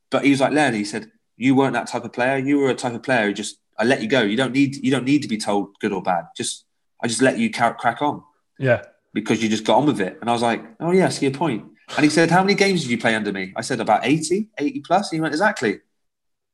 [0.09, 2.37] But he was like, Len, he said, you weren't that type of player.
[2.37, 4.21] You were a type of player who just I let you go.
[4.21, 6.25] You don't need you don't need to be told good or bad.
[6.35, 6.65] Just
[7.01, 8.23] I just let you crack on.
[8.57, 8.83] Yeah.
[9.13, 10.17] Because you just got on with it.
[10.21, 11.65] And I was like, oh yeah, I see your point.
[11.95, 13.53] And he said, how many games did you play under me?
[13.55, 15.11] I said about 80, 80 plus.
[15.11, 15.79] And he went, exactly.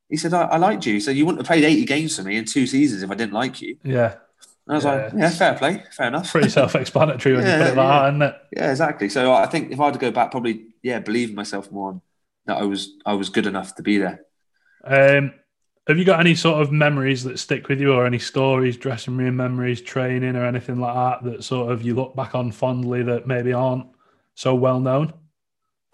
[0.09, 0.99] He said, I, I liked you.
[0.99, 3.33] So you wouldn't have played 80 games for me in two seasons if I didn't
[3.33, 3.77] like you.
[3.83, 4.15] Yeah.
[4.67, 4.91] And I was yeah.
[4.91, 6.31] like, yeah, fair play, fair enough.
[6.31, 7.99] Pretty self-explanatory when yeah, you put it like yeah.
[7.99, 8.35] that, isn't it?
[8.55, 9.09] Yeah, exactly.
[9.09, 12.01] So I think if I had to go back, probably yeah, believe in myself more
[12.45, 14.21] that I was I was good enough to be there.
[14.83, 15.33] Um,
[15.87, 19.17] have you got any sort of memories that stick with you, or any stories, dressing
[19.17, 23.03] room memories, training, or anything like that that sort of you look back on fondly
[23.03, 23.85] that maybe aren't
[24.33, 25.13] so well known?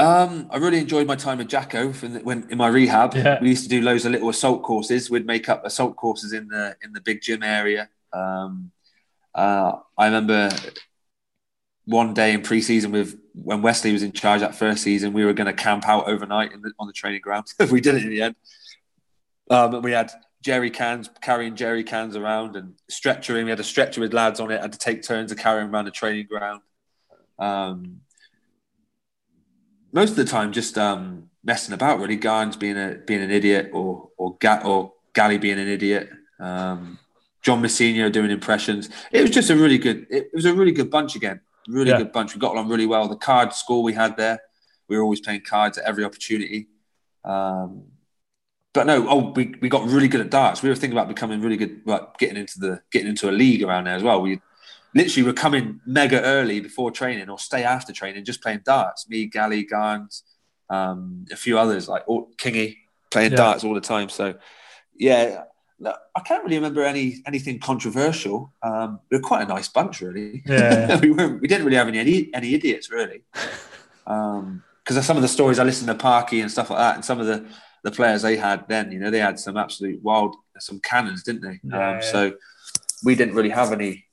[0.01, 3.13] Um, I really enjoyed my time with Jacko when in my rehab.
[3.13, 3.39] Yeah.
[3.39, 5.11] We used to do loads of little assault courses.
[5.11, 7.87] We'd make up assault courses in the in the big gym area.
[8.11, 8.71] Um,
[9.35, 10.49] uh, I remember
[11.85, 15.33] one day in pre-season with when Westley was in charge that first season, we were
[15.33, 17.45] going to camp out overnight the, on the training ground.
[17.71, 18.35] we did it in the end.
[19.51, 20.11] Um, we had
[20.41, 23.45] jerry cans carrying jerry cans around and stretchering.
[23.45, 24.61] We had a stretcher with lads on it.
[24.61, 26.61] Had to take turns to carry them around the training ground.
[27.37, 28.01] Um,
[29.91, 32.15] most of the time, just um, messing about really.
[32.15, 36.09] Garns being a being an idiot, or or Ga- or Gally being an idiot.
[36.39, 36.97] Um,
[37.41, 38.89] John Mousinho doing impressions.
[39.11, 40.05] It was just a really good.
[40.09, 41.41] It was a really good bunch again.
[41.67, 41.97] Really Yeah.
[41.99, 42.33] good bunch.
[42.33, 43.07] We got along really well.
[43.07, 44.39] The card score we had there.
[44.87, 46.67] We were always playing cards at every opportunity.
[47.23, 47.83] Um,
[48.73, 50.63] but no, oh, we, we got really good at darts.
[50.63, 53.63] We were thinking about becoming really good, like getting into the getting into a league
[53.63, 54.21] around there as well.
[54.21, 54.39] We
[54.93, 59.07] literally were coming mega early before training or stay after training, just playing darts.
[59.09, 60.23] Me, Gally, Garns,
[60.69, 62.77] um, a few others like all, Kingy
[63.09, 63.37] playing Yeah.
[63.37, 64.09] darts all the time.
[64.09, 64.35] So
[64.95, 65.43] yeah,
[65.83, 68.53] I can't really remember any anything controversial.
[68.61, 70.43] Um, we were quite a nice bunch, really.
[70.45, 70.99] Yeah.
[71.01, 71.41] we weren't.
[71.41, 73.23] We didn't really have any any, idiots, really.
[74.05, 77.05] Because of some of the stories I listened to Parky and stuff like that, and
[77.05, 77.45] some of the
[77.83, 81.41] the players they had then, you know, they had some absolute wild, some cannons, didn't
[81.41, 81.59] they?
[81.63, 81.99] Yeah, um, yeah.
[82.01, 82.33] So
[83.03, 84.05] we didn't really have any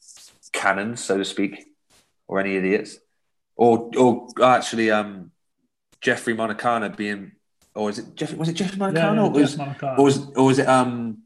[0.62, 1.54] cannons, so to speak,
[2.26, 2.98] or any idiots,
[3.56, 5.30] or or actually, um,
[6.00, 7.32] Jeffrey Monakana being,
[7.74, 8.36] or is it Jeffrey?
[8.38, 9.16] Was it Jeffrey Yeah, Monakana?
[9.16, 9.94] yeah, or, was, Monaco.
[9.98, 11.18] or was or was it um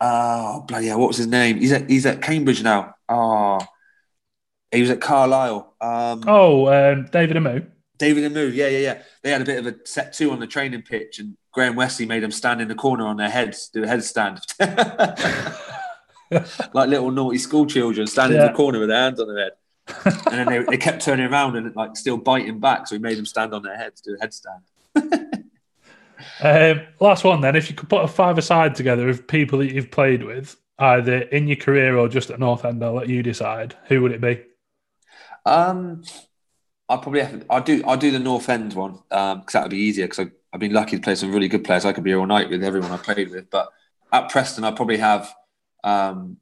[0.00, 1.58] oh bloody hell, what was his name?
[1.58, 2.94] He's at he's at Cambridge now.
[3.08, 3.58] Oh
[4.70, 5.74] he was at Carlisle.
[5.80, 7.66] Um oh, um, David Amoo.
[7.98, 9.02] David Amoo, yeah, yeah, yeah.
[9.22, 12.06] They had a bit of a set two on the training pitch, and Graham Westley
[12.06, 14.38] made them stand in the corner on their heads, do a headstand.
[16.72, 19.52] like little naughty school children standing in the corner with their hands on their head.
[20.04, 23.16] and then they, they kept turning around and like still biting back, so we made
[23.16, 25.38] them stand on their heads, do a headstand.
[26.40, 27.56] Um, last one then.
[27.56, 31.18] If you could put a five aside together of people that you've played with, either
[31.18, 33.74] in your career or just at North End, I'll let you decide.
[33.88, 34.42] Who would it be?
[35.44, 36.02] Um,
[36.88, 39.78] I'll probably have, I'll do I'll do the North End one because that would be
[39.78, 41.84] easier because I've been lucky to play some really good players.
[41.84, 43.50] I could be here all night with everyone I played with.
[43.50, 43.68] But
[44.12, 45.32] at Preston, I'll probably have
[45.88, 46.36] um,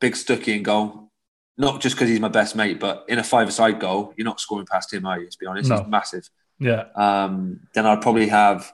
[0.00, 1.10] Big Stuckey in goal.
[1.56, 4.66] Not just because he's my best mate, but in a five-a-side goal, you're not scoring
[4.66, 5.28] past him, are you?
[5.28, 5.78] To be honest, No.
[5.78, 6.30] he's massive.
[6.60, 6.84] Yeah.
[6.94, 8.72] Um, then I'd probably have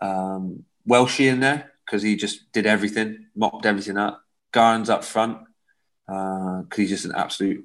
[0.00, 4.22] um, Welshie in there because he just did everything, mopped everything up.
[4.52, 5.38] Garns up front
[6.06, 7.64] because he's just an absolute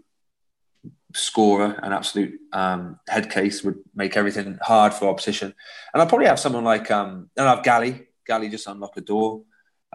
[1.13, 5.53] scorer, an absolute um, head case, would make everything hard for opposition.
[5.93, 8.07] And I'd probably have someone like, um, then I'd have Gally.
[8.25, 9.43] Gally just unlock a door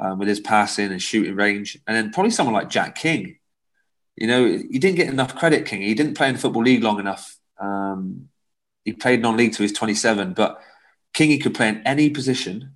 [0.02, 1.78] um, with his passing and shooting range.
[1.86, 3.36] And then probably someone like Jack King.
[4.16, 5.82] You know, he didn't get enough credit, King.
[5.82, 7.38] He didn't play in the Football League long enough.
[7.58, 8.28] Um,
[8.84, 10.60] he played non-league till he was 27, but
[11.14, 12.72] King, he could play in any position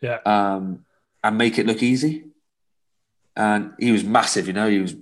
[0.00, 0.18] Yeah.
[0.26, 0.84] um,
[1.22, 2.24] and make it look easy.
[3.36, 4.68] And he was massive, you know.
[4.68, 4.94] He was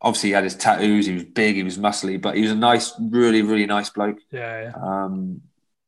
[0.00, 1.06] obviously he had his tattoos.
[1.06, 1.56] He was big.
[1.56, 4.18] He was muscly, but he was a nice, really, really nice bloke.
[4.30, 4.62] Yeah.
[4.62, 4.72] yeah.
[4.80, 5.42] Um,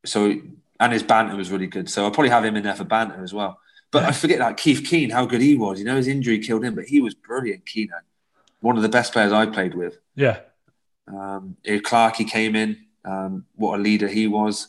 [0.04, 0.34] so
[0.80, 1.88] and his banter was really good.
[1.88, 3.60] So I'll probably have him in there for banter as well.
[3.92, 5.78] But I forget that Keith Keane, how good he was.
[5.78, 7.66] You know, his injury killed him, but he was brilliant.
[7.66, 7.90] Keane,
[8.60, 9.98] one of the best players I played with.
[10.16, 10.40] Yeah.
[11.06, 12.78] Um, Clark, he came in.
[13.04, 14.68] Um, what a leader he was.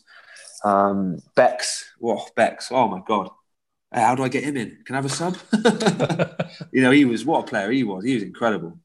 [0.63, 2.69] Um, Bex, whoa, Bex.
[2.71, 3.29] Oh my god,
[3.93, 4.79] Hey, how do I get him in?
[4.85, 5.37] Can I have a sub?
[6.71, 8.03] you know, he was what a player he was.
[8.03, 8.79] He was incredible.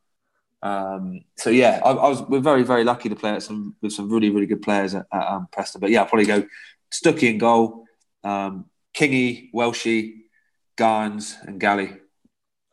[0.60, 2.20] Um, so yeah, I, I was.
[2.23, 5.06] We're very, very lucky to play at some with some really, really good players at,
[5.10, 5.81] at um, Preston.
[5.81, 6.47] But yeah, I'll probably go
[6.93, 7.85] Stuckey in goal,
[8.23, 10.17] um, Kingy, Welshie,
[10.78, 11.92] Garns, and Gally.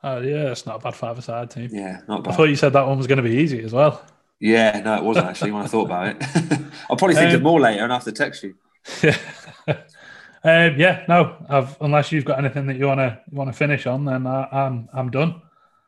[0.04, 0.52] Oh, yeah.
[0.52, 1.70] It's not a bad five aside team.
[1.74, 2.34] Yeah, not bad.
[2.34, 4.06] I thought you said that one was going to be easy as well.
[4.40, 6.18] Yeah, no, it wasn't actually when I thought about it.
[6.90, 8.56] I'll probably think Um, of more later and I have to text you.
[9.02, 9.18] Yeah.
[9.68, 11.06] um, yeah.
[11.08, 11.36] No.
[11.50, 14.48] I've, unless you've got anything that you want to want to finish on, then I,
[14.52, 15.42] I'm I'm done.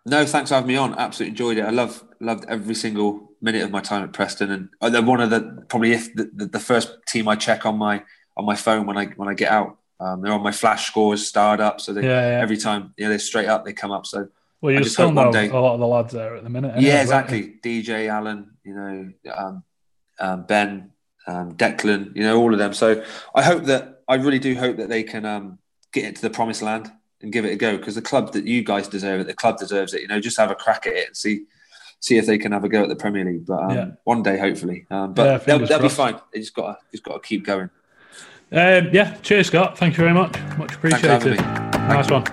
[0.05, 0.97] No, thanks for having me on.
[0.97, 1.65] Absolutely enjoyed it.
[1.65, 5.19] I love loved every single minute of my time at Preston, and uh, they're one
[5.21, 8.03] of the probably if the, the, the first team I check on my
[8.37, 9.77] on my phone when I when I get out.
[9.99, 12.37] Um, they're on my flash scores, starred up, so they, Yeah.
[12.37, 12.41] yeah.
[12.41, 14.05] every time know they're straight up, they come up.
[14.05, 14.27] So
[14.61, 16.75] well, you still know day- a lot of the lads there at the minute.
[16.75, 17.55] anyway, yeah, exactly.
[17.63, 19.63] DJ Allen, you know, um,
[20.19, 20.91] um, Ben,
[21.27, 22.73] um, Declan, you know, all of them.
[22.73, 23.03] So
[23.35, 25.57] I hope that I really do hope that they can um,
[25.93, 26.91] get into the promised land
[27.21, 29.57] and give it a go because the club that you guys deserve it, the club
[29.57, 30.01] deserves it.
[30.01, 31.45] You know, just have a crack at it and see
[31.99, 33.47] see if they can have a go at the Premier League.
[33.47, 33.85] But um, Yeah.
[34.03, 34.85] one day, hopefully.
[34.91, 36.15] Um, Yeah, but they'll, they'll be fine.
[36.31, 37.71] They just got to just got to keep going.
[38.51, 39.15] Um, yeah.
[39.21, 39.77] Cheers, Scott.
[39.77, 40.31] Thank you very much.
[40.57, 41.45] Much Thanks for having appreciated.
[41.89, 42.23] Nice one.